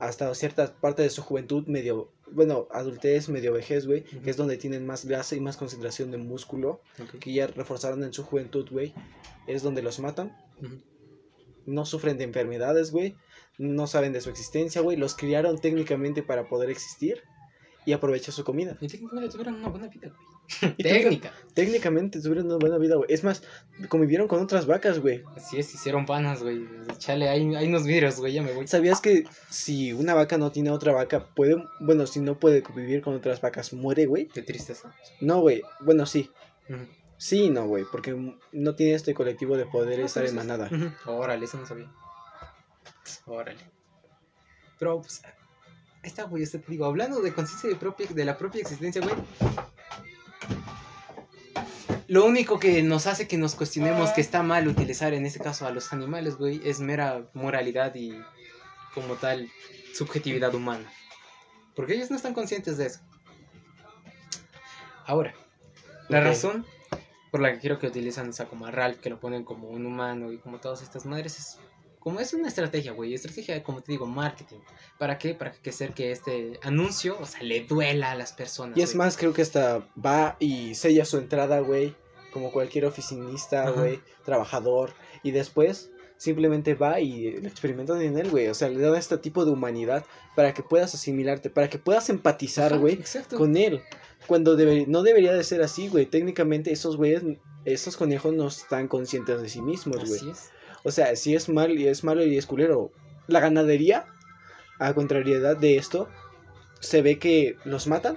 hasta 0.00 0.34
cierta 0.34 0.74
parte 0.80 1.02
de 1.02 1.10
su 1.10 1.22
juventud, 1.22 1.66
medio, 1.66 2.10
bueno, 2.32 2.66
adultez, 2.72 3.28
medio 3.28 3.52
vejez, 3.52 3.86
güey, 3.86 4.02
que 4.02 4.30
es 4.30 4.36
donde 4.38 4.56
tienen 4.56 4.86
más 4.86 5.04
grasa 5.04 5.36
y 5.36 5.40
más 5.40 5.58
concentración 5.58 6.10
de 6.10 6.16
músculo, 6.16 6.80
que 7.20 7.34
ya 7.34 7.46
reforzaron 7.46 8.02
en 8.02 8.14
su 8.14 8.24
juventud, 8.24 8.66
güey, 8.70 8.94
es 9.46 9.62
donde 9.62 9.82
los 9.82 10.00
matan. 10.00 10.34
No 11.66 11.84
sufren 11.84 12.16
de 12.16 12.24
enfermedades, 12.24 12.92
güey, 12.92 13.14
no 13.58 13.86
saben 13.86 14.14
de 14.14 14.22
su 14.22 14.30
existencia, 14.30 14.80
güey, 14.80 14.96
los 14.96 15.14
criaron 15.14 15.58
técnicamente 15.58 16.22
para 16.22 16.48
poder 16.48 16.70
existir 16.70 17.22
y 17.84 17.92
aprovechar 17.92 18.32
su 18.32 18.42
comida. 18.42 18.78
Y 18.80 18.88
técnicamente 18.88 19.28
tuvieron 19.28 19.56
una 19.56 19.68
buena 19.68 19.88
vida, 19.88 20.08
güey. 20.08 20.39
Técnica. 20.78 21.32
Técnicamente 21.54 22.20
tuvieron 22.20 22.46
una 22.46 22.56
buena 22.56 22.78
vida, 22.78 22.96
güey. 22.96 23.12
Es 23.12 23.24
más, 23.24 23.42
convivieron 23.88 24.28
con 24.28 24.42
otras 24.42 24.66
vacas, 24.66 24.98
güey. 25.00 25.22
Así 25.36 25.58
es, 25.58 25.74
hicieron 25.74 26.06
panas, 26.06 26.42
güey. 26.42 26.66
Chale, 26.98 27.28
hay, 27.28 27.54
hay 27.54 27.68
unos 27.68 27.84
vidrios, 27.84 28.18
güey, 28.18 28.32
ya 28.32 28.42
me 28.42 28.52
voy. 28.52 28.66
¿Sabías 28.66 29.00
que 29.00 29.24
si 29.48 29.92
una 29.92 30.14
vaca 30.14 30.38
no 30.38 30.52
tiene 30.52 30.70
otra 30.70 30.92
vaca, 30.92 31.26
puede, 31.34 31.62
bueno, 31.80 32.06
si 32.06 32.20
no 32.20 32.38
puede 32.38 32.62
convivir 32.62 33.02
con 33.02 33.14
otras 33.14 33.40
vacas, 33.40 33.72
muere, 33.72 34.06
güey? 34.06 34.26
Qué 34.28 34.42
tristeza. 34.42 34.94
No, 35.20 35.40
güey. 35.40 35.62
Bueno, 35.80 36.06
sí. 36.06 36.30
Ujú. 36.68 36.86
Sí, 37.18 37.44
y 37.44 37.50
no, 37.50 37.66
güey, 37.66 37.84
porque 37.90 38.16
no 38.52 38.74
tiene 38.74 38.94
este 38.94 39.12
colectivo 39.12 39.56
de 39.56 39.66
poder 39.66 40.00
Ah, 40.00 40.06
estar 40.06 40.24
en 40.24 40.34
manada. 40.34 40.70
Órale, 41.04 41.44
eso 41.44 41.58
no 41.58 41.66
sabía. 41.66 41.92
Órale. 43.26 43.60
Pero, 44.78 45.02
pues, 45.02 45.20
ahí 45.24 45.30
está, 46.04 46.24
güey, 46.24 46.46
te 46.46 46.62
digo, 46.68 46.86
hablando 46.86 47.20
de 47.20 47.34
conciencia 47.34 47.68
de, 47.68 47.76
propia, 47.76 48.06
de 48.08 48.24
la 48.24 48.38
propia 48.38 48.62
existencia, 48.62 49.02
güey. 49.02 49.14
Lo 52.06 52.24
único 52.24 52.58
que 52.58 52.82
nos 52.82 53.06
hace 53.06 53.28
que 53.28 53.38
nos 53.38 53.54
cuestionemos 53.54 54.10
que 54.10 54.20
está 54.20 54.42
mal 54.42 54.66
utilizar 54.66 55.14
en 55.14 55.26
este 55.26 55.38
caso 55.38 55.66
a 55.66 55.70
los 55.70 55.92
animales, 55.92 56.36
güey, 56.36 56.60
es 56.64 56.80
mera 56.80 57.28
moralidad 57.34 57.94
y 57.94 58.20
como 58.94 59.14
tal 59.14 59.48
subjetividad 59.94 60.52
humana. 60.54 60.90
Porque 61.76 61.94
ellos 61.94 62.10
no 62.10 62.16
están 62.16 62.34
conscientes 62.34 62.76
de 62.78 62.86
eso. 62.86 63.00
Ahora, 65.06 65.34
la 66.08 66.20
razón 66.20 66.66
por 67.30 67.40
la 67.40 67.52
que 67.52 67.60
quiero 67.60 67.78
que 67.78 67.86
utilizan, 67.86 68.28
o 68.28 68.32
sea, 68.32 68.46
como 68.46 68.66
a 68.66 68.70
Ralph, 68.70 68.98
que 68.98 69.10
lo 69.10 69.20
ponen 69.20 69.44
como 69.44 69.68
un 69.68 69.86
humano 69.86 70.32
y 70.32 70.38
como 70.38 70.58
todas 70.58 70.82
estas 70.82 71.06
madres, 71.06 71.38
es 71.38 71.58
como 72.00 72.18
es 72.18 72.34
una 72.34 72.48
estrategia, 72.48 72.92
güey, 72.92 73.14
estrategia, 73.14 73.62
como 73.62 73.82
te 73.82 73.92
digo, 73.92 74.06
marketing. 74.06 74.58
¿Para 74.98 75.16
qué? 75.18 75.34
Para 75.34 75.52
que 75.52 75.70
hacer 75.70 75.92
que 75.92 76.10
este 76.10 76.58
anuncio, 76.62 77.16
o 77.20 77.26
sea, 77.26 77.42
le 77.42 77.60
duela 77.64 78.10
a 78.10 78.14
las 78.16 78.32
personas. 78.32 78.76
Y 78.76 78.82
es 78.82 78.94
más, 78.96 79.16
creo 79.16 79.32
que 79.32 79.42
hasta 79.42 79.86
va 80.04 80.36
y 80.40 80.74
sella 80.74 81.04
su 81.04 81.18
entrada, 81.18 81.60
güey, 81.60 81.94
como 82.32 82.50
cualquier 82.52 82.86
oficinista, 82.86 83.70
güey, 83.70 84.00
trabajador. 84.24 84.92
Y 85.22 85.30
después 85.30 85.90
simplemente 86.16 86.74
va 86.74 87.00
y 87.00 87.32
lo 87.40 87.48
experimentan 87.48 88.00
en 88.02 88.18
él, 88.18 88.30
güey. 88.30 88.48
O 88.48 88.54
sea, 88.54 88.68
le 88.68 88.78
dan 88.80 88.94
este 88.96 89.16
tipo 89.18 89.44
de 89.44 89.50
humanidad 89.52 90.04
para 90.36 90.52
que 90.54 90.62
puedas 90.62 90.94
asimilarte, 90.94 91.48
para 91.50 91.68
que 91.70 91.78
puedas 91.78 92.08
empatizar, 92.10 92.78
güey, 92.78 92.98
con 93.36 93.56
él. 93.56 93.82
Cuando 94.26 94.56
debe- 94.56 94.86
no 94.86 95.02
debería 95.02 95.32
de 95.32 95.42
ser 95.44 95.62
así, 95.62 95.88
güey. 95.88 96.06
Técnicamente 96.06 96.72
esos 96.72 96.96
güeyes, 96.98 97.22
esos 97.64 97.96
conejos 97.96 98.34
no 98.34 98.48
están 98.48 98.86
conscientes 98.88 99.40
de 99.40 99.48
sí 99.48 99.60
mismos, 99.62 99.96
güey. 100.06 100.14
Así 100.20 100.30
es. 100.30 100.50
O 100.82 100.90
sea, 100.90 101.14
si 101.16 101.34
es 101.34 101.48
mal 101.48 101.78
y 101.78 101.88
es 101.88 102.04
malo 102.04 102.24
y 102.24 102.36
es 102.36 102.46
culero. 102.46 102.90
La 103.26 103.40
ganadería, 103.40 104.06
a 104.78 104.94
contrariedad 104.94 105.56
de 105.56 105.76
esto, 105.76 106.08
se 106.80 107.02
ve 107.02 107.18
que 107.18 107.56
los 107.64 107.86
matan, 107.86 108.16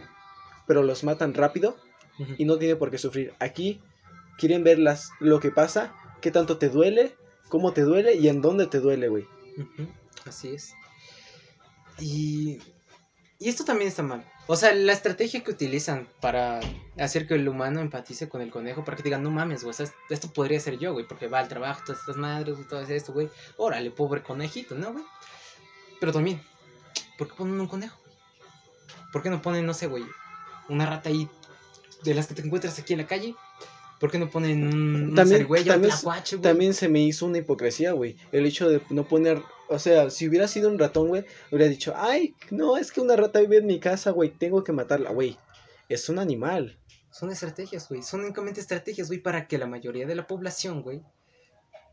pero 0.65 0.83
los 0.83 1.03
matan 1.03 1.33
rápido 1.33 1.75
y 2.37 2.45
no 2.45 2.57
tiene 2.57 2.75
por 2.75 2.89
qué 2.91 2.97
sufrir. 2.97 3.33
Aquí 3.39 3.81
quieren 4.37 4.63
ver 4.63 4.79
las, 4.79 5.09
lo 5.19 5.39
que 5.39 5.51
pasa, 5.51 5.93
qué 6.21 6.31
tanto 6.31 6.57
te 6.57 6.69
duele, 6.69 7.15
cómo 7.49 7.73
te 7.73 7.81
duele 7.81 8.15
y 8.15 8.29
en 8.29 8.41
dónde 8.41 8.67
te 8.67 8.79
duele, 8.79 9.09
güey. 9.09 9.27
Así 10.25 10.53
es. 10.53 10.73
Y, 11.99 12.59
y 13.39 13.49
esto 13.49 13.65
también 13.65 13.89
está 13.89 14.03
mal. 14.03 14.25
O 14.45 14.55
sea, 14.57 14.73
la 14.73 14.91
estrategia 14.91 15.41
que 15.43 15.51
utilizan 15.51 16.07
para 16.19 16.59
hacer 16.99 17.27
que 17.27 17.35
el 17.35 17.47
humano 17.47 17.79
empatice 17.79 18.27
con 18.27 18.41
el 18.41 18.51
conejo, 18.51 18.83
para 18.83 18.97
que 18.97 19.03
digan, 19.03 19.23
no 19.23 19.31
mames, 19.31 19.63
güey, 19.63 19.73
esto 20.09 20.33
podría 20.33 20.59
ser 20.59 20.77
yo, 20.77 20.91
güey, 20.91 21.07
porque 21.07 21.27
va 21.27 21.39
al 21.39 21.47
trabajo, 21.47 21.81
todas 21.85 22.01
estas 22.01 22.17
madres 22.17 22.57
y 22.59 22.67
todo 22.67 22.81
esto, 22.81 23.13
güey. 23.13 23.29
Órale, 23.57 23.89
pobre 23.91 24.21
conejito, 24.21 24.75
¿no, 24.75 24.91
güey? 24.91 25.03
Pero 26.01 26.11
también, 26.11 26.41
¿por 27.17 27.29
qué 27.29 27.35
ponen 27.35 27.59
un 27.59 27.67
conejo? 27.67 27.97
¿Por 29.13 29.23
qué 29.23 29.29
no 29.29 29.41
ponen, 29.41 29.65
no 29.65 29.73
sé, 29.73 29.87
güey, 29.87 30.03
una 30.67 30.85
rata 30.87 31.07
ahí 31.09 31.29
de 32.03 32.13
las 32.13 32.27
que 32.27 32.33
te 32.33 32.41
encuentras 32.41 32.77
aquí 32.77 32.93
en 32.93 32.99
la 32.99 33.07
calle? 33.07 33.35
¿Por 33.99 34.11
qué 34.11 34.19
no 34.19 34.29
ponen 34.29 34.67
un, 34.67 34.95
un 34.95 35.15
También- 35.15 35.37
zarigüeya, 35.37 35.63
un 35.63 35.81
también- 35.81 35.91
tlacuache, 35.93 36.35
güey? 36.35 36.43
También 36.43 36.73
se 36.73 36.89
me 36.89 36.99
hizo 37.01 37.25
una 37.25 37.37
hipocresía, 37.37 37.93
güey. 37.93 38.17
El 38.33 38.45
hecho 38.45 38.67
de 38.67 38.81
no 38.89 39.05
poner, 39.05 39.41
o 39.73 39.79
sea, 39.79 40.09
si 40.09 40.27
hubiera 40.27 40.47
sido 40.47 40.69
un 40.69 40.77
ratón, 40.79 41.07
güey, 41.07 41.25
hubiera 41.51 41.67
dicho, 41.69 41.93
ay, 41.95 42.35
no, 42.51 42.77
es 42.77 42.91
que 42.91 43.01
una 43.01 43.15
rata 43.15 43.39
vive 43.39 43.57
en 43.57 43.65
mi 43.65 43.79
casa, 43.79 44.11
güey, 44.11 44.29
tengo 44.29 44.63
que 44.63 44.71
matarla, 44.71 45.11
güey. 45.11 45.37
Es 45.89 46.09
un 46.09 46.19
animal. 46.19 46.77
Son 47.11 47.31
estrategias, 47.31 47.89
güey. 47.89 48.01
Son 48.03 48.21
únicamente 48.21 48.59
estrategias, 48.61 49.07
güey, 49.07 49.19
para 49.19 49.47
que 49.47 49.57
la 49.57 49.67
mayoría 49.67 50.05
de 50.07 50.15
la 50.15 50.25
población, 50.27 50.81
güey, 50.81 51.01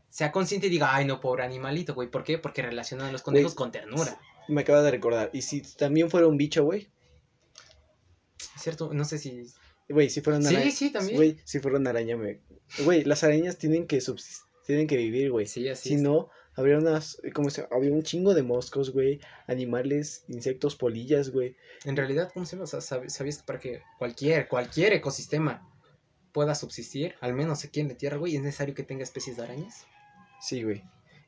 sea 0.09 0.31
consciente 0.31 0.67
y 0.67 0.69
diga, 0.69 0.93
ay, 0.95 1.05
no, 1.05 1.19
pobre 1.21 1.43
animalito, 1.43 1.93
güey. 1.93 2.09
¿Por 2.09 2.23
qué? 2.23 2.37
Porque 2.37 2.61
relacionan 2.61 3.07
a 3.07 3.11
los 3.11 3.21
conejos 3.21 3.55
con 3.55 3.71
ternura. 3.71 4.19
Me 4.47 4.61
acaba 4.61 4.81
de 4.81 4.91
recordar. 4.91 5.29
Y 5.33 5.41
si 5.43 5.61
también 5.61 6.09
fuera 6.09 6.27
un 6.27 6.37
bicho, 6.37 6.63
güey, 6.63 6.89
¿Es 8.55 8.61
cierto? 8.63 8.93
No 8.93 9.05
sé 9.05 9.17
si. 9.17 9.45
güey, 9.89 10.09
si 10.09 10.21
fuera 10.21 10.39
una 10.39 10.49
Sí, 10.49 10.55
araña. 10.55 10.71
sí, 10.71 10.89
también. 10.91 11.15
Güey, 11.15 11.37
si 11.45 11.59
fuera 11.59 11.77
una 11.77 11.89
araña, 11.91 12.17
me... 12.17 12.41
Güey, 12.83 13.03
las 13.05 13.23
arañas 13.23 13.57
tienen 13.57 13.87
que 13.87 14.01
subsistir, 14.01 14.45
tienen 14.65 14.87
que 14.87 14.97
vivir, 14.97 15.31
güey. 15.31 15.45
Sí, 15.47 15.67
así 15.69 15.89
Si 15.89 15.95
es. 15.95 16.01
no, 16.01 16.29
habría 16.61 16.77
unas, 16.77 17.21
como 17.33 17.49
se, 17.49 17.67
habría 17.69 17.91
un 17.91 18.03
chingo 18.03 18.33
de 18.33 18.43
moscos, 18.43 18.91
güey, 18.91 19.19
animales, 19.47 20.23
insectos, 20.29 20.75
polillas, 20.75 21.29
güey. 21.31 21.55
En 21.85 21.95
realidad, 21.97 22.31
¿cómo 22.33 22.45
se 22.45 22.55
llama? 22.55 22.63
O 22.63 22.67
sea, 22.67 22.79
sab- 22.79 23.09
¿sabías 23.09 23.43
para 23.43 23.59
que 23.59 23.81
cualquier, 23.99 24.47
cualquier 24.47 24.93
ecosistema 24.93 25.67
pueda 26.31 26.55
subsistir, 26.55 27.15
al 27.19 27.33
menos 27.33 27.65
aquí 27.65 27.81
en 27.81 27.89
la 27.89 27.95
Tierra, 27.95 28.17
güey, 28.17 28.35
es 28.37 28.41
necesario 28.41 28.73
que 28.73 28.83
tenga 28.83 29.03
especies 29.03 29.35
de 29.37 29.43
arañas? 29.43 29.85
Sí, 30.39 30.63
güey. 30.63 30.81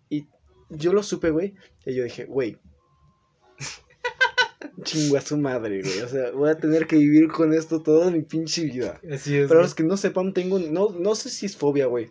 Y 0.10 0.28
yo 0.70 0.94
lo 0.94 1.04
supe, 1.04 1.30
güey, 1.30 1.56
y 1.86 1.94
yo 1.94 2.04
dije, 2.06 2.26
güey, 2.26 2.58
chingo 4.84 5.18
a 5.18 5.22
su 5.22 5.38
madre, 5.38 5.82
güey. 5.82 6.00
O 6.02 6.08
sea, 6.08 6.32
voy 6.32 6.50
a 6.50 6.58
tener 6.58 6.88
que 6.88 6.96
vivir 6.98 7.28
con 7.30 7.54
esto 7.54 7.82
toda 7.82 8.12
mi 8.12 8.22
pinche 8.22 8.64
vida. 8.64 9.00
Así 9.12 9.38
es. 9.38 9.48
Para 9.48 9.62
los 9.62 9.76
que 9.76 9.84
no 9.84 9.98
sepan, 9.98 10.34
tengo, 10.34 10.60
no, 10.60 10.90
no 10.90 11.16
sé 11.16 11.30
si 11.30 11.46
es 11.46 11.56
fobia, 11.58 11.86
güey, 11.88 12.10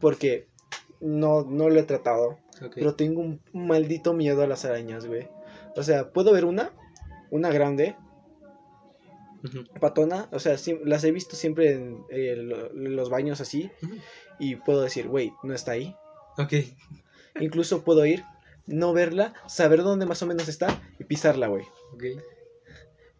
porque 0.00 0.46
no, 1.00 1.42
no 1.44 1.68
lo 1.68 1.78
he 1.80 1.82
tratado. 1.82 2.38
Pero 2.74 2.94
tengo 2.94 3.20
un 3.20 3.40
maldito 3.52 4.12
miedo 4.14 4.42
a 4.42 4.46
las 4.46 4.64
arañas, 4.64 5.06
güey. 5.06 5.28
O 5.76 5.82
sea, 5.82 6.10
puedo 6.12 6.32
ver 6.32 6.44
una, 6.44 6.70
una 7.30 7.50
grande, 7.50 7.96
patona, 9.80 10.28
o 10.32 10.38
sea, 10.38 10.56
sí, 10.56 10.78
las 10.84 11.04
he 11.04 11.10
visto 11.12 11.36
siempre 11.36 11.72
en, 11.72 12.04
eh, 12.10 12.34
lo- 12.36 12.72
los 12.72 13.10
baños 13.10 13.40
así, 13.40 13.70
y 14.38 14.56
puedo 14.56 14.80
decir, 14.82 15.08
güey, 15.08 15.32
no 15.42 15.52
está 15.54 15.72
ahí. 15.72 15.94
Ok. 16.38 16.54
Incluso 17.40 17.82
puedo 17.84 18.06
ir, 18.06 18.24
no 18.66 18.92
verla, 18.92 19.34
saber 19.46 19.82
dónde 19.82 20.06
más 20.06 20.22
o 20.22 20.26
menos 20.26 20.48
está 20.48 20.80
y 20.98 21.04
pisarla, 21.04 21.48
güey. 21.48 21.64
Ok. 21.92 22.04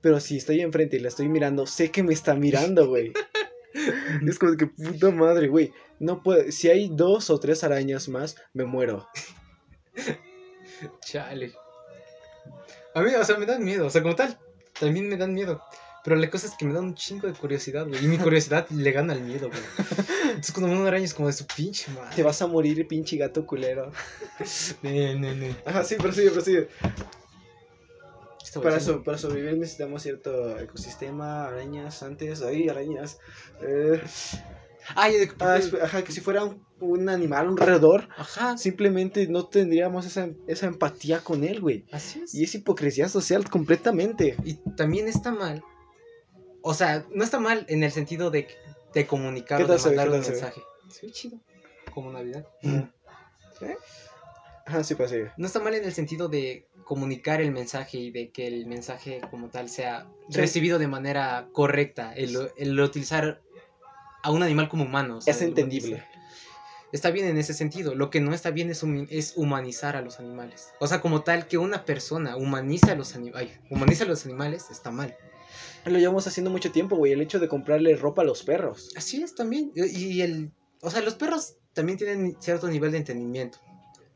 Pero 0.01 0.21
si 0.21 0.37
estoy 0.39 0.61
enfrente 0.61 0.97
y 0.97 1.01
la 1.01 1.09
estoy 1.09 1.29
mirando, 1.29 1.67
sé 1.67 1.91
que 1.91 2.03
me 2.03 2.15
está 2.15 2.35
mirando, 2.35 2.89
güey. 2.89 3.13
es 4.27 4.39
como 4.39 4.57
que 4.57 4.67
puta 4.67 5.11
madre, 5.11 5.49
güey. 5.49 5.73
No 5.99 6.23
puedo, 6.23 6.51
si 6.51 6.69
hay 6.69 6.89
dos 6.91 7.31
o 7.31 7.39
tres 7.39 7.65
arañas 7.65 8.09
más, 8.09 8.37
me 8.53 8.65
muero. 8.65 9.09
Chale. 11.01 11.53
A 12.95 13.03
mí, 13.03 13.15
o 13.15 13.25
sea, 13.25 13.37
me 13.37 13.47
dan 13.47 13.65
miedo. 13.65 13.87
O 13.87 13.91
sea, 13.91 14.03
como 14.03 14.15
tal, 14.15 14.39
también 14.79 15.09
me 15.09 15.17
dan 15.17 15.35
miedo. 15.35 15.63
Pero 16.05 16.17
la 16.17 16.29
cosa 16.29 16.47
es 16.47 16.55
que 16.55 16.67
me 16.67 16.75
dan 16.75 16.85
un 16.85 16.95
chingo 16.95 17.27
de 17.27 17.33
curiosidad, 17.33 17.87
güey. 17.89 18.05
Y 18.05 18.09
mi 18.09 18.19
curiosidad 18.19 18.69
le 18.69 18.93
gana 18.93 19.15
al 19.15 19.23
miedo, 19.23 19.49
güey. 19.49 19.63
Entonces, 20.25 20.53
cuando 20.53 20.71
una 20.71 20.89
araña 20.89 21.07
es 21.07 21.15
como 21.15 21.29
de 21.29 21.33
su 21.33 21.47
pinche 21.47 21.91
madre. 21.93 22.15
Te 22.15 22.23
vas 22.23 22.43
a 22.43 22.47
morir, 22.47 22.87
pinche 22.87 23.17
gato 23.17 23.47
culero. 23.47 23.91
Ne, 24.83 25.15
ne, 25.15 25.35
ne. 25.35 25.57
Ajá, 25.65 25.83
sí, 25.83 25.97
prosigue, 25.97 26.31
prosigue. 26.31 26.69
¿Qué 28.55 28.69
estaba 28.69 28.75
Para, 28.77 28.81
so- 28.81 29.03
para 29.03 29.19
sobrevivir 29.19 29.59
necesitamos 29.59 30.03
cierto 30.03 30.59
ecosistema, 30.59 31.47
arañas 31.49 32.03
antes, 32.03 32.43
ay, 32.43 32.69
arañas. 32.69 33.19
Eh, 33.63 34.01
Ah, 34.97 35.09
ajá, 35.83 36.05
que 36.05 36.13
si 36.13 36.21
fuera 36.21 36.45
un, 36.45 36.63
un 36.79 37.09
animal, 37.09 37.49
un 37.49 37.57
roedor, 37.57 38.07
Ajá. 38.19 38.59
simplemente 38.59 39.27
no 39.29 39.47
tendríamos 39.47 40.05
esa, 40.05 40.29
esa 40.47 40.67
empatía 40.67 41.21
con 41.21 41.43
él, 41.43 41.63
güey. 41.63 41.87
Así 41.91 42.21
es. 42.21 42.35
Y 42.35 42.45
es 42.45 42.55
hipocresía 42.55 43.09
social 43.09 43.49
completamente. 43.49 44.37
Y 44.45 44.57
también 44.77 45.09
está 45.09 45.31
mal. 45.33 45.65
O 46.61 46.75
sea, 46.75 47.07
no 47.15 47.25
está 47.25 47.41
mal 47.41 47.65
en 47.71 47.83
el 47.83 47.93
sentido 47.93 48.31
de, 48.31 48.47
de 48.93 49.07
comunicar 49.07 49.57
¿Qué 49.57 49.65
o 49.65 49.75
de 49.75 49.79
mandar 49.83 50.09
¿Qué 50.11 50.15
un 50.17 50.21
mensaje. 50.21 50.63
Se 50.91 51.07
ve 51.07 51.13
chido. 51.13 51.41
Como 51.95 52.13
Navidad. 52.13 52.47
Ajá, 54.67 54.85
sí, 54.85 54.95
prosigue. 54.95 55.31
No 55.37 55.47
está 55.47 55.61
mal 55.61 55.75
en 55.75 55.85
el 55.85 55.93
sentido 55.95 56.29
de 56.29 56.67
comunicar 56.85 57.41
el 57.41 57.51
mensaje 57.53 57.99
y 57.99 58.11
de 58.11 58.31
que 58.31 58.47
el 58.47 58.67
mensaje 58.67 59.21
como 59.31 59.49
tal 59.49 59.69
sea 59.69 60.07
Sí. 60.29 60.39
recibido 60.39 60.79
de 60.79 60.87
manera 60.89 61.49
correcta. 61.53 62.13
El, 62.15 62.37
el 62.57 62.79
utilizar 62.81 63.41
a 64.23 64.31
un 64.31 64.43
animal 64.43 64.69
como 64.69 64.85
humano. 64.85 65.19
o 65.19 65.21
sea, 65.21 65.33
Es 65.35 65.43
entendible. 65.43 66.03
Está 66.93 67.11
bien 67.11 67.27
en 67.27 67.37
ese 67.39 67.55
sentido. 67.55 67.95
Lo 67.95 68.09
que 68.09 68.21
no 68.21 68.33
está 68.33 68.51
bien 68.53 68.71
es, 68.71 68.85
es 69.11 69.33
humanizar 69.37 69.97
a 69.97 70.01
los 70.03 70.21
animales. 70.21 70.69
O 70.79 70.87
sea, 70.87 71.01
como 71.01 71.23
tal, 71.23 71.49
que 71.49 71.59
una 71.59 71.85
persona 71.85 72.37
humaniza 72.37 72.93
a 72.93 72.95
los, 72.95 73.17
ani- 73.17 73.33
ay, 73.35 73.53
humaniza 73.69 74.05
a 74.05 74.07
los 74.07 74.25
animales 74.27 74.67
está 74.71 74.91
mal. 74.93 75.17
Lo 75.85 75.99
llevamos 75.99 76.27
haciendo 76.27 76.51
mucho 76.51 76.71
tiempo, 76.71 76.97
güey. 76.97 77.13
El 77.13 77.21
hecho 77.21 77.41
de 77.41 77.49
comprarle 77.49 77.97
ropa 77.97 78.23
a 78.23 78.25
los 78.25 78.43
perros. 78.45 78.93
Así 78.97 79.23
es 79.23 79.35
también. 79.35 79.73
Y 79.75 79.83
y 79.85 80.23
el. 80.23 80.53
O 80.83 80.91
sea, 80.91 81.01
los 81.03 81.15
perros 81.15 81.57
también 81.73 81.99
tienen 81.99 82.37
cierto 82.41 82.69
nivel 82.69 82.93
de 82.93 82.99
entendimiento. 82.99 83.59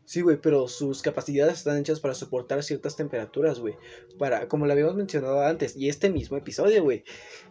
Sí, 0.08 0.22
güey, 0.22 0.38
pero 0.40 0.68
sus 0.68 1.02
capacidades 1.02 1.58
están 1.58 1.76
hechas 1.76 2.00
para 2.00 2.14
soportar 2.14 2.62
ciertas 2.62 2.96
temperaturas, 2.96 3.60
güey. 3.60 3.74
Para, 4.18 4.48
como 4.48 4.64
lo 4.64 4.72
habíamos 4.72 4.94
mencionado 4.94 5.42
antes, 5.42 5.76
y 5.76 5.90
este 5.90 6.08
mismo 6.08 6.38
episodio, 6.38 6.82
güey. 6.82 7.04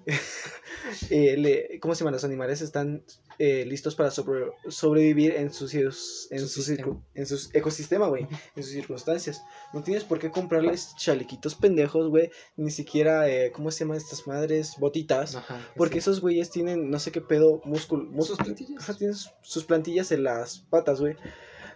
eh, 1.12 1.38
le- 1.38 1.80
¿Cómo 1.80 1.93
se 1.93 1.99
llama? 1.99 2.10
Los 2.12 2.24
animales 2.24 2.62
están 2.62 3.03
eh, 3.38 3.64
listos 3.68 3.93
para 3.93 4.10
sobre- 4.10 4.51
sobrevivir 4.70 5.36
en 5.36 5.53
sus, 5.53 5.76
en, 5.76 5.91
Su 5.91 6.47
sus 6.47 6.70
en 7.14 7.26
sus 7.28 7.53
ecosistema, 7.53 8.08
güey. 8.08 8.28
En 8.55 8.64
sus 8.64 8.72
circunstancias. 8.72 9.43
No 9.72 9.84
tienes 9.84 10.03
por 10.03 10.18
qué 10.18 10.32
comprarles 10.32 10.95
chalequitos 10.97 11.53
pendejos, 11.53 12.10
güey. 12.10 12.32
Ni 12.55 12.72
siquiera, 12.72 13.30
eh, 13.30 13.51
¿cómo 13.51 13.70
se 13.70 13.82
llaman 13.82 13.97
estas 13.97 14.26
madres? 14.26 14.74
Botitas. 14.80 15.36
Ajá. 15.36 15.60
Porque 15.76 15.93
sí. 15.95 15.99
esos 15.99 16.22
güeyes 16.22 16.49
tienen 16.49 16.89
no 16.89 16.97
sé 16.97 17.12
qué 17.12 17.22
pedo, 17.22 17.62
músculo. 17.66 18.10
Sus 18.24 18.38
plantillas. 18.39 18.82
Ajá, 18.82 18.97
tienen 18.97 19.16
sus 19.43 19.64
plantillas 19.66 20.12
en 20.12 20.24
las 20.24 20.60
patas, 20.72 20.99
güey. 20.99 21.16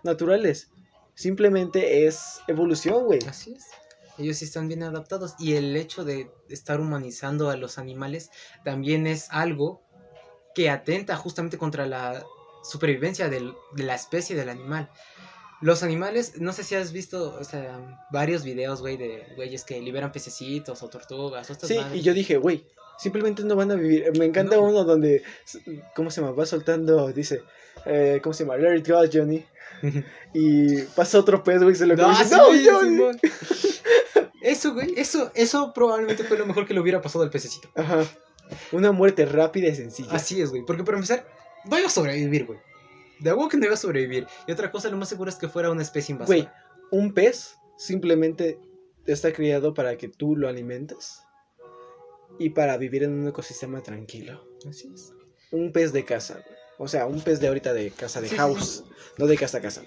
Naturales. 0.03 0.69
Simplemente 1.15 2.05
es 2.07 2.39
evolución, 2.47 3.05
güey. 3.05 3.19
Así 3.27 3.53
es. 3.53 3.65
Ellos 4.17 4.37
sí 4.37 4.45
están 4.45 4.67
bien 4.67 4.83
adaptados. 4.83 5.35
Y 5.39 5.53
el 5.53 5.75
hecho 5.75 6.03
de 6.03 6.29
estar 6.49 6.79
humanizando 6.79 7.49
a 7.49 7.57
los 7.57 7.77
animales 7.77 8.29
también 8.63 9.07
es 9.07 9.27
algo 9.29 9.81
que 10.55 10.69
atenta 10.69 11.15
justamente 11.15 11.57
contra 11.57 11.85
la 11.85 12.23
supervivencia 12.63 13.29
del- 13.29 13.53
de 13.73 13.83
la 13.83 13.95
especie 13.95 14.35
del 14.35 14.49
animal. 14.49 14.89
Los 15.61 15.83
animales, 15.83 16.39
no 16.41 16.53
sé 16.53 16.63
si 16.63 16.75
has 16.75 16.91
visto 16.91 17.37
o 17.39 17.43
sea, 17.43 17.99
varios 18.11 18.43
videos, 18.43 18.81
güey, 18.81 18.97
de 18.97 19.25
güeyes 19.35 19.63
que 19.63 19.79
liberan 19.79 20.11
pececitos 20.11 20.81
o 20.83 20.89
tortugas 20.89 21.49
o 21.49 21.53
estas 21.53 21.69
Sí, 21.69 21.75
madres. 21.77 21.99
y 21.99 22.01
yo 22.01 22.13
dije, 22.13 22.37
güey, 22.37 22.65
simplemente 23.01 23.43
no 23.43 23.55
van 23.55 23.71
a 23.71 23.75
vivir. 23.75 24.05
Me 24.17 24.25
encanta 24.25 24.55
No. 24.55 24.63
uno 24.63 24.83
donde, 24.83 25.23
¿cómo 25.95 26.11
se 26.11 26.21
llama? 26.21 26.33
Va 26.33 26.45
soltando, 26.45 27.11
dice, 27.11 27.41
eh, 27.85 28.19
¿cómo 28.23 28.33
se 28.33 28.45
llama? 28.45 28.57
It 28.75 28.87
go, 28.87 29.01
Johnny. 29.11 29.45
Y 30.33 30.83
pasa 30.95 31.19
otro 31.19 31.43
pez, 31.43 31.61
güey, 31.61 31.73
y 31.73 31.75
se 31.75 31.85
lo 31.87 31.95
No, 31.95 32.03
come. 32.03 32.23
sí, 32.23 32.31
¡No, 32.31 32.71
Johnny! 32.71 33.19
Eso, 34.41 34.73
güey, 34.73 34.93
eso, 34.97 35.31
eso 35.35 35.71
probablemente 35.73 36.23
fue 36.23 36.37
lo 36.37 36.45
mejor 36.45 36.65
que 36.67 36.73
le 36.73 36.79
hubiera 36.79 37.01
pasado 37.01 37.23
al 37.23 37.29
pececito. 37.29 37.69
Ajá. 37.75 38.03
Una 38.71 38.91
muerte 38.91 39.25
rápida 39.25 39.67
y 39.69 39.75
sencilla. 39.75 40.11
Así 40.11 40.41
es, 40.41 40.49
güey. 40.49 40.63
Porque 40.65 40.83
para 40.83 40.97
empezar, 40.97 41.25
no 41.65 41.77
iba 41.77 41.87
a 41.87 41.91
sobrevivir, 41.91 42.45
güey. 42.45 42.59
De 43.19 43.29
agua 43.29 43.49
que 43.49 43.57
no 43.57 43.65
iba 43.65 43.73
a 43.75 43.77
sobrevivir. 43.77 44.25
Y 44.47 44.51
otra 44.51 44.71
cosa, 44.71 44.89
lo 44.89 44.97
más 44.97 45.09
seguro 45.09 45.29
es 45.29 45.35
que 45.35 45.47
fuera 45.47 45.69
una 45.71 45.81
especie 45.83 46.13
invasora. 46.13 46.37
Güey, 46.37 46.49
un 46.91 47.13
pez 47.13 47.55
simplemente 47.77 48.59
está 49.05 49.31
criado 49.31 49.73
para 49.73 49.95
que 49.97 50.07
tú 50.09 50.35
lo 50.35 50.47
alimentes 50.49 51.21
y 52.39 52.51
para 52.51 52.77
vivir 52.77 53.03
en 53.03 53.13
un 53.13 53.27
ecosistema 53.27 53.81
tranquilo. 53.81 54.45
Así 54.67 54.91
es. 54.93 55.13
Un 55.51 55.71
pez 55.71 55.93
de 55.93 56.05
casa. 56.05 56.43
O 56.77 56.87
sea, 56.87 57.05
un 57.05 57.21
pez 57.21 57.39
de 57.39 57.47
ahorita 57.47 57.73
de 57.73 57.91
casa 57.91 58.21
de 58.21 58.27
Sí, 58.27 58.35
sí, 58.35 58.37
house, 58.37 58.83
no 59.17 59.27
de 59.27 59.37
casa 59.37 59.59
a 59.59 59.61
casa. 59.61 59.83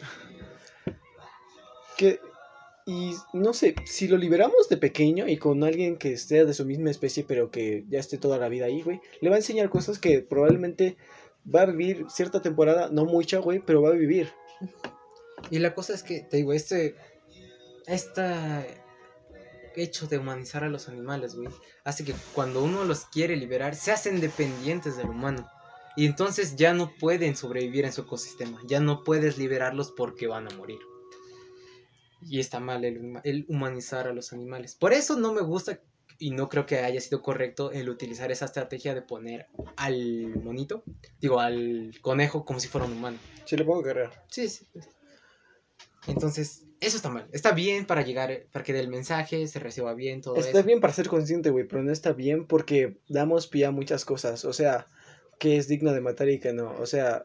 Que 1.97 2.21
y 2.87 3.15
no 3.33 3.55
sé, 3.55 3.75
si 3.87 4.09
lo 4.09 4.19
liberamos 4.19 4.69
de 4.69 4.77
pequeño 4.77 5.27
y 5.27 5.39
con 5.39 5.65
alguien 5.65 5.97
que 5.97 6.13
esté 6.13 6.45
de 6.45 6.53
su 6.53 6.67
misma 6.67 6.91
especie, 6.91 7.25
pero 7.27 7.51
que 7.51 7.85
ya 7.89 7.99
esté 7.99 8.19
toda 8.19 8.37
la 8.37 8.51
vida 8.51 8.67
ahí, 8.67 8.83
güey, 8.83 9.01
le 9.21 9.31
va 9.31 9.37
a 9.37 9.39
enseñar 9.39 9.71
cosas 9.71 9.99
que 9.99 10.21
probablemente 10.21 10.99
va 11.53 11.63
a 11.63 11.67
vivir 11.67 12.05
cierta 12.11 12.43
temporada, 12.43 12.91
no 12.91 13.07
mucha, 13.07 13.39
güey, 13.39 13.61
pero 13.61 13.81
va 13.81 13.89
a 13.89 13.95
vivir. 13.95 14.29
Y 15.51 15.61
la 15.61 15.75
cosa 15.75 15.95
es 15.95 16.03
que, 16.03 16.21
te 16.21 16.39
digo, 16.39 16.53
este. 16.53 16.95
Esta 17.87 18.65
hecho 19.77 20.07
de 20.07 20.19
humanizar 20.19 20.65
a 20.65 20.69
los 20.69 20.89
animales, 20.89 21.35
güey, 21.35 21.49
hace 21.85 22.05
que 22.05 22.15
cuando 22.35 22.63
uno 22.63 22.85
los 22.85 23.05
quiere 23.07 23.37
liberar, 23.37 23.75
se 23.75 23.93
hacen 23.93 24.21
dependientes 24.21 24.97
del 24.97 25.09
humano. 25.11 25.49
Y 25.97 26.07
entonces 26.07 26.57
ya 26.57 26.75
no 26.75 26.93
pueden 26.99 27.37
sobrevivir 27.37 27.85
en 27.85 27.93
su 27.93 28.03
ecosistema. 28.03 28.61
Ya 28.67 28.81
no 28.81 29.05
puedes 29.05 29.39
liberarlos 29.39 29.93
porque 29.93 30.27
van 30.27 30.51
a 30.51 30.57
morir. 30.57 30.79
Y 32.23 32.41
está 32.41 32.59
mal 32.59 32.85
el, 32.85 33.01
huma- 33.01 33.21
el 33.23 33.45
humanizar 33.49 34.09
a 34.09 34.13
los 34.13 34.33
animales. 34.33 34.75
Por 34.75 34.93
eso 34.93 35.17
no 35.17 35.33
me 35.33 35.43
gusta 35.43 35.81
y 36.19 36.31
no 36.31 36.49
creo 36.49 36.67
que 36.67 36.79
haya 36.79 37.01
sido 37.01 37.23
correcto 37.23 37.71
el 37.71 37.89
utilizar 37.89 38.33
esa 38.33 38.45
estrategia 38.47 38.95
de 38.95 39.03
poner 39.03 39.47
al 39.77 40.43
monito, 40.43 40.83
digo, 41.21 41.39
al 41.39 41.93
conejo 42.01 42.45
como 42.45 42.61
si 42.61 42.69
fuera 42.69 42.87
un 42.87 42.93
humano. 42.95 43.19
Si 43.45 43.57
le 43.57 43.65
pongo 43.65 43.83
carrera. 43.83 44.11
Sí, 44.29 44.49
sí. 44.49 44.67
Entonces, 46.07 46.64
eso 46.81 46.97
está 46.97 47.09
mal. 47.09 47.29
Está 47.33 47.53
bien 47.53 47.87
para 47.87 48.03
llegar, 48.03 48.47
para 48.53 48.65
que 48.65 48.79
el 48.79 48.89
mensaje 48.89 49.47
se 49.47 49.59
reciba 49.59 49.95
bien, 49.95 50.21
todo 50.21 50.37
Está 50.37 50.59
eso. 50.59 50.67
bien 50.67 50.81
para 50.81 50.93
ser 50.93 51.09
consciente, 51.09 51.51
güey, 51.51 51.67
pero 51.67 51.83
no 51.83 51.93
está 51.93 52.13
bien 52.13 52.47
porque 52.47 52.99
damos 53.09 53.47
pie 53.47 53.67
a 53.67 53.71
muchas 53.71 54.05
cosas. 54.05 54.45
O 54.45 54.53
sea, 54.53 54.87
que 55.39 55.57
es 55.57 55.69
digno 55.69 55.93
de 55.93 56.01
matar 56.01 56.29
y 56.29 56.41
que 56.41 56.53
no. 56.53 56.73
O 56.79 56.87
sea, 56.87 57.25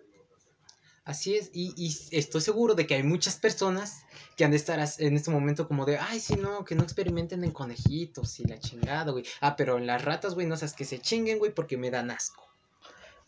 Así 1.06 1.36
es, 1.36 1.50
y, 1.54 1.74
y 1.76 1.88
estoy 2.16 2.39
seguro 2.39 2.76
de 2.76 2.86
que 2.86 2.93
hay 2.93 3.02
muchas 3.02 3.36
personas 3.38 4.04
que 4.38 4.45
han 4.45 4.52
de 4.52 4.58
estar 4.58 4.80
en 5.00 5.16
este 5.16 5.32
momento 5.32 5.68
como 5.68 5.84
de, 5.86 5.97
ay, 5.97 6.20
sí, 6.20 6.36
no, 6.36 6.64
que 6.64 6.76
no 6.76 6.84
experimenten 6.84 7.43
en 7.43 7.50
conejitos 7.50 8.39
y 8.39 8.43
la 8.43 8.60
chingada, 8.60 9.12
güey. 9.12 9.24
Ah, 9.41 9.56
pero 9.56 9.80
en 9.80 9.88
las 9.88 10.06
ratas, 10.06 10.36
güey, 10.36 10.45
no 10.45 10.56
sabes 10.56 10.74
que 10.74 10.86
se 10.86 11.00
chinguen, 11.00 11.39
güey, 11.39 11.52
porque 11.52 11.78
me 11.78 11.89
dan 11.89 12.12
asco. 12.12 12.49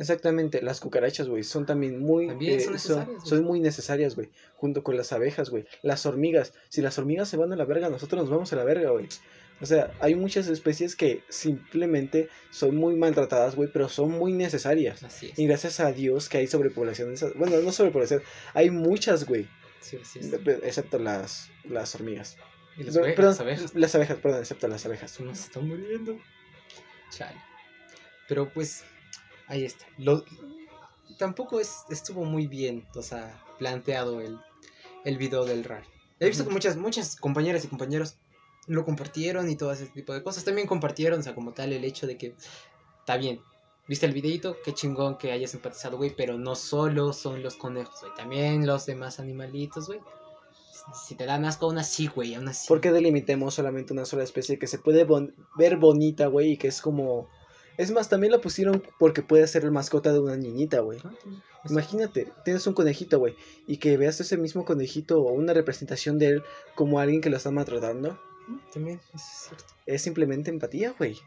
Exactamente, 0.02 0.62
las 0.62 0.80
cucarachas, 0.80 1.28
güey, 1.30 1.44
son 1.44 1.66
también 1.66 2.00
muy... 2.00 2.28
También 2.28 2.60
son 2.60 2.78
son, 2.80 2.98
necesarias, 3.00 3.30
son 3.30 3.44
muy 3.44 3.60
necesarias, 3.60 4.16
güey. 4.16 4.30
Junto 4.56 4.84
con 4.84 4.98
las 4.98 5.14
abejas, 5.14 5.50
güey. 5.50 5.66
Las 5.82 6.06
hormigas. 6.06 6.54
Si 6.70 6.82
las 6.82 6.98
hormigas 7.00 7.30
se 7.30 7.38
van 7.38 7.54
a 7.54 7.56
la 7.56 7.66
verga, 7.66 7.90
nosotros 7.90 8.22
nos 8.22 8.30
vamos 8.30 8.52
a 8.52 8.56
la 8.58 8.64
verga, 8.64 8.90
güey. 8.92 9.08
O 9.62 9.66
sea, 9.66 9.94
hay 10.00 10.16
muchas 10.16 10.48
especies 10.48 10.96
que 10.96 11.24
simplemente 11.30 12.30
son 12.50 12.76
muy 12.76 12.96
maltratadas, 12.96 13.56
güey, 13.56 13.70
pero 13.72 13.88
son 13.90 14.10
muy 14.12 14.34
necesarias. 14.34 15.04
Así 15.04 15.28
es. 15.30 15.38
Y 15.38 15.46
gracias 15.46 15.80
a 15.80 15.92
Dios 15.92 16.30
que 16.30 16.40
hay 16.40 16.48
sobrepoblación. 16.48 17.10
de 17.10 17.14
esas- 17.16 17.36
Bueno, 17.36 17.58
no 17.62 17.72
sobrepoblación. 17.72 18.24
Hay 18.56 18.72
muchas, 18.72 19.26
güey. 19.26 19.48
Sí, 19.80 19.98
así 20.02 20.20
es. 20.20 20.34
Excepto 20.64 20.98
las, 21.00 21.50
las 21.64 21.94
hormigas. 21.96 22.38
Y 22.78 22.84
las, 22.84 22.96
Per- 22.96 23.04
abejas, 23.04 23.16
perdón, 23.16 23.32
las 23.34 23.40
abejas. 23.42 23.76
Las 23.76 23.96
abejas, 23.96 24.18
perdón, 24.18 24.40
excepto 24.40 24.68
las 24.68 24.86
abejas. 24.86 25.20
Nos 25.20 25.40
están 25.40 25.68
muriendo. 25.68 26.18
Chale. 27.12 27.38
Pero 28.28 28.50
pues, 28.50 28.84
ahí 29.52 29.66
está. 29.66 29.86
Lo, 29.98 30.24
tampoco 31.18 31.60
es, 31.60 31.84
estuvo 31.90 32.26
muy 32.26 32.48
bien, 32.48 32.88
o 32.96 33.02
sea, 33.02 33.44
planteado 33.60 34.22
el, 34.22 34.40
el 35.06 35.18
video 35.18 35.46
del 35.46 35.64
RAR. 35.64 35.84
He 36.20 36.28
visto 36.28 36.46
que 36.46 36.52
muchas, 36.52 36.78
muchas 36.78 37.16
compañeras 37.16 37.66
y 37.66 37.68
compañeros 37.68 38.16
lo 38.68 38.86
compartieron 38.86 39.50
y 39.50 39.56
todo 39.56 39.72
ese 39.72 39.88
tipo 39.88 40.14
de 40.14 40.24
cosas. 40.24 40.44
También 40.44 40.68
compartieron, 40.68 41.20
o 41.20 41.24
sea, 41.24 41.34
como 41.36 41.52
tal, 41.54 41.74
el 41.74 41.84
hecho 41.84 42.06
de 42.08 42.18
que 42.18 42.36
está 43.00 43.18
bien. 43.18 43.42
¿Viste 43.88 44.06
el 44.06 44.14
videito? 44.14 44.56
Qué 44.64 44.74
chingón 44.74 45.18
que 45.18 45.32
hayas 45.32 45.54
empatizado, 45.56 45.98
güey. 45.98 46.16
Pero 46.16 46.38
no 46.38 46.56
solo 46.56 47.12
son 47.12 47.42
los 47.42 47.56
conejos, 47.56 48.00
güey. 48.02 48.14
También 48.16 48.68
los 48.68 48.86
demás 48.86 49.20
animalitos, 49.20 49.88
güey. 49.88 50.00
Si 51.08 51.16
te 51.16 51.26
dan 51.26 51.44
asco, 51.46 51.66
aún 51.66 51.80
así, 51.80 52.06
güey. 52.08 52.36
Aún 52.36 52.48
así. 52.48 52.68
¿Por 52.68 52.80
qué 52.82 52.92
delimitemos 52.92 53.56
solamente 53.56 53.92
una 53.92 54.06
sola 54.06 54.24
especie 54.24 54.60
que 54.60 54.68
se 54.68 54.78
puede 54.78 55.04
bon- 55.06 55.34
ver 55.58 55.78
bonita, 55.78 56.28
güey? 56.28 56.52
Y 56.52 56.58
que 56.58 56.68
es 56.68 56.82
como... 56.82 57.28
Es 57.82 57.92
más, 57.92 58.10
también 58.10 58.32
la 58.32 58.42
pusieron 58.42 58.84
porque 59.00 59.22
puede 59.24 59.48
ser 59.48 59.64
la 59.64 59.72
mascota 59.72 60.12
de 60.14 60.20
una 60.20 60.36
niñita, 60.38 60.82
güey. 60.82 61.00
Ah, 61.04 61.12
también. 61.22 61.42
Imagínate, 61.70 62.32
tienes 62.46 62.66
un 62.68 62.74
conejito, 62.74 63.20
güey, 63.20 63.36
y 63.68 63.78
que 63.78 63.98
veas 63.98 64.20
ese 64.20 64.38
mismo 64.38 64.66
conejito 64.66 65.20
o 65.20 65.32
una 65.34 65.54
representación 65.54 66.18
de 66.18 66.28
él 66.28 66.44
como 66.76 67.00
alguien 67.00 67.22
que 67.22 67.30
lo 67.30 67.38
está 67.38 67.52
maltratando. 67.52 68.20
También, 68.74 69.00
es 69.14 69.22
cierto. 69.48 69.66
Es 69.86 70.02
simplemente 70.02 70.50
empatía, 70.50 70.94
güey. 70.98 71.18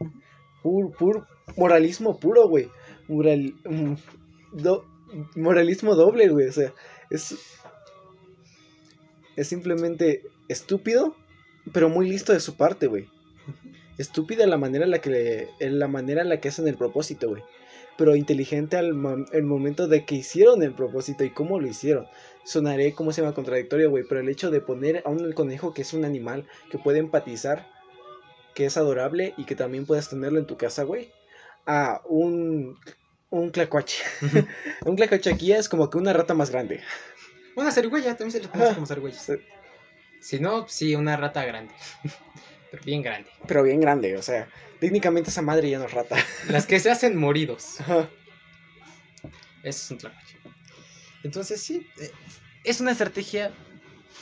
Pur, 0.61 0.91
pur, 0.97 1.27
moralismo 1.57 2.19
puro, 2.19 2.47
güey. 2.47 2.69
Moral, 3.07 3.53
mm, 3.65 3.93
do- 4.53 4.85
moralismo 5.35 5.95
doble, 5.95 6.29
güey. 6.29 6.47
O 6.47 6.51
sea, 6.51 6.73
es. 7.09 7.35
Es 9.35 9.47
simplemente 9.49 10.21
estúpido, 10.47 11.15
pero 11.73 11.89
muy 11.89 12.07
listo 12.09 12.31
de 12.33 12.39
su 12.39 12.55
parte, 12.55 12.87
güey. 12.87 13.07
Estúpida 13.97 14.45
la 14.47 14.57
manera 14.57 14.85
en 14.85 14.91
la 14.91 14.99
que 14.99 15.09
le- 15.09 15.69
la 15.69 15.87
manera 15.87 16.21
en 16.21 16.29
la 16.29 16.39
que 16.39 16.49
hacen 16.49 16.67
el 16.67 16.75
propósito, 16.75 17.29
güey. 17.29 17.43
Pero 17.97 18.15
inteligente 18.15 18.75
al 18.75 18.89
el 19.31 19.43
momento 19.43 19.87
de 19.87 20.03
que 20.05 20.15
hicieron 20.15 20.61
el 20.63 20.73
propósito 20.73 21.23
y 21.23 21.29
cómo 21.29 21.59
lo 21.59 21.67
hicieron. 21.67 22.07
Sonaré, 22.43 22.93
¿cómo 22.93 23.13
se 23.13 23.21
llama? 23.21 23.33
Contradictorio, 23.33 23.89
güey. 23.89 24.03
Pero 24.07 24.19
el 24.19 24.27
hecho 24.29 24.51
de 24.51 24.59
poner 24.59 25.01
a 25.05 25.09
un 25.09 25.31
conejo 25.31 25.73
que 25.73 25.83
es 25.83 25.93
un 25.93 26.03
animal 26.03 26.45
que 26.69 26.77
puede 26.77 26.99
empatizar, 26.99 27.67
que 28.53 28.65
es 28.65 28.75
adorable 28.77 29.33
y 29.37 29.45
que 29.45 29.55
también 29.55 29.85
puedes 29.85 30.09
tenerlo 30.09 30.39
en 30.39 30.45
tu 30.45 30.57
casa, 30.57 30.83
güey. 30.83 31.11
A 31.65 32.01
un. 32.09 32.77
Un 33.29 33.49
clacuache. 33.49 34.03
un 34.85 34.95
clacuache 34.95 35.29
aquí 35.31 35.51
es 35.53 35.67
como 35.69 35.89
que 35.89 35.97
una 35.97 36.13
rata 36.13 36.33
más 36.33 36.51
grande. 36.51 36.81
Una 37.55 37.71
zarigüeya, 37.71 38.17
también 38.17 38.31
se 38.31 38.39
les 38.39 38.47
conoce 38.49 38.73
como 38.75 38.85
zarigüeyas. 38.87 39.21
Sí. 39.23 39.33
Si 40.21 40.39
no, 40.39 40.67
sí, 40.67 40.95
una 40.95 41.15
rata 41.15 41.45
grande. 41.45 41.73
Pero 42.75 42.85
bien 42.85 43.01
grande. 43.01 43.29
Pero 43.47 43.63
bien 43.63 43.79
grande, 43.79 44.17
o 44.17 44.21
sea. 44.21 44.47
Técnicamente 44.79 45.29
esa 45.29 45.41
madre 45.41 45.69
ya 45.69 45.79
no 45.79 45.85
es 45.85 45.93
rata. 45.93 46.17
Las 46.49 46.65
que 46.65 46.79
se 46.79 46.91
hacen 46.91 47.15
moridos. 47.15 47.79
Ajá. 47.81 48.09
Eso 49.63 49.83
es 49.85 49.91
un 49.91 49.97
tlacuache. 49.97 50.37
Entonces, 51.23 51.61
sí, 51.61 51.87
eh, 51.99 52.11
es 52.63 52.81
una 52.81 52.91
estrategia, 52.91 53.51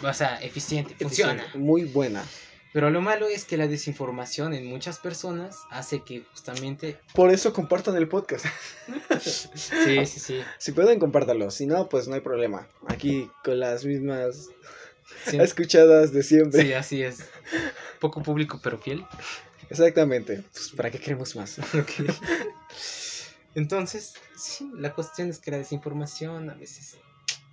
o 0.01 0.13
sea, 0.13 0.37
eficiente, 0.41 0.95
funciona. 0.95 1.45
Muy 1.55 1.83
buena. 1.83 2.23
Pero 2.71 2.89
lo 2.89 3.01
malo 3.01 3.27
es 3.27 3.45
que 3.45 3.57
la 3.57 3.67
desinformación 3.67 4.53
en 4.53 4.65
muchas 4.65 4.97
personas 4.97 5.59
hace 5.69 6.01
que 6.01 6.23
justamente... 6.31 6.97
Por 7.13 7.29
eso 7.29 7.53
compartan 7.53 7.95
el 7.97 8.07
podcast. 8.07 8.45
Sí, 9.19 10.05
sí, 10.05 10.19
sí. 10.19 10.41
Si 10.57 10.71
pueden, 10.71 10.99
compártalo. 10.99 11.51
Si 11.51 11.65
no, 11.65 11.87
pues 11.87 12.07
no 12.07 12.15
hay 12.15 12.21
problema. 12.21 12.67
Aquí 12.87 13.29
con 13.43 13.59
las 13.59 13.85
mismas 13.85 14.49
escuchadas 15.31 16.11
de 16.11 16.23
siempre. 16.23 16.63
sí, 16.63 16.73
así 16.73 17.03
es. 17.03 17.29
Poco 18.03 18.21
público, 18.21 18.59
pero 18.61 18.77
fiel. 18.77 19.05
Exactamente. 19.69 20.43
Pues, 20.51 20.73
¿para 20.75 20.91
qué 20.91 20.99
queremos 20.99 21.37
más? 21.37 21.57
Entonces, 23.55 24.15
sí, 24.35 24.69
la 24.75 24.93
cuestión 24.93 25.29
es 25.29 25.39
que 25.39 25.51
la 25.51 25.57
desinformación 25.57 26.49
a 26.49 26.53
veces 26.53 26.97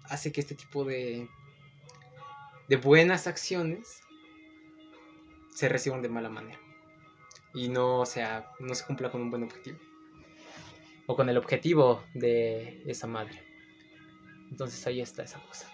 hace 0.08 0.32
que 0.32 0.40
este 0.40 0.56
tipo 0.56 0.84
de, 0.84 1.28
de 2.68 2.76
buenas 2.76 3.28
acciones 3.28 4.00
se 5.54 5.68
reciban 5.68 6.02
de 6.02 6.08
mala 6.08 6.30
manera. 6.30 6.58
Y 7.54 7.68
no, 7.68 8.00
o 8.00 8.06
sea, 8.06 8.50
no 8.58 8.74
se 8.74 8.84
cumpla 8.84 9.12
con 9.12 9.20
un 9.20 9.30
buen 9.30 9.44
objetivo. 9.44 9.78
O 11.06 11.14
con 11.14 11.28
el 11.28 11.36
objetivo 11.36 12.02
de 12.14 12.82
esa 12.86 13.06
madre. 13.06 13.40
Entonces 14.50 14.84
ahí 14.84 15.00
está 15.00 15.22
esa 15.22 15.40
cosa. 15.46 15.70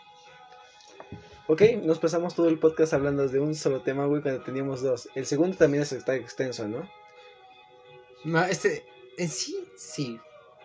Ok, 1.48 1.62
nos 1.82 1.98
pasamos 2.00 2.34
todo 2.34 2.48
el 2.48 2.58
podcast 2.58 2.92
hablando 2.92 3.28
de 3.28 3.38
un 3.38 3.54
solo 3.54 3.80
tema, 3.82 4.06
güey, 4.06 4.20
cuando 4.22 4.42
teníamos 4.42 4.82
dos. 4.82 5.08
El 5.14 5.26
segundo 5.26 5.56
también 5.56 5.82
es- 5.84 5.92
está 5.92 6.14
extenso, 6.16 6.66
¿no? 6.66 6.88
Ma- 8.24 8.48
Este, 8.48 8.84
en 9.16 9.28
sí, 9.28 9.56
sí. 9.76 10.18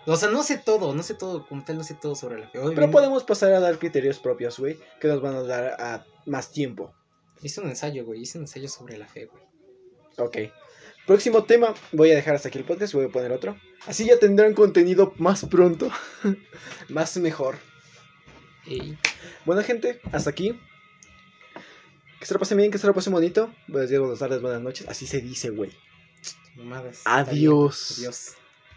O 0.08 0.16
sea, 0.16 0.30
no 0.30 0.42
sé 0.42 0.58
todo, 0.58 0.96
no 0.96 1.04
sé 1.04 1.14
todo, 1.14 1.46
como 1.48 1.64
tal, 1.64 1.78
no 1.78 1.84
sé 1.84 1.94
todo 1.94 2.16
sobre 2.16 2.40
la 2.40 2.48
fe. 2.50 2.60
Pero 2.74 2.90
podemos 2.90 3.24
pasar 3.24 3.54
a 3.54 3.60
dar 3.60 3.78
criterios 3.78 4.18
propios, 4.18 4.58
güey, 4.58 4.80
que 5.00 5.08
nos 5.08 5.22
van 5.22 5.36
a 5.36 5.44
dar 5.44 5.76
a 5.80 6.06
más 6.26 6.52
tiempo. 6.52 6.92
Hice 7.44 7.62
un 7.62 7.70
ensayo, 7.70 8.04
güey. 8.04 8.22
Hice 8.22 8.40
un 8.40 8.46
ensayo 8.46 8.68
sobre 8.68 8.98
la 8.98 9.08
fe, 9.08 9.26
güey. 9.26 9.44
Ok. 10.18 10.38
Próximo 11.06 11.44
tema, 11.44 11.74
voy 11.92 12.12
a 12.12 12.16
dejar 12.16 12.34
hasta 12.36 12.48
aquí 12.50 12.58
el 12.58 12.66
podcast 12.66 12.94
y 12.94 12.98
voy 12.98 13.06
a 13.08 13.10
poner 13.10 13.32
otro. 13.32 13.56
Así 13.86 14.06
ya 14.06 14.18
tendrán 14.18 14.54
contenido 14.56 15.14
más 15.18 15.46
pronto. 15.46 15.90
más 16.90 17.16
mejor. 17.18 17.58
Ey, 18.66 18.98
Bueno, 19.46 19.62
gente, 19.64 20.02
hasta 20.12 20.32
aquí. 20.32 20.60
Que 22.22 22.28
se 22.28 22.36
lo 22.36 22.40
pasen 22.40 22.60
bien, 22.60 22.70
que 22.70 22.78
se 22.78 22.86
lo 22.86 22.94
pasen 22.94 23.14
bonito. 23.14 23.52
Buenos 23.68 23.90
días, 23.90 24.00
buenas 24.00 24.20
tardes, 24.20 24.44
buenas 24.44 24.62
noches. 24.62 24.88
Así 24.88 25.08
se 25.08 25.22
dice, 25.22 25.50
güey. 25.50 25.72
mamadas. 26.56 27.02
Adiós. 27.06 27.98
Adiós. 27.98 28.36